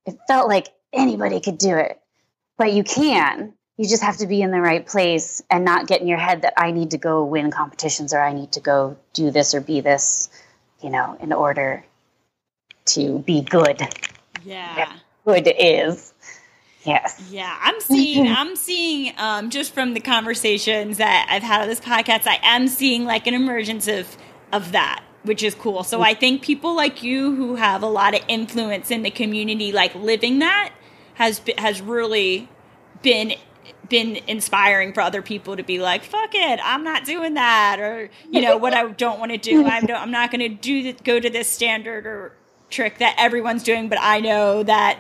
it 0.06 0.16
felt 0.26 0.48
like 0.48 0.68
anybody 0.92 1.40
could 1.40 1.58
do 1.58 1.76
it, 1.76 2.00
but 2.58 2.72
you 2.72 2.84
can. 2.84 3.54
You 3.78 3.88
just 3.88 4.02
have 4.02 4.18
to 4.18 4.26
be 4.26 4.42
in 4.42 4.50
the 4.50 4.60
right 4.60 4.86
place 4.86 5.42
and 5.50 5.64
not 5.64 5.86
get 5.86 6.00
in 6.00 6.06
your 6.06 6.18
head 6.18 6.42
that 6.42 6.54
I 6.56 6.72
need 6.72 6.90
to 6.90 6.98
go 6.98 7.24
win 7.24 7.50
competitions 7.50 8.12
or 8.12 8.20
I 8.20 8.32
need 8.32 8.52
to 8.52 8.60
go 8.60 8.96
do 9.12 9.30
this 9.30 9.54
or 9.54 9.60
be 9.60 9.80
this, 9.80 10.28
you 10.82 10.90
know, 10.90 11.16
in 11.20 11.32
order 11.32 11.84
to 12.86 13.18
be 13.20 13.40
good. 13.40 13.80
yeah 14.76 14.92
Good 15.24 15.52
is. 15.58 16.12
Yes. 16.84 17.28
Yeah, 17.30 17.56
I'm 17.60 17.80
seeing. 17.80 18.26
I'm 18.36 18.56
seeing. 18.56 19.14
Um, 19.16 19.50
just 19.50 19.72
from 19.72 19.94
the 19.94 20.00
conversations 20.00 20.98
that 20.98 21.28
I've 21.30 21.42
had 21.42 21.62
on 21.62 21.68
this 21.68 21.80
podcast, 21.80 22.26
I 22.26 22.38
am 22.42 22.66
seeing 22.66 23.04
like 23.04 23.26
an 23.26 23.34
emergence 23.34 23.86
of 23.86 24.16
of 24.52 24.72
that, 24.72 25.02
which 25.24 25.42
is 25.42 25.54
cool. 25.54 25.84
So 25.84 26.02
I 26.02 26.14
think 26.14 26.42
people 26.42 26.74
like 26.74 27.02
you 27.02 27.34
who 27.34 27.56
have 27.56 27.82
a 27.82 27.86
lot 27.86 28.14
of 28.14 28.22
influence 28.28 28.90
in 28.90 29.02
the 29.02 29.10
community, 29.10 29.72
like 29.72 29.94
living 29.94 30.40
that, 30.40 30.72
has 31.14 31.40
has 31.58 31.80
really 31.80 32.48
been 33.02 33.34
been 33.88 34.16
inspiring 34.26 34.92
for 34.92 35.00
other 35.00 35.22
people 35.22 35.56
to 35.56 35.62
be 35.62 35.78
like, 35.78 36.04
"Fuck 36.04 36.34
it, 36.34 36.60
I'm 36.62 36.84
not 36.84 37.04
doing 37.04 37.34
that," 37.34 37.78
or 37.78 38.10
you 38.30 38.40
know, 38.40 38.56
what 38.56 38.74
I 38.74 38.88
don't 38.88 39.18
want 39.20 39.32
to 39.32 39.38
do. 39.38 39.64
I'm 39.64 39.86
don't, 39.86 40.00
I'm 40.00 40.10
not 40.10 40.30
going 40.30 40.40
to 40.40 40.48
do 40.48 40.92
go 41.04 41.20
to 41.20 41.30
this 41.30 41.48
standard 41.48 42.06
or 42.06 42.36
trick 42.70 42.98
that 42.98 43.14
everyone's 43.18 43.62
doing, 43.62 43.88
but 43.88 43.98
I 44.00 44.20
know 44.20 44.62
that 44.62 44.98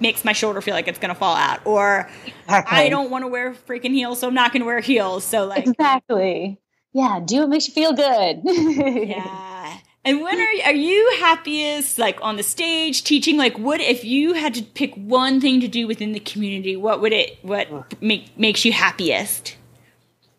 makes 0.00 0.24
my 0.24 0.32
shoulder 0.32 0.60
feel 0.60 0.74
like 0.74 0.88
it's 0.88 0.98
going 0.98 1.14
to 1.14 1.18
fall 1.18 1.36
out 1.36 1.64
or 1.64 2.10
I 2.48 2.88
don't 2.88 3.08
want 3.08 3.22
to 3.22 3.28
wear 3.28 3.52
freaking 3.52 3.92
heels, 3.92 4.18
so 4.18 4.28
I'm 4.28 4.34
not 4.34 4.52
going 4.52 4.60
to 4.60 4.66
wear 4.66 4.80
heels. 4.80 5.24
So 5.24 5.46
like, 5.46 5.66
Exactly. 5.66 6.58
Yeah. 6.92 7.20
Do 7.24 7.40
what 7.40 7.48
makes 7.48 7.68
you 7.68 7.74
feel 7.74 7.92
good. 7.92 8.40
yeah. 8.44 9.51
And 10.04 10.20
when 10.20 10.40
are 10.40 10.66
are 10.66 10.74
you 10.74 11.16
happiest? 11.20 11.98
Like 11.98 12.18
on 12.22 12.36
the 12.36 12.42
stage, 12.42 13.04
teaching? 13.04 13.36
Like, 13.36 13.58
what 13.58 13.80
if 13.80 14.04
you 14.04 14.32
had 14.32 14.54
to 14.54 14.62
pick 14.62 14.94
one 14.94 15.40
thing 15.40 15.60
to 15.60 15.68
do 15.68 15.86
within 15.86 16.12
the 16.12 16.20
community? 16.20 16.76
What 16.76 17.00
would 17.00 17.12
it? 17.12 17.38
What 17.42 18.02
make 18.02 18.36
makes 18.36 18.64
you 18.64 18.72
happiest? 18.72 19.56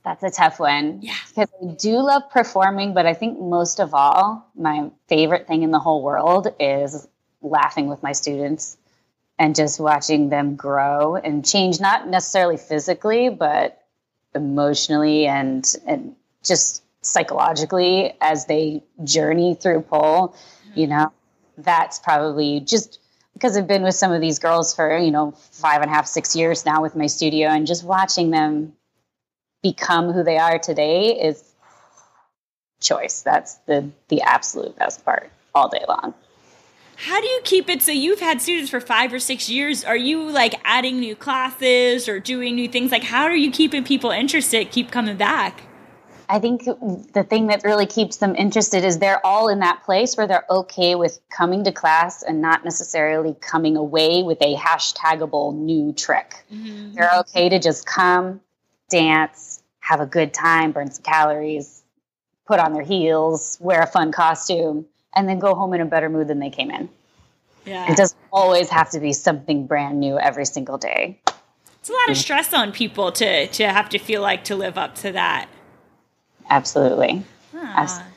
That's 0.03 0.21
a 0.21 0.29
tough 0.29 0.59
one. 0.59 0.99
Yeah. 1.01 1.15
Because 1.29 1.49
I 1.61 1.73
do 1.75 2.01
love 2.01 2.23
performing, 2.29 2.93
but 2.93 3.05
I 3.05 3.13
think 3.13 3.39
most 3.39 3.79
of 3.79 3.93
all, 3.93 4.45
my 4.53 4.91
favorite 5.07 5.47
thing 5.47 5.63
in 5.63 5.71
the 5.71 5.79
whole 5.79 6.03
world 6.03 6.47
is 6.59 7.07
laughing 7.41 7.87
with 7.87 8.03
my 8.03 8.11
students 8.11 8.77
and 9.39 9.55
just 9.55 9.79
watching 9.79 10.27
them 10.27 10.55
grow 10.57 11.15
and 11.15 11.45
change, 11.45 11.79
not 11.79 12.07
necessarily 12.07 12.57
physically, 12.57 13.29
but 13.29 13.81
emotionally 14.35 15.25
and 15.25 15.73
and 15.87 16.15
just 16.43 16.82
psychologically 17.03 18.13
as 18.21 18.45
they 18.45 18.83
journey 19.03 19.55
through 19.55 19.81
pole. 19.81 20.35
You 20.73 20.87
know, 20.87 21.13
that's 21.57 21.99
probably 21.99 22.59
just 22.59 22.99
because 23.33 23.57
I've 23.57 23.67
been 23.67 23.83
with 23.83 23.95
some 23.95 24.11
of 24.11 24.21
these 24.21 24.39
girls 24.39 24.73
for, 24.73 24.97
you 24.97 25.11
know, 25.11 25.31
five 25.51 25.81
and 25.81 25.91
a 25.91 25.93
half, 25.93 26.07
six 26.07 26.35
years 26.35 26.65
now 26.65 26.81
with 26.81 26.95
my 26.95 27.07
studio 27.07 27.49
and 27.49 27.67
just 27.67 27.83
watching 27.83 28.31
them 28.31 28.73
become 29.61 30.11
who 30.11 30.23
they 30.23 30.37
are 30.37 30.59
today 30.59 31.19
is 31.19 31.53
choice. 32.79 33.21
That's 33.21 33.55
the 33.65 33.89
the 34.09 34.21
absolute 34.21 34.77
best 34.77 35.03
part 35.05 35.31
all 35.55 35.69
day 35.69 35.83
long. 35.87 36.13
How 36.95 37.19
do 37.19 37.27
you 37.27 37.41
keep 37.43 37.69
it 37.69 37.81
so 37.81 37.91
you've 37.91 38.19
had 38.19 38.41
students 38.41 38.69
for 38.69 38.79
five 38.79 39.11
or 39.11 39.19
six 39.19 39.49
years? 39.49 39.83
Are 39.83 39.97
you 39.97 40.29
like 40.29 40.55
adding 40.63 40.99
new 40.99 41.15
classes 41.15 42.07
or 42.07 42.19
doing 42.19 42.55
new 42.55 42.67
things? 42.67 42.91
Like, 42.91 43.03
how 43.03 43.23
are 43.23 43.35
you 43.35 43.51
keeping 43.51 43.83
people 43.83 44.11
interested, 44.11 44.71
keep 44.71 44.91
coming 44.91 45.17
back? 45.17 45.63
I 46.29 46.39
think 46.39 46.65
the 46.65 47.25
thing 47.27 47.47
that 47.47 47.63
really 47.63 47.85
keeps 47.85 48.17
them 48.17 48.35
interested 48.35 48.83
is 48.83 48.99
they're 48.99 49.25
all 49.25 49.49
in 49.49 49.59
that 49.59 49.83
place 49.83 50.15
where 50.15 50.27
they're 50.27 50.45
okay 50.49 50.95
with 50.95 51.19
coming 51.29 51.63
to 51.65 51.71
class 51.71 52.23
and 52.23 52.41
not 52.41 52.63
necessarily 52.63 53.35
coming 53.39 53.77
away 53.77 54.23
with 54.23 54.41
a 54.41 54.55
hashtagable 54.55 55.55
new 55.55 55.93
trick. 55.93 56.45
Mm-hmm. 56.51 56.93
They're 56.93 57.11
okay 57.19 57.49
to 57.49 57.59
just 57.59 57.85
come, 57.85 58.41
dance, 58.89 59.61
have 59.79 59.99
a 59.99 60.05
good 60.05 60.33
time, 60.33 60.71
burn 60.71 60.91
some 60.91 61.03
calories, 61.03 61.83
put 62.45 62.59
on 62.59 62.73
their 62.73 62.83
heels, 62.83 63.57
wear 63.59 63.81
a 63.81 63.87
fun 63.87 64.11
costume, 64.11 64.85
and 65.15 65.27
then 65.27 65.39
go 65.39 65.55
home 65.55 65.73
in 65.73 65.81
a 65.81 65.85
better 65.85 66.09
mood 66.09 66.27
than 66.27 66.39
they 66.39 66.49
came 66.49 66.71
in. 66.71 66.89
Yeah. 67.65 67.91
It 67.91 67.97
doesn't 67.97 68.19
always 68.31 68.69
have 68.69 68.89
to 68.91 68.99
be 68.99 69.13
something 69.13 69.67
brand 69.67 69.99
new 69.99 70.17
every 70.17 70.45
single 70.45 70.77
day. 70.77 71.21
It's 71.79 71.89
a 71.89 71.93
lot 71.93 72.09
of 72.09 72.15
mm. 72.15 72.21
stress 72.21 72.53
on 72.53 72.71
people 72.71 73.11
to 73.13 73.47
to 73.47 73.67
have 73.67 73.89
to 73.89 73.99
feel 73.99 74.21
like 74.21 74.45
to 74.45 74.55
live 74.55 74.77
up 74.77 74.95
to 74.95 75.11
that. 75.11 75.49
Absolutely. 76.49 77.23
Abs- 77.55 77.93
Ah. 77.99 78.07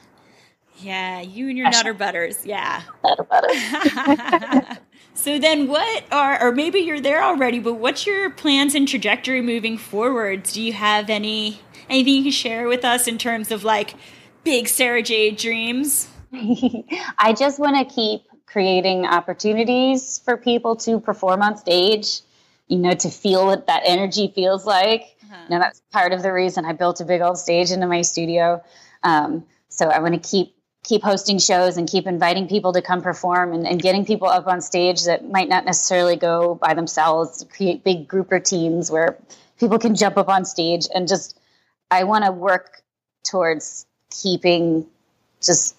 Yeah, 0.79 1.21
you 1.23 1.49
and 1.49 1.57
your 1.57 1.71
nutter 1.71 1.95
butters. 1.95 2.45
Yeah. 2.45 2.83
Better, 3.03 3.23
better. 3.25 4.79
So 5.15 5.39
then 5.39 5.67
what 5.67 6.05
are 6.12 6.41
or 6.43 6.53
maybe 6.53 6.81
you're 6.81 7.01
there 7.01 7.25
already, 7.25 7.59
but 7.59 7.75
what's 7.75 8.07
your 8.07 8.29
plans 8.29 8.75
and 8.75 8.87
trajectory 8.87 9.41
moving 9.41 9.79
forwards? 9.79 10.53
Do 10.53 10.61
you 10.61 10.75
have 10.75 11.09
any 11.09 11.59
anything 11.89 12.17
you 12.17 12.23
can 12.25 12.33
share 12.33 12.69
with 12.69 12.85
us 12.85 13.09
in 13.09 13.17
terms 13.17 13.51
of 13.51 13.65
like 13.65 13.95
big 14.45 14.69
Sarah 14.69 15.03
Jade 15.03 15.39
dreams? 15.39 16.07
I 17.19 17.35
just 17.37 17.59
want 17.59 17.77
to 17.89 17.95
keep 17.95 18.25
creating 18.45 19.07
opportunities 19.07 20.21
for 20.23 20.37
people 20.37 20.77
to 20.77 21.01
perform 21.01 21.41
on 21.41 21.57
stage, 21.57 22.20
you 22.68 22.77
know, 22.79 22.93
to 22.93 23.09
feel 23.09 23.47
what 23.47 23.68
that 23.68 23.85
energy 23.87 24.31
feels 24.35 24.66
like. 24.66 25.16
Now, 25.49 25.59
that's 25.59 25.81
part 25.93 26.12
of 26.12 26.22
the 26.22 26.33
reason 26.33 26.64
I 26.64 26.72
built 26.72 27.01
a 27.01 27.05
big 27.05 27.20
old 27.20 27.39
stage 27.39 27.70
into 27.70 27.87
my 27.87 28.03
studio. 28.03 28.62
Um, 29.03 29.45
so 29.68 29.89
I 29.89 30.01
want 30.01 30.14
to 30.14 30.29
keep 30.29 30.55
keep 30.85 31.03
hosting 31.03 31.39
shows 31.39 31.77
and 31.77 31.89
keep 31.89 32.07
inviting 32.07 32.47
people 32.47 32.72
to 32.72 32.81
come 32.81 33.03
perform 33.03 33.53
and, 33.53 33.66
and 33.66 33.83
getting 33.83 34.05
people 34.05 34.29
up 34.29 34.47
on 34.47 34.61
stage 34.61 35.05
that 35.05 35.29
might 35.29 35.49
not 35.49 35.64
necessarily 35.64 36.14
go 36.14 36.55
by 36.55 36.74
themselves, 36.74 37.45
create 37.51 37.83
big 37.83 38.07
grouper 38.07 38.39
teams 38.39 38.89
where 38.89 39.18
people 39.59 39.81
can 39.81 39.97
jump 39.97 40.16
up 40.16 40.29
on 40.29 40.45
stage 40.45 40.87
and 40.95 41.09
just 41.09 41.37
I 41.91 42.05
want 42.05 42.24
to 42.24 42.31
work 42.31 42.83
towards 43.24 43.85
keeping 44.11 44.87
just 45.43 45.77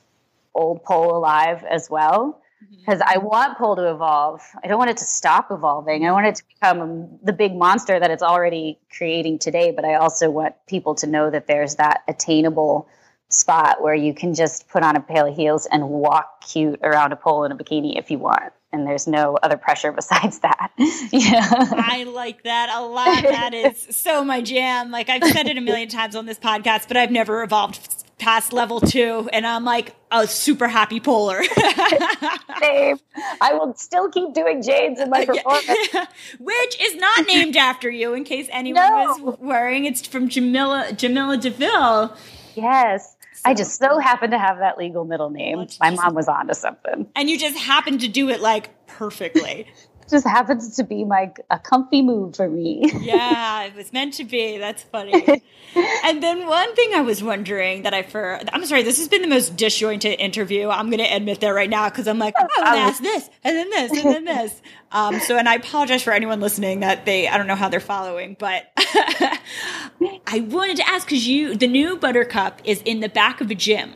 old 0.53 0.83
pole 0.83 1.15
alive 1.15 1.63
as 1.63 1.89
well 1.89 2.41
Mm-hmm. 2.63 2.75
because 2.77 3.01
I 3.05 3.19
want 3.19 3.59
pole 3.59 3.75
to 3.75 3.91
evolve. 3.91 4.41
I 4.63 4.67
don't 4.67 4.79
want 4.79 4.89
it 4.89 4.97
to 4.97 5.05
stop 5.05 5.51
evolving. 5.51 6.07
I 6.07 6.11
want 6.11 6.25
it 6.25 6.35
to 6.37 6.43
become 6.47 7.19
the 7.21 7.31
big 7.31 7.55
monster 7.55 7.99
that 7.99 8.09
it's 8.09 8.23
already 8.23 8.79
creating 8.97 9.37
today. 9.37 9.71
But 9.71 9.85
I 9.85 9.93
also 9.95 10.31
want 10.31 10.55
people 10.67 10.95
to 10.95 11.07
know 11.07 11.29
that 11.29 11.45
there's 11.45 11.75
that 11.75 12.01
attainable 12.07 12.89
spot 13.29 13.81
where 13.83 13.93
you 13.93 14.11
can 14.11 14.33
just 14.33 14.69
put 14.69 14.81
on 14.81 14.95
a 14.95 15.01
pair 15.01 15.27
of 15.27 15.35
heels 15.35 15.67
and 15.71 15.87
walk 15.87 16.41
cute 16.41 16.79
around 16.81 17.11
a 17.11 17.15
pole 17.15 17.43
in 17.43 17.51
a 17.51 17.55
bikini 17.55 17.95
if 17.99 18.09
you 18.09 18.17
want. 18.17 18.51
And 18.73 18.87
there's 18.87 19.05
no 19.05 19.37
other 19.43 19.57
pressure 19.57 19.91
besides 19.95 20.39
that. 20.39 20.71
yeah. 21.11 21.47
I 21.51 22.05
like 22.05 22.41
that 22.43 22.71
a 22.73 22.81
lot. 22.81 23.21
That 23.23 23.53
is 23.53 23.85
so 23.95 24.23
my 24.23 24.41
jam. 24.41 24.89
Like 24.89 25.09
I've 25.09 25.23
said 25.23 25.47
it 25.47 25.59
a 25.59 25.61
million 25.61 25.89
times 25.89 26.15
on 26.15 26.25
this 26.25 26.39
podcast, 26.39 26.87
but 26.87 26.97
I've 26.97 27.11
never 27.11 27.43
evolved 27.43 28.05
past 28.19 28.51
level 28.53 28.81
two, 28.81 29.29
and 29.31 29.45
I'm 29.45 29.63
like 29.63 29.95
a 30.11 30.27
super 30.27 30.67
happy 30.67 30.99
polar. 30.99 31.43
Same. 32.61 32.97
I 33.41 33.53
will 33.53 33.73
still 33.75 34.09
keep 34.09 34.33
doing 34.33 34.61
Jades 34.61 34.99
in 34.99 35.09
my 35.09 35.25
performance. 35.25 35.67
Which 36.39 36.81
is 36.81 36.95
not 36.95 37.27
named 37.27 37.55
after 37.57 37.89
you, 37.89 38.13
in 38.13 38.23
case 38.23 38.47
anyone 38.51 38.81
No. 38.89 39.17
was 39.19 39.39
worrying. 39.39 39.85
It's 39.85 40.05
from 40.07 40.29
Jamilla 40.29 40.89
Jamilla 40.91 41.39
Deville. 41.39 42.15
Yes. 42.55 43.15
I 43.45 43.53
just 43.53 43.77
so 43.79 43.99
happen 43.99 44.31
to 44.31 44.39
have 44.39 44.57
that 44.59 44.77
legal 44.77 45.05
middle 45.05 45.29
name. 45.29 45.59
Let's 45.59 45.79
My 45.79 45.91
mom 45.91 46.15
was 46.15 46.27
onto 46.27 46.53
something. 46.53 47.07
And 47.15 47.29
you 47.29 47.37
just 47.37 47.57
happen 47.57 47.99
to 47.99 48.07
do 48.07 48.29
it 48.29 48.41
like 48.41 48.87
perfectly. 48.87 49.67
Just 50.09 50.25
happens 50.25 50.75
to 50.77 50.83
be 50.83 51.03
my 51.03 51.33
a 51.49 51.59
comfy 51.59 52.01
move 52.01 52.35
for 52.35 52.47
me. 52.49 52.89
yeah, 53.01 53.63
it 53.65 53.75
was 53.75 53.91
meant 53.91 54.13
to 54.15 54.23
be. 54.23 54.57
That's 54.57 54.83
funny. 54.83 55.43
and 56.05 56.23
then 56.23 56.47
one 56.47 56.73
thing 56.75 56.93
I 56.93 57.01
was 57.01 57.21
wondering 57.21 57.83
that 57.83 57.93
I 57.93 58.03
for 58.03 58.39
I'm 58.53 58.65
sorry, 58.65 58.83
this 58.83 58.97
has 58.97 59.07
been 59.07 59.21
the 59.21 59.27
most 59.27 59.55
disjointed 59.57 60.19
interview. 60.19 60.69
I'm 60.69 60.87
going 60.89 60.99
to 60.99 61.15
admit 61.15 61.41
that 61.41 61.49
right 61.49 61.69
now 61.69 61.89
because 61.89 62.07
I'm 62.07 62.19
like, 62.19 62.35
oh, 62.39 62.47
I 62.63 62.77
ask 62.77 63.01
this 63.01 63.29
and 63.43 63.55
then 63.55 63.69
this 63.69 63.91
and 63.91 64.13
then 64.13 64.25
this. 64.25 64.61
Um, 64.89 65.19
so, 65.19 65.35
and 65.35 65.49
I 65.49 65.55
apologize 65.55 66.01
for 66.01 66.13
anyone 66.13 66.39
listening 66.39 66.79
that 66.79 67.05
they 67.05 67.27
I 67.27 67.37
don't 67.37 67.45
know 67.45 67.57
how 67.57 67.67
they're 67.67 67.81
following, 67.81 68.37
but 68.39 68.71
I 68.77 70.45
wanted 70.47 70.77
to 70.77 70.87
ask 70.87 71.05
because 71.05 71.27
you 71.27 71.57
the 71.57 71.67
new 71.67 71.97
Buttercup 71.97 72.61
is 72.63 72.81
in 72.83 73.01
the 73.01 73.09
back 73.09 73.41
of 73.41 73.51
a 73.51 73.55
gym. 73.55 73.91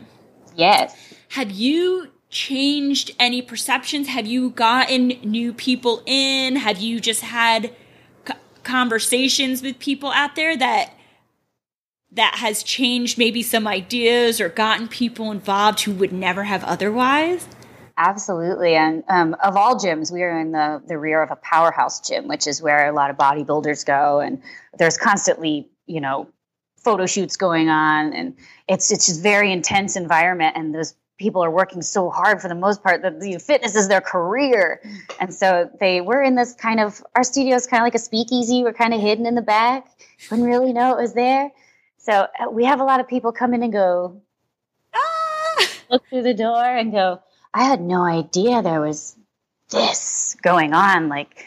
yes. 0.54 0.94
Have 1.30 1.50
you 1.50 2.12
changed 2.32 3.12
any 3.20 3.42
perceptions? 3.42 4.08
Have 4.08 4.26
you 4.26 4.50
gotten 4.50 5.10
new 5.24 5.54
people 5.54 6.02
in? 6.06 6.56
Have 6.56 6.80
you 6.80 7.00
just 7.00 7.22
had 7.22 7.76
conversations 8.64 9.62
with 9.62 9.78
people 9.80 10.12
out 10.12 10.36
there 10.36 10.56
that 10.58 10.94
that 12.14 12.36
has 12.36 12.62
changed 12.64 13.18
maybe 13.18 13.42
some 13.42 13.68
ideas 13.68 14.42
or 14.42 14.50
gotten 14.50 14.88
people 14.88 15.32
involved 15.32 15.82
who 15.82 15.94
would 15.94 16.12
never 16.12 16.44
have 16.44 16.64
otherwise? 16.66 17.48
Absolutely. 17.98 18.76
And 18.76 19.04
um, 19.08 19.36
of 19.44 19.56
all 19.56 19.76
gyms, 19.76 20.12
we 20.12 20.22
are 20.24 20.38
in 20.38 20.52
the, 20.52 20.82
the 20.88 20.98
rear 20.98 21.22
of 21.22 21.32
a 21.32 21.38
powerhouse 21.38 22.06
gym, 22.06 22.28
which 22.28 22.48
is 22.48 22.62
where 22.62 22.90
a 22.90 22.94
lot 22.94 23.10
of 23.10 23.16
bodybuilders 23.16 23.86
go. 23.86 24.20
And 24.20 24.42
there's 24.78 24.98
constantly, 24.98 25.70
you 25.86 26.02
know, 26.02 26.28
photo 26.78 27.06
shoots 27.06 27.38
going 27.38 27.70
on. 27.70 28.12
And 28.12 28.36
it's, 28.68 28.92
it's 28.92 29.06
just 29.06 29.22
very 29.22 29.52
intense 29.52 29.96
environment. 29.96 30.58
And 30.58 30.76
those 30.76 30.96
people 31.22 31.44
are 31.44 31.52
working 31.52 31.82
so 31.82 32.10
hard 32.10 32.42
for 32.42 32.48
the 32.48 32.56
most 32.56 32.84
part 32.84 33.04
that 33.04 33.22
you 33.22 33.34
know, 33.34 33.40
fitness 33.40 33.76
is 33.76 33.88
their 33.88 34.02
career. 34.02 34.82
And 35.20 35.34
so 35.34 35.70
they 35.80 36.02
were 36.02 36.22
in 36.22 36.36
this 36.36 36.54
kind 36.54 36.80
of, 36.80 37.02
our 37.16 37.24
studio 37.24 37.56
is 37.56 37.68
kind 37.68 37.82
of 37.82 37.86
like 37.86 37.96
a 37.96 38.00
speakeasy. 38.00 38.64
We're 38.64 38.74
kind 38.74 38.94
of 38.94 39.00
hidden 39.00 39.26
in 39.26 39.36
the 39.36 39.42
back. 39.42 39.88
Wouldn't 40.30 40.48
really 40.48 40.74
know 40.74 40.98
it 40.98 41.02
was 41.02 41.14
there. 41.14 41.52
So 42.00 42.14
uh, 42.14 42.50
we 42.50 42.66
have 42.66 42.80
a 42.80 42.84
lot 42.84 43.00
of 43.00 43.08
people 43.08 43.32
come 43.32 43.54
in 43.54 43.62
and 43.62 43.72
go, 43.72 44.22
Ah! 44.94 45.68
look 45.90 46.08
through 46.10 46.24
the 46.24 46.34
door 46.34 46.64
and 46.64 46.92
go, 46.92 47.22
I 47.54 47.66
had 47.66 47.82
no 47.82 48.04
idea 48.04 48.62
there 48.62 48.82
was 48.82 49.16
this 49.70 50.36
going 50.42 50.74
on. 50.74 51.10
Like, 51.10 51.46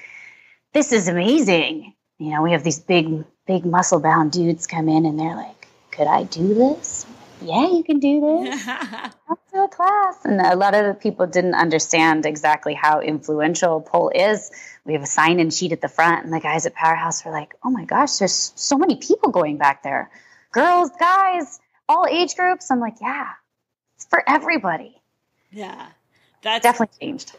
this 0.73 0.93
is 0.93 1.09
amazing. 1.09 1.95
You 2.19 2.31
know, 2.31 2.43
we 2.43 2.53
have 2.53 2.63
these 2.63 2.79
big, 2.79 3.25
big 3.47 3.65
muscle 3.67 4.01
bound 4.01 4.33
dudes 4.33 4.67
come 4.67 4.89
in 4.89 5.05
and 5.05 5.19
they're 5.19 5.35
like, 5.37 5.67
could 5.91 6.07
I 6.07 6.25
do 6.25 6.55
this? 6.55 7.07
Yeah, 7.45 7.71
you 7.71 7.85
can 7.85 8.01
do 8.01 8.21
this. 8.21 8.65
Come 8.65 9.39
to 9.53 9.65
a 9.65 9.69
class. 9.69 10.25
And 10.25 10.41
a 10.41 10.57
lot 10.57 10.75
of 10.75 10.87
the 10.87 10.95
people 10.95 11.27
didn't 11.27 11.55
understand 11.55 12.27
exactly 12.27 12.75
how 12.75 13.01
influential 13.01 13.81
pole 13.81 14.11
is. 14.15 14.51
We 14.85 14.95
have 14.95 15.03
a 15.03 15.07
sign 15.07 15.41
in 15.41 15.51
sheet 15.51 15.73
at 15.73 15.81
the 15.81 15.89
front, 15.89 16.25
and 16.25 16.33
the 16.33 16.41
guys 16.41 16.67
at 16.67 16.75
Powerhouse 16.75 17.25
were 17.25 17.33
like, 17.33 17.55
oh 17.65 17.71
my 17.71 17.85
gosh, 17.85 18.17
there's 18.17 18.53
so 18.57 18.77
many 18.79 18.97
people 18.97 19.31
going 19.31 19.59
back 19.59 19.83
there 19.83 20.11
girls, 20.55 20.91
guys, 20.99 21.59
all 21.89 22.07
age 22.09 22.35
groups. 22.37 22.71
I'm 22.71 22.81
like, 22.81 22.97
yeah, 23.01 23.27
it's 23.97 24.07
for 24.07 24.23
everybody. 24.27 25.03
yeah. 25.51 25.89
That's 26.43 26.63
Definitely 26.63 26.97
changed. 27.01 27.33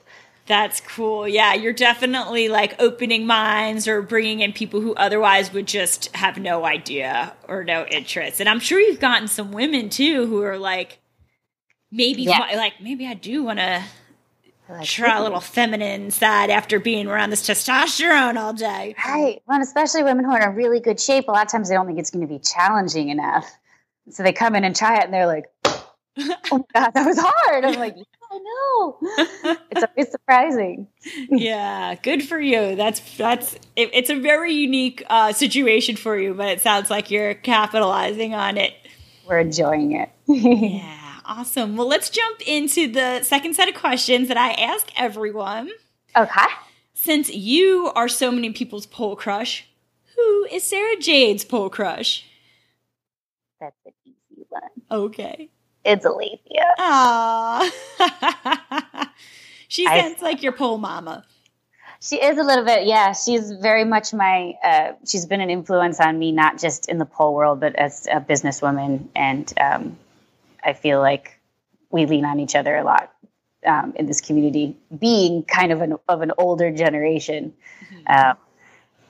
That's 0.47 0.79
cool. 0.79 1.27
Yeah, 1.27 1.55
you're 1.55 1.73
definitely 1.73 2.49
like 2.49 2.75
opening 2.79 3.25
minds 3.25 3.87
or 3.87 4.01
bringing 4.03 4.41
in 4.41 4.53
people 4.53 4.79
who 4.79 4.93
otherwise 4.93 5.51
would 5.53 5.65
just 5.65 6.15
have 6.15 6.37
no 6.37 6.65
idea 6.65 7.33
or 7.47 7.63
no 7.63 7.83
interest. 7.85 8.39
And 8.39 8.47
I'm 8.47 8.59
sure 8.59 8.79
you've 8.79 8.99
gotten 8.99 9.27
some 9.27 9.51
women 9.51 9.89
too 9.89 10.27
who 10.27 10.43
are 10.43 10.59
like, 10.59 10.99
maybe 11.91 12.23
Yeah. 12.23 12.37
like 12.55 12.73
maybe 12.79 13.07
I 13.07 13.15
do 13.15 13.43
want 13.43 13.57
to 13.57 13.81
Like, 14.69 14.85
try 14.85 15.17
a 15.17 15.23
little 15.23 15.39
feminine 15.39 16.11
side 16.11 16.51
after 16.51 16.79
being 16.79 17.07
around 17.07 17.31
this 17.31 17.47
testosterone 17.47 18.37
all 18.37 18.53
day. 18.53 18.93
Right. 19.03 19.41
Well, 19.47 19.55
and 19.55 19.63
especially 19.63 20.03
women 20.03 20.25
who 20.25 20.31
are 20.31 20.41
in 20.41 20.47
a 20.47 20.51
really 20.51 20.79
good 20.79 20.99
shape, 20.99 21.27
a 21.27 21.31
lot 21.31 21.45
of 21.45 21.51
times 21.51 21.69
they 21.69 21.75
don't 21.75 21.87
think 21.87 21.97
it's 21.97 22.11
going 22.11 22.27
to 22.27 22.31
be 22.31 22.39
challenging 22.39 23.09
enough. 23.09 23.49
So 24.11 24.21
they 24.21 24.33
come 24.33 24.55
in 24.55 24.63
and 24.63 24.75
try 24.75 24.97
it 24.99 25.05
and 25.05 25.13
they're 25.13 25.25
like, 25.25 25.45
oh 25.65 25.79
my 26.51 26.59
God, 26.81 26.91
that 26.93 27.05
was 27.05 27.17
hard. 27.19 27.65
I'm 27.65 27.79
like, 27.79 27.95
I 28.35 28.39
know. 28.39 28.97
It's 29.71 29.83
always 29.83 30.11
surprising. 30.11 30.87
yeah, 31.29 31.95
good 31.95 32.23
for 32.27 32.39
you. 32.39 32.75
That's 32.75 32.99
that's 33.17 33.55
it, 33.75 33.89
it's 33.93 34.09
a 34.09 34.15
very 34.19 34.53
unique 34.53 35.03
uh, 35.09 35.33
situation 35.33 35.95
for 35.95 36.17
you, 36.17 36.33
but 36.33 36.47
it 36.49 36.61
sounds 36.61 36.89
like 36.89 37.11
you're 37.11 37.33
capitalizing 37.33 38.33
on 38.33 38.57
it. 38.57 38.73
We're 39.27 39.39
enjoying 39.39 39.93
it. 39.93 40.09
Yeah, 40.27 41.19
awesome. 41.25 41.75
Well, 41.77 41.87
let's 41.87 42.09
jump 42.09 42.41
into 42.47 42.91
the 42.91 43.21
second 43.23 43.55
set 43.55 43.67
of 43.69 43.75
questions 43.75 44.27
that 44.27 44.37
I 44.37 44.51
ask 44.53 44.89
everyone. 44.97 45.69
okay. 46.15 46.45
Since 46.93 47.33
you 47.33 47.91
are 47.95 48.07
so 48.07 48.31
many 48.31 48.51
people's 48.51 48.85
pole 48.85 49.15
crush, 49.15 49.67
who 50.15 50.45
is 50.51 50.63
Sarah 50.63 50.95
Jade's 50.97 51.43
pole 51.45 51.69
crush? 51.69 52.25
That's 53.59 53.75
an 53.85 53.91
easy 54.05 54.45
one. 54.49 54.61
Okay. 54.91 55.49
It's 55.85 56.05
Alethea. 56.05 56.65
Aww. 56.79 57.71
she 59.67 59.85
I- 59.87 60.01
sounds 60.01 60.21
like 60.21 60.43
your 60.43 60.51
pole 60.51 60.77
mama. 60.79 61.23
She 62.01 62.21
is 62.21 62.37
a 62.37 62.43
little 62.43 62.65
bit, 62.65 62.85
yeah. 62.85 63.13
She's 63.13 63.51
very 63.51 63.83
much 63.83 64.13
my. 64.13 64.53
Uh, 64.63 64.91
she's 65.07 65.25
been 65.25 65.41
an 65.41 65.49
influence 65.49 65.99
on 65.99 66.19
me, 66.19 66.31
not 66.31 66.59
just 66.59 66.87
in 66.87 66.97
the 66.99 67.05
pole 67.05 67.33
world, 67.33 67.59
but 67.59 67.75
as 67.75 68.07
a 68.11 68.19
businesswoman. 68.19 69.07
And 69.15 69.51
um, 69.59 69.97
I 70.63 70.73
feel 70.73 70.99
like 70.99 71.39
we 71.89 72.05
lean 72.05 72.25
on 72.25 72.39
each 72.39 72.55
other 72.55 72.75
a 72.75 72.83
lot 72.83 73.11
um, 73.65 73.93
in 73.95 74.05
this 74.05 74.21
community, 74.21 74.77
being 74.99 75.43
kind 75.43 75.71
of 75.71 75.81
an 75.81 75.97
of 76.07 76.21
an 76.21 76.31
older 76.37 76.69
generation, 76.71 77.53
um, 78.07 78.37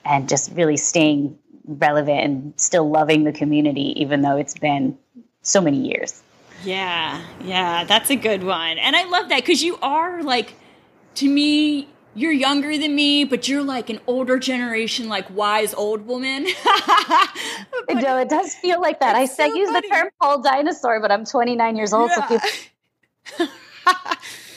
and 0.04 0.28
just 0.28 0.52
really 0.52 0.76
staying 0.78 1.38
relevant 1.66 2.20
and 2.20 2.54
still 2.56 2.88
loving 2.88 3.24
the 3.24 3.32
community, 3.32 4.00
even 4.00 4.22
though 4.22 4.36
it's 4.36 4.56
been 4.58 4.96
so 5.42 5.60
many 5.60 5.88
years. 5.88 6.22
Yeah, 6.64 7.22
yeah, 7.44 7.84
that's 7.84 8.10
a 8.10 8.16
good 8.16 8.42
one. 8.42 8.78
And 8.78 8.96
I 8.96 9.04
love 9.04 9.28
that 9.28 9.40
because 9.40 9.62
you 9.62 9.78
are 9.82 10.22
like, 10.22 10.54
to 11.16 11.28
me, 11.28 11.88
you're 12.14 12.32
younger 12.32 12.78
than 12.78 12.94
me, 12.94 13.24
but 13.24 13.46
you're 13.46 13.62
like 13.62 13.90
an 13.90 14.00
older 14.06 14.38
generation, 14.38 15.08
like 15.08 15.28
wise 15.30 15.74
old 15.74 16.06
woman. 16.06 16.46
Know, 17.88 18.18
it 18.18 18.28
does 18.28 18.54
feel 18.54 18.80
like 18.80 19.00
that. 19.00 19.14
I 19.16 19.26
said 19.26 19.48
so 19.48 19.54
use 19.54 19.70
funny. 19.70 19.88
the 19.88 19.94
term 19.94 20.08
pole 20.20 20.42
dinosaur, 20.42 21.00
but 21.00 21.12
I'm 21.12 21.24
29 21.24 21.76
years 21.76 21.92
old, 21.92 22.10
so 22.10 22.20
people 22.22 22.48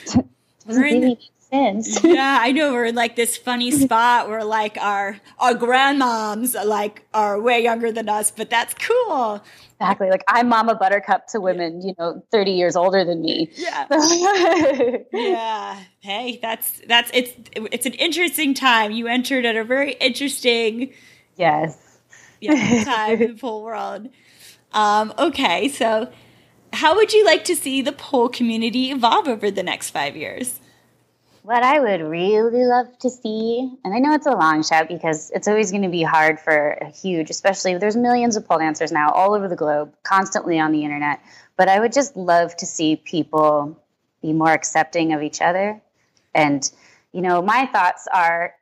doesn't 0.05 0.27
We're 0.67 0.85
in 0.85 1.17
sense. 1.51 2.03
yeah, 2.03 2.39
I 2.41 2.51
know 2.51 2.73
we're 2.73 2.85
in 2.85 2.95
like 2.95 3.15
this 3.15 3.37
funny 3.37 3.71
spot 3.85 4.29
where 4.29 4.43
like 4.43 4.77
our 4.79 5.19
our 5.39 5.53
grandmoms 5.53 6.55
like 6.65 7.05
are 7.13 7.39
way 7.41 7.61
younger 7.63 7.91
than 7.91 8.09
us, 8.09 8.31
but 8.31 8.49
that's 8.49 8.73
cool. 8.75 9.43
Exactly. 9.79 10.09
Like 10.09 10.23
I'm 10.27 10.49
Mama 10.49 10.75
Buttercup 10.75 11.27
to 11.27 11.39
women, 11.39 11.81
you 11.81 11.93
know, 11.97 12.23
30 12.31 12.51
years 12.51 12.75
older 12.75 13.05
than 13.05 13.21
me. 13.21 13.49
Yeah. 13.55 13.87
Yeah. 15.13 15.83
Hey, 16.01 16.39
that's 16.41 16.81
that's 16.87 17.11
it's 17.13 17.31
it's 17.55 17.85
an 17.85 17.93
interesting 17.93 18.53
time. 18.53 18.91
You 18.91 19.07
entered 19.07 19.45
at 19.45 19.55
a 19.55 19.63
very 19.63 19.93
interesting 19.93 20.93
Yes. 21.35 21.77
yeah, 22.41 22.83
time 22.83 23.21
in 23.21 23.31
the 23.33 23.37
pole 23.39 23.63
world. 23.63 24.09
Um, 24.73 25.13
okay, 25.17 25.67
so 25.69 26.09
how 26.73 26.95
would 26.95 27.13
you 27.13 27.25
like 27.25 27.43
to 27.45 27.55
see 27.55 27.81
the 27.81 27.91
pole 27.91 28.29
community 28.29 28.91
evolve 28.91 29.27
over 29.27 29.49
the 29.49 29.63
next 29.63 29.89
five 29.91 30.15
years? 30.15 30.59
What 31.41 31.63
I 31.63 31.79
would 31.79 32.01
really 32.01 32.65
love 32.65 32.97
to 32.99 33.09
see, 33.09 33.71
and 33.83 33.93
I 33.93 33.99
know 33.99 34.13
it's 34.13 34.25
a 34.25 34.31
long 34.31 34.61
shot 34.61 34.87
because 34.87 35.31
it's 35.31 35.47
always 35.47 35.71
going 35.71 35.83
to 35.83 35.89
be 35.89 36.03
hard 36.03 36.39
for 36.39 36.71
a 36.81 36.89
huge, 36.89 37.29
especially 37.29 37.77
there's 37.77 37.95
millions 37.95 38.35
of 38.35 38.45
pole 38.45 38.59
dancers 38.59 38.91
now 38.91 39.11
all 39.11 39.33
over 39.33 39.47
the 39.47 39.55
globe, 39.55 39.95
constantly 40.03 40.59
on 40.59 40.71
the 40.71 40.83
internet. 40.83 41.21
But 41.55 41.69
I 41.69 41.79
would 41.79 41.93
just 41.93 42.17
love 42.17 42.55
to 42.57 42.65
see 42.65 42.97
people 42.97 43.81
be 44.21 44.33
more 44.33 44.51
accepting 44.51 45.13
of 45.13 45.23
each 45.23 45.41
other. 45.41 45.81
And, 46.35 46.69
you 47.13 47.21
know, 47.21 47.41
my 47.41 47.65
thoughts 47.67 48.07
are 48.13 48.53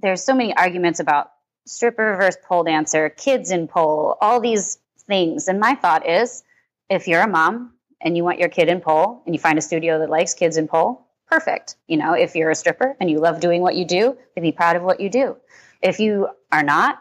there's 0.00 0.22
so 0.22 0.34
many 0.34 0.56
arguments 0.56 1.00
about 1.00 1.32
stripper 1.66 2.16
versus 2.16 2.40
pole 2.44 2.62
dancer, 2.62 3.08
kids 3.08 3.50
in 3.50 3.66
pole, 3.66 4.16
all 4.20 4.40
these 4.40 4.78
things. 5.06 5.48
And 5.48 5.58
my 5.58 5.74
thought 5.74 6.08
is 6.08 6.44
if 6.88 7.08
you're 7.08 7.22
a 7.22 7.28
mom 7.28 7.74
and 8.00 8.16
you 8.16 8.22
want 8.22 8.38
your 8.38 8.48
kid 8.48 8.68
in 8.68 8.80
pole 8.80 9.22
and 9.26 9.34
you 9.34 9.40
find 9.40 9.58
a 9.58 9.62
studio 9.62 9.98
that 9.98 10.10
likes 10.10 10.34
kids 10.34 10.56
in 10.56 10.68
pole, 10.68 11.07
perfect. 11.30 11.76
You 11.86 11.96
know, 11.96 12.14
if 12.14 12.34
you're 12.34 12.50
a 12.50 12.54
stripper 12.54 12.96
and 13.00 13.10
you 13.10 13.18
love 13.18 13.40
doing 13.40 13.62
what 13.62 13.74
you 13.74 13.84
do, 13.84 14.16
then 14.34 14.42
be 14.42 14.52
proud 14.52 14.76
of 14.76 14.82
what 14.82 15.00
you 15.00 15.10
do. 15.10 15.36
If 15.82 16.00
you 16.00 16.28
are 16.50 16.62
not, 16.62 16.98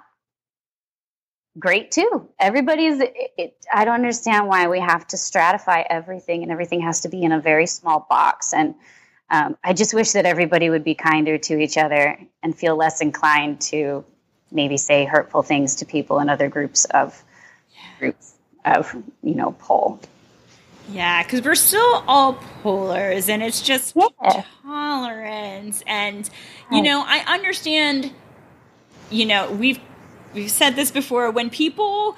great 1.57 1.91
too. 1.91 2.29
Everybody's, 2.39 2.99
it, 2.99 3.13
it, 3.37 3.65
I 3.73 3.85
don't 3.85 3.95
understand 3.95 4.47
why 4.47 4.67
we 4.67 4.79
have 4.79 5.07
to 5.07 5.17
stratify 5.17 5.85
everything 5.89 6.43
and 6.43 6.51
everything 6.51 6.81
has 6.81 7.01
to 7.01 7.09
be 7.09 7.23
in 7.23 7.31
a 7.31 7.39
very 7.39 7.65
small 7.65 8.05
box. 8.09 8.53
And 8.53 8.75
um, 9.29 9.57
I 9.63 9.73
just 9.73 9.93
wish 9.93 10.11
that 10.11 10.25
everybody 10.25 10.69
would 10.69 10.83
be 10.83 10.95
kinder 10.95 11.37
to 11.37 11.59
each 11.59 11.77
other 11.77 12.19
and 12.43 12.55
feel 12.55 12.75
less 12.75 13.01
inclined 13.01 13.61
to 13.61 14.05
maybe 14.51 14.77
say 14.77 15.05
hurtful 15.05 15.43
things 15.43 15.75
to 15.77 15.85
people 15.85 16.19
in 16.19 16.29
other 16.29 16.47
groups 16.47 16.85
of 16.85 17.21
groups 17.99 18.35
of 18.63 18.95
you 19.23 19.35
know 19.35 19.51
pole. 19.51 19.99
Yeah, 20.91 21.23
because 21.23 21.41
we're 21.43 21.55
still 21.55 22.03
all 22.07 22.39
polars, 22.63 23.29
and 23.29 23.43
it's 23.43 23.61
just 23.61 23.95
Yeah. 23.95 24.43
tolerance. 24.63 25.83
And 25.87 26.29
you 26.71 26.81
know, 26.81 27.03
I 27.05 27.19
understand. 27.27 28.11
You 29.09 29.25
know, 29.25 29.51
we've 29.51 29.79
we've 30.33 30.51
said 30.51 30.75
this 30.75 30.91
before. 30.91 31.31
When 31.31 31.49
people 31.49 32.15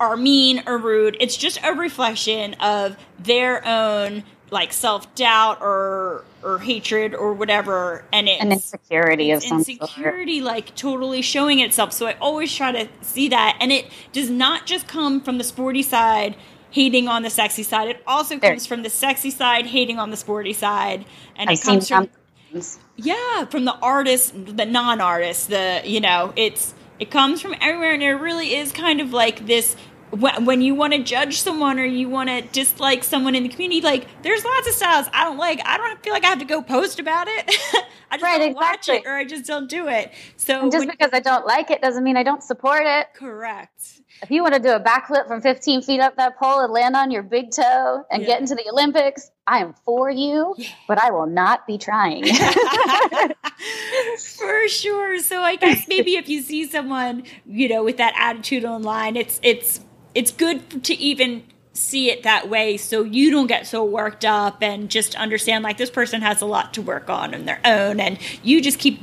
are 0.00 0.16
mean 0.16 0.62
or 0.66 0.78
rude, 0.78 1.16
it's 1.20 1.36
just 1.36 1.58
a 1.64 1.72
reflection 1.74 2.54
of 2.54 2.96
their 3.18 3.66
own 3.66 4.24
like 4.50 4.72
self 4.72 5.12
doubt 5.14 5.58
or 5.62 6.24
or 6.42 6.58
hatred 6.58 7.14
or 7.14 7.32
whatever, 7.34 8.04
and 8.12 8.28
it's 8.28 8.42
An 8.42 8.52
insecurity 8.52 9.30
of 9.32 9.42
some 9.42 9.64
sort. 9.64 9.80
insecurity 9.80 10.40
like 10.40 10.74
totally 10.76 11.22
showing 11.22 11.60
itself 11.60 11.92
so 11.92 12.06
i 12.06 12.12
always 12.20 12.54
try 12.54 12.70
to 12.72 12.88
see 13.02 13.28
that 13.28 13.56
and 13.60 13.72
it 13.72 13.86
does 14.12 14.30
not 14.30 14.66
just 14.66 14.86
come 14.86 15.20
from 15.20 15.38
the 15.38 15.44
sporty 15.44 15.82
side 15.82 16.36
hating 16.76 17.08
on 17.08 17.22
the 17.22 17.30
sexy 17.30 17.62
side. 17.72 17.88
It 17.88 18.02
also 18.06 18.34
There. 18.38 18.50
comes 18.50 18.66
from 18.66 18.82
the 18.82 18.90
sexy 18.90 19.30
side 19.30 19.64
hating 19.66 19.98
on 19.98 20.10
the 20.10 20.16
sporty 20.16 20.52
side. 20.52 21.04
And 21.36 21.48
I've 21.50 21.58
it 21.58 21.62
comes 21.62 21.88
from 21.88 22.08
things. 22.52 22.78
yeah 22.96 23.44
from 23.52 23.64
the 23.64 23.76
artist 23.94 24.24
the 24.60 24.66
non-artist 24.66 25.48
the 25.50 25.82
you 25.84 26.00
know 26.00 26.32
it's 26.36 26.74
it 26.98 27.10
comes 27.10 27.40
from 27.42 27.54
everywhere. 27.60 27.92
And 27.94 28.02
it 28.02 28.14
really 28.28 28.54
is 28.60 28.72
kind 28.72 29.00
of 29.00 29.12
like 29.12 29.46
this 29.46 29.74
when, 30.10 30.44
when 30.48 30.60
you 30.62 30.74
want 30.74 30.92
to 30.94 31.02
judge 31.02 31.34
someone 31.40 31.78
or 31.80 31.84
you 31.84 32.08
want 32.08 32.28
to 32.30 32.40
dislike 32.60 33.02
someone 33.04 33.34
in 33.34 33.42
the 33.42 33.48
community 33.54 33.80
like 33.80 34.06
there's 34.22 34.44
lots 34.44 34.66
of 34.68 34.74
styles 34.74 35.06
i 35.12 35.24
don't 35.24 35.36
like. 35.46 35.60
I 35.64 35.76
don't 35.78 36.02
feel 36.04 36.12
like 36.12 36.24
i 36.24 36.28
have 36.28 36.38
to 36.46 36.50
go 36.56 36.62
post 36.62 37.00
about 37.00 37.26
it. 37.28 37.44
I 38.10 38.16
just 38.18 38.22
Right, 38.22 38.38
don't 38.38 38.54
watch 38.54 38.88
it 38.88 39.02
or 39.04 39.14
i 39.22 39.24
just 39.24 39.46
don't 39.52 39.68
do 39.68 39.88
it. 39.88 40.12
So 40.36 40.52
And 40.62 40.70
just 40.72 40.82
when- 40.86 40.94
because 40.96 41.10
I 41.12 41.20
don't 41.20 41.44
like 41.54 41.70
it 41.76 41.80
doesn't 41.86 42.04
mean 42.04 42.16
I 42.16 42.22
don't 42.22 42.42
support 42.52 42.82
it. 42.86 43.06
correct 43.14 43.82
If 44.22 44.30
you 44.30 44.42
want 44.42 44.54
to 44.54 44.60
do 44.60 44.70
a 44.70 44.80
backflip 44.80 45.26
from 45.28 45.40
15 45.42 45.82
feet 45.82 46.00
up 46.00 46.16
that 46.16 46.38
pole 46.38 46.60
and 46.60 46.72
land 46.72 46.96
on 46.96 47.10
your 47.10 47.22
big 47.22 47.50
toe 47.50 48.04
and 48.10 48.22
Yeah. 48.22 48.26
get 48.28 48.40
into 48.40 48.54
the 48.54 48.68
Olympics, 48.70 49.30
I 49.46 49.58
am 49.58 49.74
for 49.84 50.10
you, 50.10 50.54
but 50.88 51.02
I 51.02 51.10
will 51.10 51.26
not 51.26 51.66
be 51.66 51.76
trying. 51.78 52.24
For 54.18 54.68
sure. 54.68 55.18
So 55.20 55.40
I 55.42 55.56
guess 55.56 55.86
maybe 55.88 56.16
if 56.16 56.28
you 56.28 56.42
see 56.42 56.66
someone, 56.66 57.24
you 57.46 57.68
know, 57.68 57.84
with 57.84 57.96
that 57.98 58.14
attitude 58.18 58.64
online, 58.64 59.16
it's 59.16 59.38
it's 59.42 59.80
it's 60.14 60.30
good 60.30 60.84
to 60.84 60.94
even 60.94 61.42
see 61.72 62.10
it 62.10 62.22
that 62.22 62.48
way 62.48 62.74
so 62.78 63.02
you 63.02 63.30
don't 63.30 63.48
get 63.48 63.66
so 63.66 63.84
worked 63.84 64.24
up 64.24 64.62
and 64.62 64.88
just 64.90 65.14
understand 65.16 65.62
like 65.62 65.76
this 65.76 65.90
person 65.90 66.22
has 66.22 66.40
a 66.40 66.46
lot 66.46 66.72
to 66.72 66.80
work 66.80 67.10
on 67.10 67.34
on 67.34 67.44
their 67.44 67.60
own 67.66 68.00
and 68.00 68.16
you 68.42 68.62
just 68.62 68.78
keep 68.78 68.98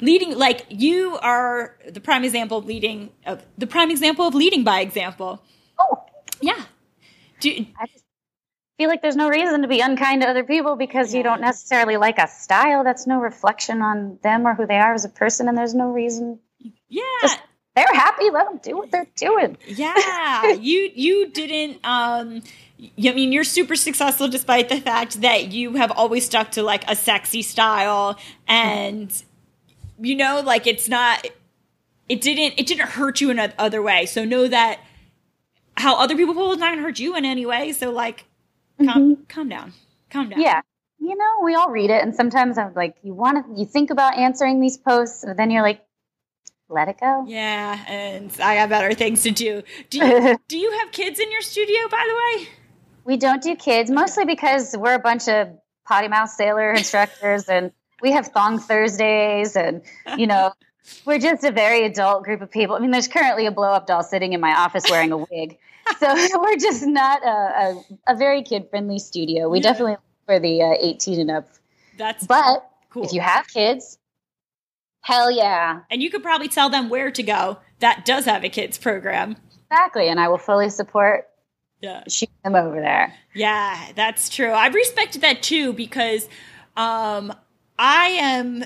leading 0.00 0.36
like 0.38 0.66
you 0.68 1.18
are 1.18 1.76
the 1.88 2.00
prime 2.00 2.24
example 2.24 2.58
of 2.58 2.66
leading 2.66 3.10
of 3.26 3.44
the 3.58 3.66
prime 3.66 3.90
example 3.90 4.26
of 4.26 4.34
leading 4.34 4.64
by 4.64 4.80
example. 4.80 5.42
oh, 5.78 6.04
Yeah. 6.40 6.64
Do, 7.40 7.50
I 7.78 7.86
just 7.86 8.04
feel 8.78 8.88
like 8.88 9.02
there's 9.02 9.16
no 9.16 9.28
reason 9.28 9.62
to 9.62 9.68
be 9.68 9.80
unkind 9.80 10.22
to 10.22 10.28
other 10.28 10.44
people 10.44 10.76
because 10.76 11.12
you 11.12 11.22
don't 11.22 11.40
necessarily 11.40 11.96
like 11.96 12.18
a 12.18 12.28
style. 12.28 12.84
That's 12.84 13.06
no 13.06 13.20
reflection 13.20 13.82
on 13.82 14.18
them 14.22 14.46
or 14.46 14.54
who 14.54 14.66
they 14.66 14.78
are 14.78 14.94
as 14.94 15.04
a 15.04 15.08
person, 15.08 15.48
and 15.48 15.58
there's 15.58 15.74
no 15.74 15.90
reason. 15.90 16.38
yeah. 16.88 17.02
Just 17.22 17.40
they're 17.74 17.86
happy. 17.92 18.30
Let 18.30 18.46
them 18.46 18.60
do 18.62 18.76
what 18.76 18.90
they're 18.90 19.06
doing. 19.16 19.56
yeah 19.66 20.52
you 20.60 20.90
you 20.94 21.30
didn't 21.30 21.84
um 21.84 22.42
I 22.98 23.12
mean, 23.12 23.32
you're 23.32 23.44
super 23.44 23.76
successful 23.76 24.28
despite 24.28 24.68
the 24.68 24.80
fact 24.80 25.20
that 25.20 25.52
you 25.52 25.74
have 25.74 25.92
always 25.92 26.26
stuck 26.26 26.52
to 26.52 26.62
like 26.62 26.82
a 26.90 26.96
sexy 26.96 27.42
style, 27.42 28.18
and 28.48 29.22
you 30.02 30.16
know, 30.16 30.42
like 30.44 30.66
it's 30.66 30.88
not, 30.88 31.26
it 32.08 32.20
didn't, 32.20 32.58
it 32.58 32.66
didn't 32.66 32.88
hurt 32.90 33.20
you 33.20 33.30
in 33.30 33.38
a 33.38 33.52
other 33.58 33.80
way. 33.80 34.06
So 34.06 34.24
know 34.24 34.48
that 34.48 34.80
how 35.76 35.98
other 35.98 36.16
people 36.16 36.34
will 36.34 36.56
not 36.56 36.72
gonna 36.72 36.82
hurt 36.82 36.98
you 36.98 37.16
in 37.16 37.24
any 37.24 37.46
way. 37.46 37.72
So 37.72 37.90
like, 37.90 38.24
calm, 38.78 39.14
mm-hmm. 39.14 39.22
calm 39.28 39.48
down, 39.48 39.72
calm 40.10 40.28
down. 40.28 40.40
Yeah. 40.40 40.60
You 40.98 41.16
know, 41.16 41.44
we 41.44 41.56
all 41.56 41.68
read 41.68 41.90
it, 41.90 42.00
and 42.00 42.14
sometimes 42.14 42.58
I'm 42.58 42.74
like, 42.74 42.94
you 43.02 43.12
want 43.12 43.44
to, 43.44 43.60
you 43.60 43.66
think 43.66 43.90
about 43.90 44.16
answering 44.16 44.60
these 44.60 44.78
posts, 44.78 45.24
and 45.24 45.36
then 45.36 45.50
you're 45.50 45.62
like, 45.62 45.84
let 46.68 46.86
it 46.86 47.00
go. 47.00 47.24
Yeah, 47.26 47.84
and 47.88 48.30
I 48.40 48.54
got 48.54 48.68
better 48.68 48.94
things 48.94 49.24
to 49.24 49.32
do. 49.32 49.64
Do 49.90 49.98
you, 49.98 50.38
do 50.48 50.56
you 50.56 50.70
have 50.78 50.92
kids 50.92 51.18
in 51.18 51.32
your 51.32 51.40
studio, 51.40 51.88
by 51.90 52.06
the 52.08 52.14
way? 52.14 52.48
We 53.04 53.16
don't 53.16 53.42
do 53.42 53.56
kids, 53.56 53.90
mostly 53.90 54.24
because 54.24 54.76
we're 54.76 54.94
a 54.94 55.00
bunch 55.00 55.28
of 55.28 55.48
potty 55.88 56.06
mouth 56.06 56.30
sailor 56.30 56.72
instructors 56.72 57.48
and 57.48 57.72
we 58.02 58.10
have 58.12 58.26
thong 58.28 58.58
Thursdays 58.58 59.56
and, 59.56 59.80
you 60.18 60.26
know, 60.26 60.52
we're 61.06 61.18
just 61.18 61.44
a 61.44 61.52
very 61.52 61.84
adult 61.86 62.24
group 62.24 62.40
of 62.42 62.50
people. 62.50 62.74
I 62.76 62.80
mean, 62.80 62.90
there's 62.90 63.08
currently 63.08 63.46
a 63.46 63.50
blow 63.52 63.70
up 63.72 63.86
doll 63.86 64.02
sitting 64.02 64.32
in 64.32 64.40
my 64.40 64.52
office 64.54 64.84
wearing 64.90 65.12
a 65.12 65.18
wig. 65.18 65.58
So 65.98 66.14
we're 66.40 66.56
just 66.58 66.86
not 66.86 67.24
a, 67.24 67.28
a, 67.28 67.84
a 68.12 68.16
very 68.16 68.42
kid 68.44 68.68
friendly 68.70 69.00
studio. 69.00 69.48
We 69.48 69.58
Yeah. 69.58 69.62
definitely 69.64 69.92
look 69.92 70.00
for 70.26 70.38
the 70.38 70.62
uh, 70.62 70.74
18 70.78 71.20
and 71.20 71.30
up. 71.32 71.48
That's 71.98 72.24
But 72.24 72.64
cool. 72.90 73.04
if 73.04 73.12
you 73.12 73.20
have 73.20 73.48
kids, 73.48 73.98
hell 75.00 75.28
yeah. 75.28 75.80
and 75.90 76.00
you 76.00 76.08
could 76.08 76.22
probably 76.22 76.46
tell 76.48 76.70
them 76.70 76.88
where 76.88 77.10
to 77.10 77.22
go. 77.24 77.58
That 77.80 78.04
does 78.04 78.26
have 78.26 78.44
a 78.44 78.48
kids 78.48 78.78
program. 78.78 79.36
Exactly. 79.72 80.08
And 80.08 80.20
I 80.20 80.28
will 80.28 80.38
fully 80.38 80.70
support 80.70 81.28
Yeah. 81.80 82.04
shooting 82.08 82.34
them 82.44 82.54
over 82.54 82.80
there. 82.80 83.12
Yeah, 83.34 83.90
that's 83.96 84.28
true. 84.28 84.52
I've 84.52 84.74
respected 84.74 85.22
that 85.22 85.42
too 85.42 85.72
because 85.72 86.28
um 86.76 87.32
I 87.84 88.10
am 88.10 88.64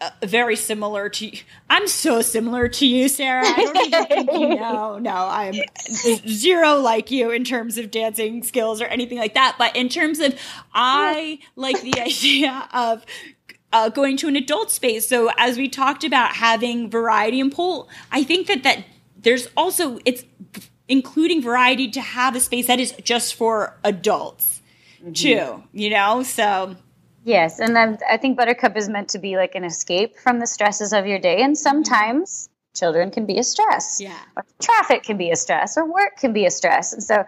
uh, 0.00 0.10
very 0.24 0.56
similar 0.56 1.08
to 1.08 1.26
you. 1.26 1.38
I'm 1.70 1.86
so 1.86 2.22
similar 2.22 2.66
to 2.66 2.86
you, 2.88 3.08
Sarah. 3.08 3.46
I 3.46 3.54
don't 3.54 3.76
even 3.86 4.06
think 4.06 4.32
you 4.32 4.48
know. 4.56 4.98
No, 4.98 5.14
I'm 5.14 5.54
zero 6.26 6.78
like 6.78 7.12
you 7.12 7.30
in 7.30 7.44
terms 7.44 7.78
of 7.78 7.92
dancing 7.92 8.42
skills 8.42 8.82
or 8.82 8.86
anything 8.86 9.16
like 9.16 9.34
that. 9.34 9.54
But 9.58 9.76
in 9.76 9.88
terms 9.88 10.18
of, 10.18 10.34
I 10.74 11.38
like 11.54 11.82
the 11.82 12.00
idea 12.00 12.68
of 12.72 13.06
uh, 13.72 13.90
going 13.90 14.16
to 14.16 14.26
an 14.26 14.34
adult 14.34 14.72
space. 14.72 15.08
So 15.08 15.30
as 15.38 15.56
we 15.56 15.68
talked 15.68 16.02
about 16.02 16.34
having 16.34 16.90
variety 16.90 17.40
and 17.40 17.52
pull, 17.52 17.88
I 18.10 18.24
think 18.24 18.48
that 18.48 18.64
that 18.64 18.84
there's 19.16 19.46
also 19.56 20.00
it's 20.04 20.24
including 20.88 21.42
variety 21.42 21.88
to 21.92 22.00
have 22.00 22.34
a 22.34 22.40
space 22.40 22.66
that 22.66 22.80
is 22.80 22.90
just 23.04 23.36
for 23.36 23.78
adults 23.84 24.62
too. 25.14 25.62
You 25.72 25.90
know, 25.90 26.24
so 26.24 26.74
Yes, 27.24 27.60
and 27.60 27.74
then 27.76 27.98
I 28.08 28.16
think 28.16 28.36
Buttercup 28.36 28.76
is 28.76 28.88
meant 28.88 29.10
to 29.10 29.18
be 29.18 29.36
like 29.36 29.54
an 29.54 29.64
escape 29.64 30.18
from 30.18 30.40
the 30.40 30.46
stresses 30.46 30.92
of 30.92 31.06
your 31.06 31.18
day, 31.18 31.42
and 31.42 31.56
sometimes 31.56 32.48
children 32.74 33.10
can 33.10 33.26
be 33.26 33.38
a 33.38 33.44
stress. 33.44 34.00
Yeah. 34.00 34.18
Traffic 34.60 35.04
can 35.04 35.16
be 35.16 35.30
a 35.30 35.36
stress, 35.36 35.76
or 35.76 35.84
work 35.84 36.16
can 36.18 36.32
be 36.32 36.46
a 36.46 36.50
stress, 36.50 36.92
and 36.92 37.02
so 37.02 37.24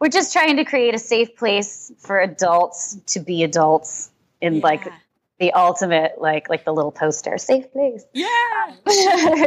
we're 0.00 0.08
just 0.08 0.32
trying 0.32 0.56
to 0.56 0.64
create 0.64 0.94
a 0.94 0.98
safe 0.98 1.36
place 1.36 1.92
for 1.98 2.20
adults 2.20 2.96
to 3.08 3.20
be 3.20 3.42
adults 3.42 4.10
in 4.40 4.60
like 4.60 4.88
the 5.38 5.52
ultimate, 5.52 6.14
like 6.18 6.48
like 6.48 6.64
the 6.64 6.72
little 6.72 6.92
poster, 6.92 7.36
safe 7.36 7.70
place. 7.72 8.04
yeah. 8.14 8.76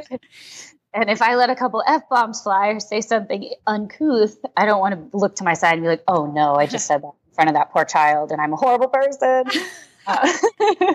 and 0.94 1.10
if 1.10 1.22
I 1.22 1.36
let 1.36 1.50
a 1.50 1.56
couple 1.56 1.84
f 1.88 2.04
bombs 2.10 2.42
fly 2.42 2.68
or 2.68 2.80
say 2.80 3.02
something 3.02 3.52
uncouth, 3.66 4.38
I 4.56 4.66
don't 4.68 4.80
want 4.80 5.12
to 5.12 5.18
look 5.18 5.38
to 5.38 5.44
my 5.44 5.56
side 5.56 5.74
and 5.74 5.82
be 5.82 5.88
like, 5.88 6.04
"Oh 6.08 6.28
no, 6.28 6.54
I 6.56 6.68
just 6.68 6.86
said 6.86 7.02
that 7.02 7.14
front 7.40 7.50
of 7.50 7.56
that 7.56 7.72
poor 7.72 7.86
child, 7.86 8.32
and 8.32 8.42
I'm 8.42 8.54
a 8.54 8.58
horrible 8.58 8.88
person." 8.90 9.46
Uh, 10.08 10.28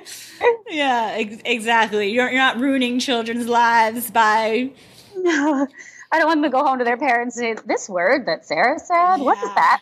Yeah, 0.71 1.15
ex- 1.19 1.43
exactly. 1.45 2.11
You're, 2.11 2.29
you're 2.31 2.41
not 2.41 2.59
ruining 2.59 2.99
children's 2.99 3.47
lives 3.47 4.11
by 4.11 4.73
no, 5.17 5.69
I 6.11 6.19
don't 6.19 6.27
want 6.27 6.43
them 6.43 6.51
to 6.51 6.57
go 6.57 6.65
home 6.65 6.79
to 6.79 6.85
their 6.85 6.97
parents 6.97 7.37
and 7.37 7.59
say, 7.59 7.65
"This 7.67 7.89
word 7.89 8.27
that 8.27 8.45
Sarah 8.45 8.79
said, 8.79 9.19
what 9.19 9.39
is 9.39 9.55
that?" 9.55 9.81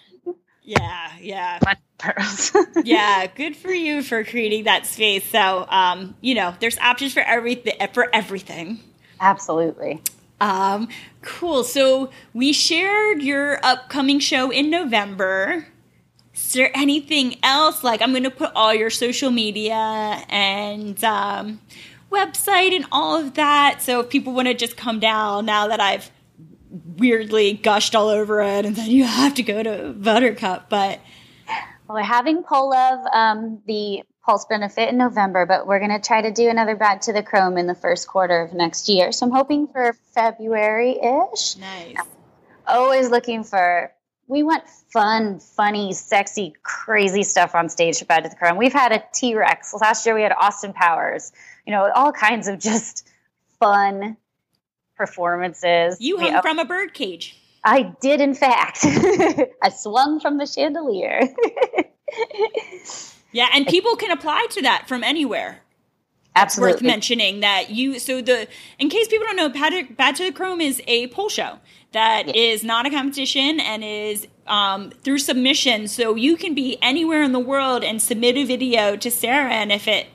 yeah, 0.62 1.12
yeah. 1.20 1.58
Pearls. 1.98 2.52
yeah, 2.84 3.26
good 3.26 3.56
for 3.56 3.72
you 3.72 4.02
for 4.02 4.24
creating 4.24 4.64
that 4.64 4.86
space. 4.86 5.24
So, 5.24 5.66
um, 5.68 6.16
you 6.20 6.34
know, 6.34 6.54
there's 6.60 6.78
options 6.78 7.14
for 7.14 7.20
everything 7.20 7.74
for 7.94 8.14
everything. 8.14 8.80
Absolutely. 9.20 10.02
Um, 10.40 10.88
cool. 11.22 11.62
So 11.64 12.10
we 12.34 12.52
shared 12.52 13.22
your 13.22 13.64
upcoming 13.64 14.18
show 14.18 14.50
in 14.50 14.70
November. 14.70 15.68
Is 16.52 16.56
there 16.56 16.70
anything 16.74 17.36
else? 17.42 17.82
Like, 17.82 18.02
I'm 18.02 18.10
going 18.10 18.24
to 18.24 18.30
put 18.30 18.52
all 18.54 18.74
your 18.74 18.90
social 18.90 19.30
media 19.30 19.74
and 20.28 21.02
um, 21.02 21.62
website 22.10 22.76
and 22.76 22.84
all 22.92 23.18
of 23.18 23.32
that. 23.34 23.80
So 23.80 24.00
if 24.00 24.10
people 24.10 24.34
want 24.34 24.48
to 24.48 24.54
just 24.54 24.76
come 24.76 25.00
down 25.00 25.46
now 25.46 25.68
that 25.68 25.80
I've 25.80 26.10
weirdly 26.98 27.54
gushed 27.54 27.94
all 27.94 28.10
over 28.10 28.42
it 28.42 28.66
and 28.66 28.76
then 28.76 28.90
you 28.90 29.04
have 29.04 29.32
to 29.36 29.42
go 29.42 29.62
to 29.62 29.94
Buttercup, 29.96 30.68
but 30.68 31.00
Well, 31.88 31.96
we're 31.96 32.02
having 32.02 32.42
Pole 32.42 32.74
of 32.74 33.00
um, 33.14 33.62
the 33.66 34.02
Pulse 34.22 34.44
benefit 34.44 34.90
in 34.90 34.98
November, 34.98 35.46
but 35.46 35.66
we're 35.66 35.78
going 35.78 35.90
to 35.90 36.06
try 36.06 36.20
to 36.20 36.30
do 36.30 36.50
another 36.50 36.76
Back 36.76 37.00
to 37.02 37.14
the 37.14 37.22
Chrome 37.22 37.56
in 37.56 37.66
the 37.66 37.74
first 37.74 38.08
quarter 38.08 38.42
of 38.42 38.52
next 38.52 38.90
year. 38.90 39.10
So 39.10 39.24
I'm 39.24 39.32
hoping 39.32 39.68
for 39.68 39.96
February 40.14 40.98
ish. 41.32 41.56
nice. 41.56 41.96
Always 42.66 43.08
looking 43.08 43.42
for, 43.42 43.90
we 44.28 44.42
want 44.42 44.68
fun, 44.68 45.40
funny, 45.40 45.92
sexy, 45.92 46.54
crazy 46.62 47.22
stuff 47.22 47.54
on 47.54 47.68
stage 47.68 47.98
for 47.98 48.04
Back 48.04 48.24
to 48.24 48.28
the 48.28 48.36
Chrome. 48.36 48.56
We've 48.56 48.72
had 48.72 48.92
a 48.92 49.02
T 49.12 49.34
Rex. 49.34 49.74
Last 49.74 50.06
year 50.06 50.14
we 50.14 50.22
had 50.22 50.32
Austin 50.32 50.72
Powers, 50.72 51.32
you 51.66 51.72
know, 51.72 51.90
all 51.94 52.12
kinds 52.12 52.48
of 52.48 52.58
just 52.58 53.08
fun 53.58 54.16
performances. 54.96 55.98
You 56.00 56.18
hung 56.18 56.40
from 56.42 56.58
a 56.58 56.64
bird 56.64 56.94
cage. 56.94 57.38
I 57.64 57.94
did, 58.00 58.20
in 58.20 58.34
fact. 58.34 58.78
I 58.84 59.68
swung 59.68 60.18
from 60.18 60.38
the 60.38 60.46
chandelier. 60.46 61.20
Yeah, 63.32 63.48
and 63.52 63.66
people 63.66 63.96
can 63.96 64.10
apply 64.10 64.46
to 64.50 64.62
that 64.62 64.86
from 64.86 65.02
anywhere. 65.02 65.61
Absolutely. 66.34 66.72
worth 66.72 66.82
mentioning 66.82 67.40
that 67.40 67.70
you 67.70 67.98
so 67.98 68.22
the 68.22 68.48
in 68.78 68.88
case 68.88 69.08
people 69.08 69.26
don't 69.26 69.36
know 69.36 69.48
bad, 69.48 69.96
bad 69.96 70.16
to 70.16 70.24
the 70.24 70.32
chrome 70.32 70.60
is 70.60 70.80
a 70.86 71.08
pole 71.08 71.28
show 71.28 71.58
that 71.92 72.34
is 72.34 72.64
not 72.64 72.86
a 72.86 72.90
competition 72.90 73.60
and 73.60 73.84
is 73.84 74.26
um, 74.46 74.90
through 75.02 75.18
submission 75.18 75.88
so 75.88 76.14
you 76.14 76.36
can 76.36 76.54
be 76.54 76.78
anywhere 76.80 77.22
in 77.22 77.32
the 77.32 77.38
world 77.38 77.84
and 77.84 78.00
submit 78.00 78.36
a 78.36 78.44
video 78.44 78.96
to 78.96 79.10
sarah 79.10 79.52
and 79.52 79.70
if 79.70 79.86
it 79.86 80.06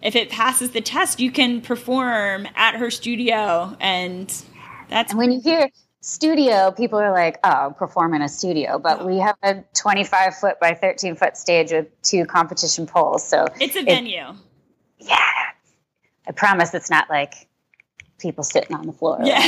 if 0.00 0.16
it 0.16 0.30
passes 0.30 0.70
the 0.70 0.80
test 0.80 1.20
you 1.20 1.30
can 1.30 1.60
perform 1.60 2.48
at 2.54 2.74
her 2.76 2.90
studio 2.90 3.76
and 3.78 4.44
that's 4.88 5.12
And 5.12 5.18
when 5.18 5.32
you 5.32 5.40
hear 5.42 5.68
studio, 6.00 6.70
people 6.70 6.98
are 6.98 7.12
like, 7.12 7.38
oh, 7.44 7.74
perform 7.76 8.14
in 8.14 8.22
a 8.22 8.28
studio. 8.28 8.78
But 8.78 9.04
we 9.04 9.18
have 9.18 9.36
a 9.42 9.62
25 9.74 10.36
foot 10.36 10.58
by 10.60 10.72
13 10.72 11.14
foot 11.14 11.36
stage 11.36 11.72
with 11.72 11.88
two 12.00 12.24
competition 12.24 12.86
poles. 12.86 13.22
So, 13.26 13.48
it's 13.60 13.76
a 13.76 13.80
it- 13.80 13.84
venue 13.84 14.34
yeah, 15.00 15.32
I 16.28 16.32
promise 16.32 16.74
it's 16.74 16.90
not 16.90 17.08
like 17.08 17.48
people 18.18 18.44
sitting 18.44 18.74
on 18.76 18.86
the 18.86 18.92
floor 18.92 19.18
yeah 19.24 19.40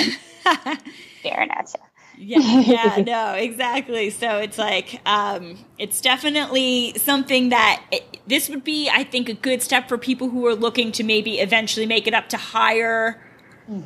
staring 1.20 1.50
at 1.50 1.72
you. 2.18 2.40
yeah, 2.40 2.60
yeah, 2.60 3.02
no, 3.06 3.32
exactly. 3.34 4.10
So 4.10 4.38
it's 4.38 4.58
like, 4.58 5.00
um, 5.06 5.58
it's 5.78 6.00
definitely 6.00 6.94
something 6.98 7.48
that 7.50 7.82
it, 7.90 8.18
this 8.26 8.48
would 8.48 8.64
be, 8.64 8.88
I 8.92 9.04
think, 9.04 9.28
a 9.28 9.34
good 9.34 9.62
step 9.62 9.88
for 9.88 9.96
people 9.98 10.28
who 10.30 10.46
are 10.46 10.54
looking 10.54 10.92
to 10.92 11.04
maybe 11.04 11.38
eventually 11.40 11.86
make 11.86 12.06
it 12.06 12.14
up 12.14 12.28
to 12.30 12.36
higher. 12.36 13.22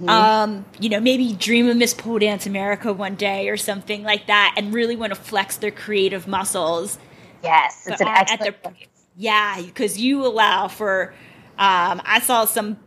Um, 0.08 0.64
you 0.80 0.88
know, 0.88 0.98
maybe 1.00 1.34
dream 1.34 1.68
of 1.68 1.76
Miss 1.76 1.92
Pole 1.92 2.18
Dance 2.18 2.46
America 2.46 2.92
one 2.92 3.16
day 3.16 3.48
or 3.50 3.56
something 3.58 4.02
like 4.02 4.26
that, 4.28 4.54
and 4.56 4.72
really 4.72 4.96
want 4.96 5.14
to 5.14 5.20
flex 5.20 5.56
their 5.58 5.70
creative 5.70 6.26
muscles. 6.26 6.98
Yes, 7.42 7.86
it's 7.86 7.98
But 7.98 8.08
an 8.08 8.14
at- 8.16 8.30
at 8.40 8.62
the- 8.62 8.72
Yeah, 9.16 9.60
because 9.60 9.98
you 9.98 10.24
allow 10.24 10.68
for. 10.68 11.12
Um, 11.58 12.00
I 12.04 12.18
saw 12.20 12.46
some. 12.46 12.78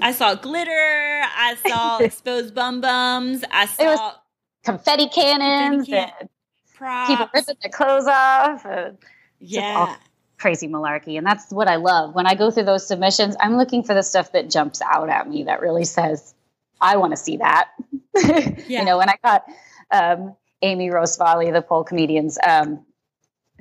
I 0.00 0.12
saw 0.12 0.34
glitter. 0.34 0.70
I 0.70 1.56
saw 1.66 1.98
exposed 2.00 2.54
bum 2.54 2.80
bums. 2.80 3.44
I 3.50 3.66
saw 3.66 4.14
Confetti 4.64 5.08
cannons 5.08 5.86
Confetti 5.86 6.12
can- 6.18 7.06
people 7.06 7.28
ripping 7.34 7.54
their 7.62 7.70
clothes 7.70 8.06
off. 8.06 8.66
Yeah. 9.38 9.96
crazy 10.38 10.66
malarkey. 10.68 11.16
And 11.18 11.26
that's 11.26 11.50
what 11.52 11.68
I 11.68 11.76
love. 11.76 12.14
When 12.14 12.26
I 12.26 12.34
go 12.34 12.50
through 12.50 12.64
those 12.64 12.86
submissions, 12.86 13.36
I'm 13.38 13.56
looking 13.56 13.82
for 13.84 13.94
the 13.94 14.02
stuff 14.02 14.32
that 14.32 14.50
jumps 14.50 14.80
out 14.82 15.08
at 15.08 15.28
me 15.28 15.44
that 15.44 15.60
really 15.60 15.84
says, 15.84 16.34
I 16.80 16.96
want 16.96 17.12
to 17.12 17.16
see 17.16 17.36
that. 17.38 17.70
Yeah. 18.68 18.80
You 18.80 18.84
know, 18.84 18.98
when 18.98 19.08
I 19.08 19.14
got 19.22 19.44
um, 19.90 20.36
Amy 20.60 20.90
Rose 20.90 21.16
Volley, 21.16 21.50
the 21.50 21.62
pole 21.62 21.82
comedian's 21.84 22.38
um, 22.46 22.84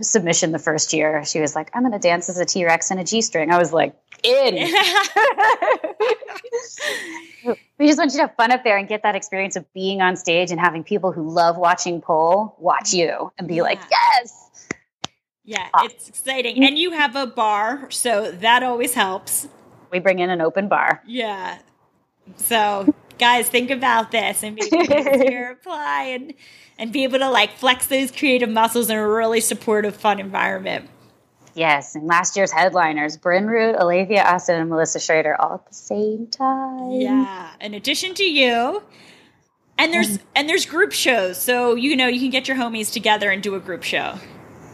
submission 0.04 0.52
the 0.52 0.60
first 0.60 0.94
year, 0.94 1.24
she 1.26 1.40
was 1.40 1.56
like, 1.56 1.70
I'm 1.74 1.82
going 1.82 1.94
to 1.94 2.00
dance 2.00 2.30
as 2.30 2.38
a 2.40 2.46
T 2.46 2.66
Rex 2.66 2.92
and 2.92 3.00
a 3.00 3.04
G 3.04 3.22
string. 3.22 3.52
I 3.52 3.58
was 3.58 3.72
like, 3.74 3.96
in. 4.24 4.56
we 7.80 7.88
just 7.88 7.98
want 7.98 8.12
you 8.12 8.18
to 8.18 8.24
have 8.28 8.36
fun 8.36 8.52
up 8.52 8.64
there 8.64 8.78
and 8.78 8.88
get 8.88 9.04
that 9.04 9.16
experience 9.16 9.56
of 9.56 9.72
being 9.74 10.02
on 10.02 10.16
stage 10.16 10.52
and 10.52 10.60
having 10.60 10.84
people 10.84 11.12
who 11.12 11.30
love 11.30 11.58
watching 11.58 12.02
pole 12.02 12.56
watch 12.60 12.94
you 12.94 13.32
and 13.38 13.48
be 13.48 13.62
like, 13.62 13.80
yes. 13.90 14.50
Yeah, 15.44 15.68
Ah. 15.74 15.86
it's 15.86 16.08
exciting. 16.08 16.64
And 16.64 16.78
you 16.78 16.92
have 16.92 17.16
a 17.16 17.26
bar, 17.26 17.90
so 17.90 18.32
that 18.32 18.62
always 18.64 18.94
helps. 18.94 19.48
We 19.92 20.00
bring 20.00 20.20
in 20.20 20.30
an 20.30 20.40
open 20.40 20.68
bar. 20.68 21.02
Yeah. 21.06 21.58
So, 22.38 22.94
guys, 23.18 23.50
think 23.50 23.72
about 23.72 24.12
this 24.12 24.44
and 24.44 24.56
maybe 24.56 24.88
next 24.88 25.30
year 25.30 25.52
apply 25.52 26.04
and 26.14 26.34
and 26.82 26.92
be 26.92 27.04
able 27.04 27.20
to 27.20 27.30
like 27.30 27.54
flex 27.54 27.86
those 27.86 28.12
creative 28.12 28.50
muscles 28.50 28.90
in 28.90 28.98
a 28.98 29.08
really 29.08 29.40
supportive, 29.40 29.96
fun 29.96 30.20
environment. 30.20 30.90
Yes, 31.54 31.96
and 31.96 32.08
last 32.08 32.36
year's 32.36 32.52
headliners, 32.52 33.18
Bryn 33.18 33.46
Root, 33.46 33.76
Alethea 33.76 34.24
Austin, 34.24 34.60
and 34.60 34.70
Melissa 34.70 35.00
Schrader 35.00 35.40
all 35.40 35.56
at 35.56 35.68
the 35.68 35.76
same 35.76 36.28
time. 36.28 36.92
Yeah. 36.92 37.52
In 37.62 37.74
addition 37.76 38.16
to 38.16 38.24
you, 38.24 38.82
and 39.78 39.94
there's 39.94 40.18
mm. 40.18 40.22
and 40.36 40.50
there's 40.50 40.66
group 40.66 40.92
shows, 40.92 41.38
so 41.38 41.76
you 41.76 41.96
know 41.96 42.08
you 42.08 42.20
can 42.20 42.32
get 42.32 42.48
your 42.48 42.58
homies 42.58 42.92
together 42.92 43.30
and 43.30 43.44
do 43.44 43.54
a 43.54 43.60
group 43.60 43.84
show. 43.84 44.18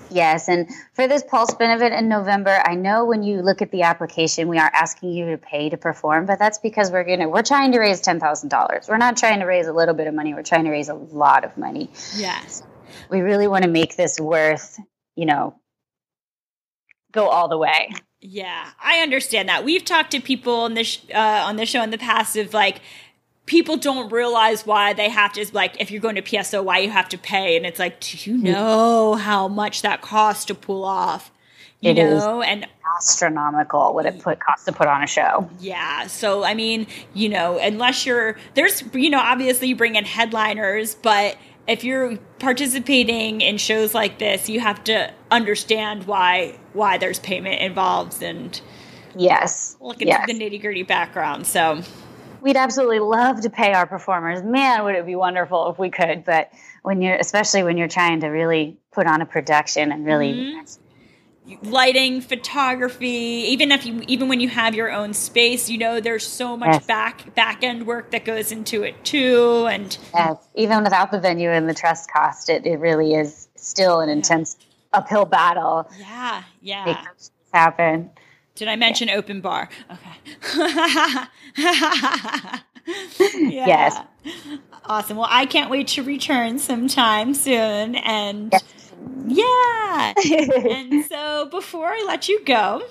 Yes, 0.10 0.48
and 0.48 0.70
for 0.94 1.08
this 1.08 1.24
Pulse 1.24 1.54
benefit 1.56 1.94
in 1.94 2.08
November, 2.08 2.62
I 2.66 2.76
know 2.76 3.06
when 3.06 3.24
you 3.24 3.42
look 3.42 3.62
at 3.62 3.72
the 3.72 3.84
application, 3.84 4.48
we 4.48 4.58
are 4.58 4.72
asking 4.74 5.12
you 5.12 5.32
to 5.32 5.38
pay 5.38 5.70
to 5.70 5.78
perform, 5.78 6.26
but 6.26 6.40
that's 6.40 6.60
because 6.60 6.92
we're 6.92 7.04
gonna 7.04 7.28
we're 7.28 7.44
trying 7.44 7.72
to 7.74 7.80
raise 7.80 8.02
ten 8.02 8.20
thousand 8.20 8.50
dollars. 8.50 8.88
We're 8.88 8.98
not 8.98 9.18
trying 9.18 9.40
to 9.40 9.46
raise 9.46 9.68
a 9.68 9.74
little 9.74 9.96
bit 9.96 10.08
of 10.08 10.14
money. 10.14 10.34
We're 10.34 10.44
trying 10.44 10.66
to 10.66 10.72
raise 10.72 10.90
a 10.90 10.94
lot 10.94 11.44
of 11.44 11.58
money. 11.58 11.90
Yes. 12.16 12.64
We 13.10 13.22
really 13.22 13.48
want 13.48 13.64
to 13.64 13.70
make 13.70 13.96
this 13.96 14.20
worth, 14.20 14.80
you 15.16 15.26
know, 15.26 15.60
go 17.12 17.28
all 17.28 17.48
the 17.48 17.58
way. 17.58 17.90
Yeah, 18.20 18.72
I 18.84 19.00
understand 19.02 19.48
that. 19.50 19.64
We've 19.64 19.86
talked 19.86 20.12
to 20.12 20.20
people 20.20 20.54
on 20.62 20.74
this 20.74 21.00
uh, 21.14 21.44
on 21.46 21.56
this 21.56 21.70
show 21.70 21.84
in 21.84 21.92
the 21.92 21.98
past 21.98 22.36
of 22.36 22.54
like 22.54 22.82
people 23.48 23.78
don't 23.78 24.12
realize 24.12 24.66
why 24.66 24.94
they 24.94 25.10
have 25.10 25.34
to 25.34 25.46
like 25.54 25.82
if 25.82 25.90
you're 25.90 26.02
going 26.02 26.16
to 26.16 26.22
PSO 26.22 26.64
why 26.64 26.78
you 26.80 26.92
have 26.92 27.10
to 27.10 27.18
pay 27.18 27.58
and 27.58 27.66
it's 27.66 27.80
like 27.80 28.00
do 28.00 28.18
you 28.30 28.38
mm. 28.38 28.44
know 28.44 29.16
how 29.16 29.48
much 29.48 29.82
that 29.82 30.02
costs 30.02 30.46
to 30.46 30.54
pull 30.54 30.86
off? 30.86 31.32
You 31.80 31.92
It 31.92 31.96
know, 31.96 32.42
and 32.42 32.68
Astronomical 32.98 33.94
what 33.94 34.06
it 34.06 34.20
put 34.20 34.40
costs 34.40 34.66
to 34.66 34.72
put 34.72 34.88
on 34.88 35.04
a 35.04 35.08
show. 35.08 35.50
yeah, 35.60 36.08
so 36.08 36.44
I 36.44 36.54
mean, 36.54 36.88
you 37.14 37.30
know, 37.30 37.58
unless 37.60 38.06
you're 38.06 38.38
there's 38.54 38.84
you 38.94 39.10
know, 39.10 39.20
obviously 39.20 39.70
you 39.70 39.76
bring 39.76 39.96
in 39.96 40.06
headliners, 40.06 40.96
but 40.96 41.38
if 41.68 41.84
you're 41.84 42.18
participating 42.40 43.42
in 43.42 43.58
shows 43.58 43.94
like 43.94 44.20
this, 44.20 44.50
you 44.50 44.60
have 44.60 44.84
to 44.86 45.12
understand 45.32 46.06
why 46.06 46.58
why 46.74 46.98
there's 46.98 47.20
payment 47.20 47.62
involved 47.62 48.22
and 48.22 48.62
Yes. 49.16 49.76
look 49.80 50.02
into 50.02 50.08
yes. 50.08 50.26
the 50.28 50.34
nitty 50.34 50.62
gritty 50.62 50.84
background. 50.84 51.48
So 51.48 51.82
We'd 52.42 52.58
absolutely 52.58 53.00
love 53.00 53.42
to 53.42 53.50
pay 53.50 53.74
our 53.74 53.86
performers. 53.88 54.44
Man, 54.44 54.84
would 54.84 54.96
it 54.96 55.06
be 55.06 55.16
wonderful 55.16 55.70
if 55.72 55.80
we 55.80 55.90
could. 55.90 56.24
But 56.24 56.52
when 56.84 57.02
you're, 57.02 57.16
especially 57.16 57.64
when 57.64 57.78
you're 57.78 57.88
trying 57.88 58.20
to 58.22 58.28
really 58.28 58.78
put 58.92 59.08
on 59.08 59.22
a 59.22 59.26
production 59.26 59.92
and 59.92 60.06
really, 60.06 60.34
Mm-hmm. 61.48 61.70
lighting, 61.70 62.20
photography, 62.22 63.08
even 63.08 63.72
if 63.72 63.86
you 63.86 64.04
even 64.08 64.28
when 64.28 64.40
you 64.42 64.50
have 64.50 64.76
your 64.76 64.92
own 64.92 65.14
space, 65.14 65.70
you 65.70 65.78
know 65.78 66.00
there's 66.02 66.28
so 66.28 66.58
much 66.58 66.74
Yes. 66.74 66.86
back 66.86 67.34
back 67.36 67.64
end 67.64 67.88
work 67.88 68.12
that 68.12 68.26
goes 68.26 68.52
into 68.52 68.84
it 68.84 69.04
too. 69.06 69.66
And 69.70 69.98
yes, 70.14 70.38
even 70.56 70.84
without 70.84 71.10
the 71.12 71.20
venue 71.20 71.50
and 71.50 71.70
the 71.70 71.74
trust 71.74 72.12
cost, 72.12 72.50
it, 72.50 72.66
it 72.66 72.80
really 72.80 73.14
is 73.14 73.48
still 73.56 74.02
an 74.02 74.10
intense 74.10 74.58
uphill 74.94 75.26
battle. 75.26 75.90
yeah, 75.98 76.44
yeah. 76.62 77.06
Happen. 77.54 78.10
Did 78.58 78.68
I 78.68 78.76
mention 78.76 79.10
open 79.10 79.42
bar? 79.42 79.70
Okay. 79.92 80.12
Yeah. 82.88 83.68
Yes. 83.68 83.98
Awesome. 84.86 85.18
Well, 85.18 85.28
I 85.30 85.46
can't 85.46 85.70
wait 85.70 85.88
to 85.90 86.04
return 86.04 86.60
sometime 86.60 87.34
soon. 87.34 87.96
And 87.96 88.54
yeah. 89.28 90.14
and 90.32 91.06
so 91.06 91.48
before 91.52 91.88
I 91.88 92.04
let 92.08 92.30
you 92.30 92.44
go, 92.46 92.84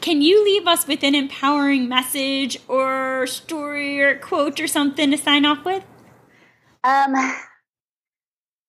can 0.00 0.20
you 0.20 0.44
leave 0.44 0.66
us 0.66 0.86
with 0.86 1.02
an 1.02 1.14
empowering 1.14 1.88
message 1.88 2.58
or 2.68 3.26
story 3.26 4.00
or 4.00 4.18
quote 4.18 4.60
or 4.60 4.66
something 4.66 5.10
to 5.10 5.16
sign 5.16 5.46
off 5.46 5.64
with? 5.64 5.84
Um, 6.84 7.14
I 7.14 7.36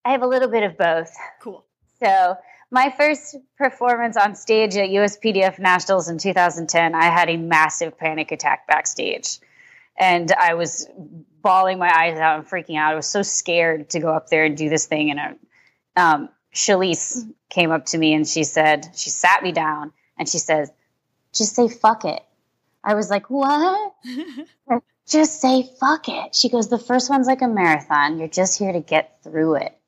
have 0.06 0.22
a 0.22 0.28
little 0.28 0.50
bit 0.50 0.64
of 0.64 0.78
both. 0.78 1.12
Cool. 1.42 1.66
So, 2.02 2.38
my 2.72 2.94
first 2.96 3.36
performance 3.58 4.16
on 4.16 4.36
stage 4.36 4.76
at 4.76 4.90
USPDF 4.90 5.60
Nationals 5.60 6.08
in 6.08 6.18
2010, 6.18 6.94
I 6.94 7.06
had 7.06 7.30
a 7.30 7.38
massive 7.38 7.98
panic 7.98 8.32
attack 8.32 8.68
backstage. 8.68 9.40
And 9.98 10.32
I 10.32 10.54
was 10.54 10.88
bawling 11.42 11.80
my 11.80 11.92
eyes 11.94 12.20
out 12.20 12.40
and 12.40 12.48
freaking 12.48 12.78
out. 12.78 12.94
I 12.94 12.96
was 12.96 13.08
so 13.08 13.22
scared 13.22 13.90
to 13.92 14.00
go 14.00 14.10
up 14.10 14.30
there 14.30 14.46
and 14.46 14.56
do 14.56 14.70
this 14.70 14.86
thing. 14.86 15.12
And 15.12 15.20
I, 15.20 15.34
um, 15.96 16.30
Shalise 16.54 17.28
came 17.50 17.72
up 17.72 17.88
to 17.88 17.98
me 17.98 18.14
and 18.14 18.28
she 18.28 18.44
said, 18.44 18.88
she 18.96 19.10
sat 19.10 19.44
me 19.44 19.52
down 19.52 19.92
and 20.18 20.30
she 20.30 20.38
says, 20.38 20.72
just 21.34 21.56
say 21.56 21.68
fuck 21.68 22.06
it. 22.06 22.24
I 22.84 22.94
was 22.94 23.10
like, 23.10 23.30
what? 23.30 23.94
just 25.08 25.42
say 25.42 25.70
fuck 25.80 26.08
it. 26.08 26.36
She 26.36 26.50
goes, 26.50 26.70
the 26.70 26.80
first 26.80 27.10
one's 27.10 27.28
like 27.28 27.42
a 27.42 27.48
marathon. 27.48 28.20
You're 28.20 28.28
just 28.28 28.58
here 28.58 28.72
to 28.72 28.80
get 28.80 29.22
through 29.24 29.56
it. 29.56 29.79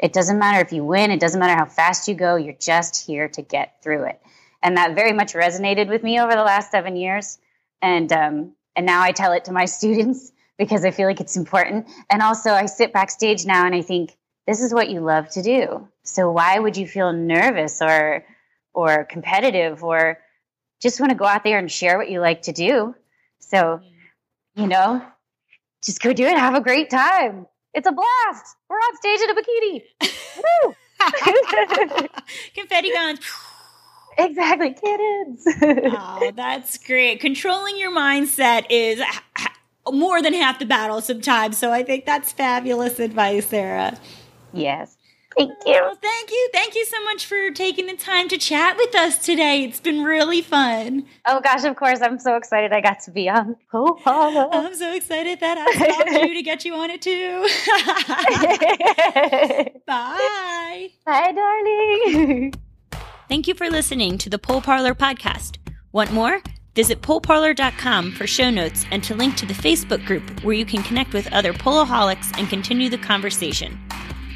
It 0.00 0.14
doesn't 0.14 0.38
matter 0.38 0.60
if 0.60 0.72
you 0.72 0.82
win, 0.82 1.10
it 1.10 1.20
doesn't 1.20 1.38
matter 1.38 1.58
how 1.58 1.66
fast 1.66 2.08
you 2.08 2.14
go, 2.14 2.36
you're 2.36 2.54
just 2.54 3.06
here 3.06 3.28
to 3.28 3.42
get 3.42 3.82
through 3.82 4.04
it. 4.04 4.20
And 4.62 4.76
that 4.76 4.94
very 4.94 5.12
much 5.12 5.34
resonated 5.34 5.88
with 5.88 6.02
me 6.02 6.18
over 6.20 6.32
the 6.32 6.42
last 6.42 6.70
seven 6.70 6.96
years. 6.96 7.38
And 7.82 8.12
um, 8.12 8.52
and 8.74 8.86
now 8.86 9.02
I 9.02 9.12
tell 9.12 9.32
it 9.32 9.44
to 9.44 9.52
my 9.52 9.64
students 9.66 10.32
because 10.58 10.84
I 10.84 10.90
feel 10.90 11.06
like 11.06 11.20
it's 11.20 11.36
important. 11.36 11.86
And 12.08 12.22
also 12.22 12.50
I 12.50 12.66
sit 12.66 12.92
backstage 12.92 13.44
now 13.46 13.66
and 13.66 13.74
I 13.74 13.82
think, 13.82 14.16
this 14.46 14.62
is 14.62 14.74
what 14.74 14.90
you 14.90 15.00
love 15.00 15.28
to 15.30 15.42
do. 15.42 15.88
So 16.02 16.30
why 16.30 16.58
would 16.58 16.76
you 16.76 16.86
feel 16.86 17.12
nervous 17.12 17.80
or 17.82 18.24
or 18.72 19.04
competitive 19.04 19.84
or 19.84 20.18
just 20.80 20.98
want 20.98 21.10
to 21.10 21.16
go 21.16 21.24
out 21.24 21.44
there 21.44 21.58
and 21.58 21.70
share 21.70 21.98
what 21.98 22.10
you 22.10 22.20
like 22.20 22.42
to 22.42 22.52
do? 22.52 22.94
So, 23.38 23.80
you 24.54 24.66
know, 24.66 25.04
just 25.84 26.02
go 26.02 26.12
do 26.12 26.24
it. 26.24 26.36
Have 26.36 26.54
a 26.54 26.60
great 26.60 26.90
time. 26.90 27.46
It's 27.72 27.86
a 27.86 27.92
blast. 27.92 28.56
We're 28.68 28.76
on 28.76 28.96
stage 28.96 29.20
in 29.20 29.30
a 29.30 29.34
bikini. 29.34 29.82
Woo! 30.64 30.74
Confetti 32.54 32.92
guns. 32.92 33.20
exactly, 34.18 34.74
kittens. 34.74 35.44
oh, 35.96 36.32
that's 36.34 36.78
great. 36.78 37.20
Controlling 37.20 37.78
your 37.78 37.92
mindset 37.92 38.66
is 38.70 39.00
more 39.90 40.20
than 40.20 40.34
half 40.34 40.58
the 40.58 40.66
battle 40.66 41.00
sometimes. 41.00 41.58
So 41.58 41.72
I 41.72 41.82
think 41.82 42.06
that's 42.06 42.32
fabulous 42.32 42.98
advice, 42.98 43.46
Sarah. 43.46 43.98
yes. 44.52 44.96
Thank 45.36 45.52
you. 45.64 45.72
Well, 45.72 45.94
thank 45.94 46.30
you. 46.30 46.50
Thank 46.52 46.74
you 46.74 46.84
so 46.84 47.02
much 47.04 47.24
for 47.24 47.50
taking 47.50 47.86
the 47.86 47.96
time 47.96 48.28
to 48.28 48.36
chat 48.38 48.76
with 48.76 48.94
us 48.94 49.18
today. 49.18 49.64
It's 49.64 49.80
been 49.80 50.02
really 50.02 50.42
fun. 50.42 51.06
Oh 51.26 51.40
gosh, 51.40 51.64
of 51.64 51.76
course. 51.76 52.00
I'm 52.00 52.18
so 52.18 52.36
excited 52.36 52.72
I 52.72 52.80
got 52.80 53.00
to 53.04 53.10
be 53.10 53.28
on 53.28 53.56
Oh. 53.72 53.98
I'm 54.52 54.74
so 54.74 54.92
excited 54.92 55.40
that 55.40 55.56
I 55.58 56.04
called 56.04 56.28
you 56.28 56.34
to 56.34 56.42
get 56.42 56.64
you 56.64 56.74
on 56.74 56.90
it 56.90 57.00
too. 57.00 57.46
Bye. 59.86 60.90
Bye, 61.06 61.32
darling. 61.32 62.54
Thank 63.28 63.46
you 63.46 63.54
for 63.54 63.70
listening 63.70 64.18
to 64.18 64.28
the 64.28 64.38
Pole 64.38 64.60
Parlor 64.60 64.94
podcast. 64.94 65.58
Want 65.92 66.12
more? 66.12 66.42
Visit 66.74 67.02
poleparlor.com 67.02 68.12
for 68.12 68.26
show 68.26 68.50
notes 68.50 68.84
and 68.90 69.02
to 69.04 69.14
link 69.14 69.36
to 69.36 69.46
the 69.46 69.54
Facebook 69.54 70.04
group 70.06 70.42
where 70.44 70.54
you 70.54 70.64
can 70.64 70.82
connect 70.82 71.12
with 71.12 71.32
other 71.32 71.52
poloholics 71.52 72.36
and 72.38 72.48
continue 72.48 72.88
the 72.88 72.98
conversation. 72.98 73.78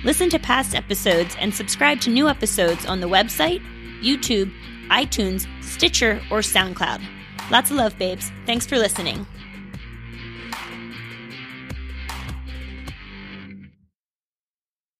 Listen 0.05 0.29
to 0.29 0.39
past 0.39 0.75
episodes 0.75 1.35
and 1.41 1.55
subscribe 1.55 1.99
to 2.03 2.11
new 2.11 2.29
episodes 2.29 2.85
on 2.85 3.01
the 3.01 3.09
website, 3.09 3.63
YouTube, 4.03 4.53
iTunes, 4.91 5.47
Stitcher, 5.65 6.21
or 6.31 6.41
SoundCloud. 6.41 7.03
Lots 7.51 7.71
of 7.71 7.79
love, 7.79 7.97
babes. 7.99 8.31
Thanks 8.45 8.67
for 8.67 8.77
listening. 8.77 9.27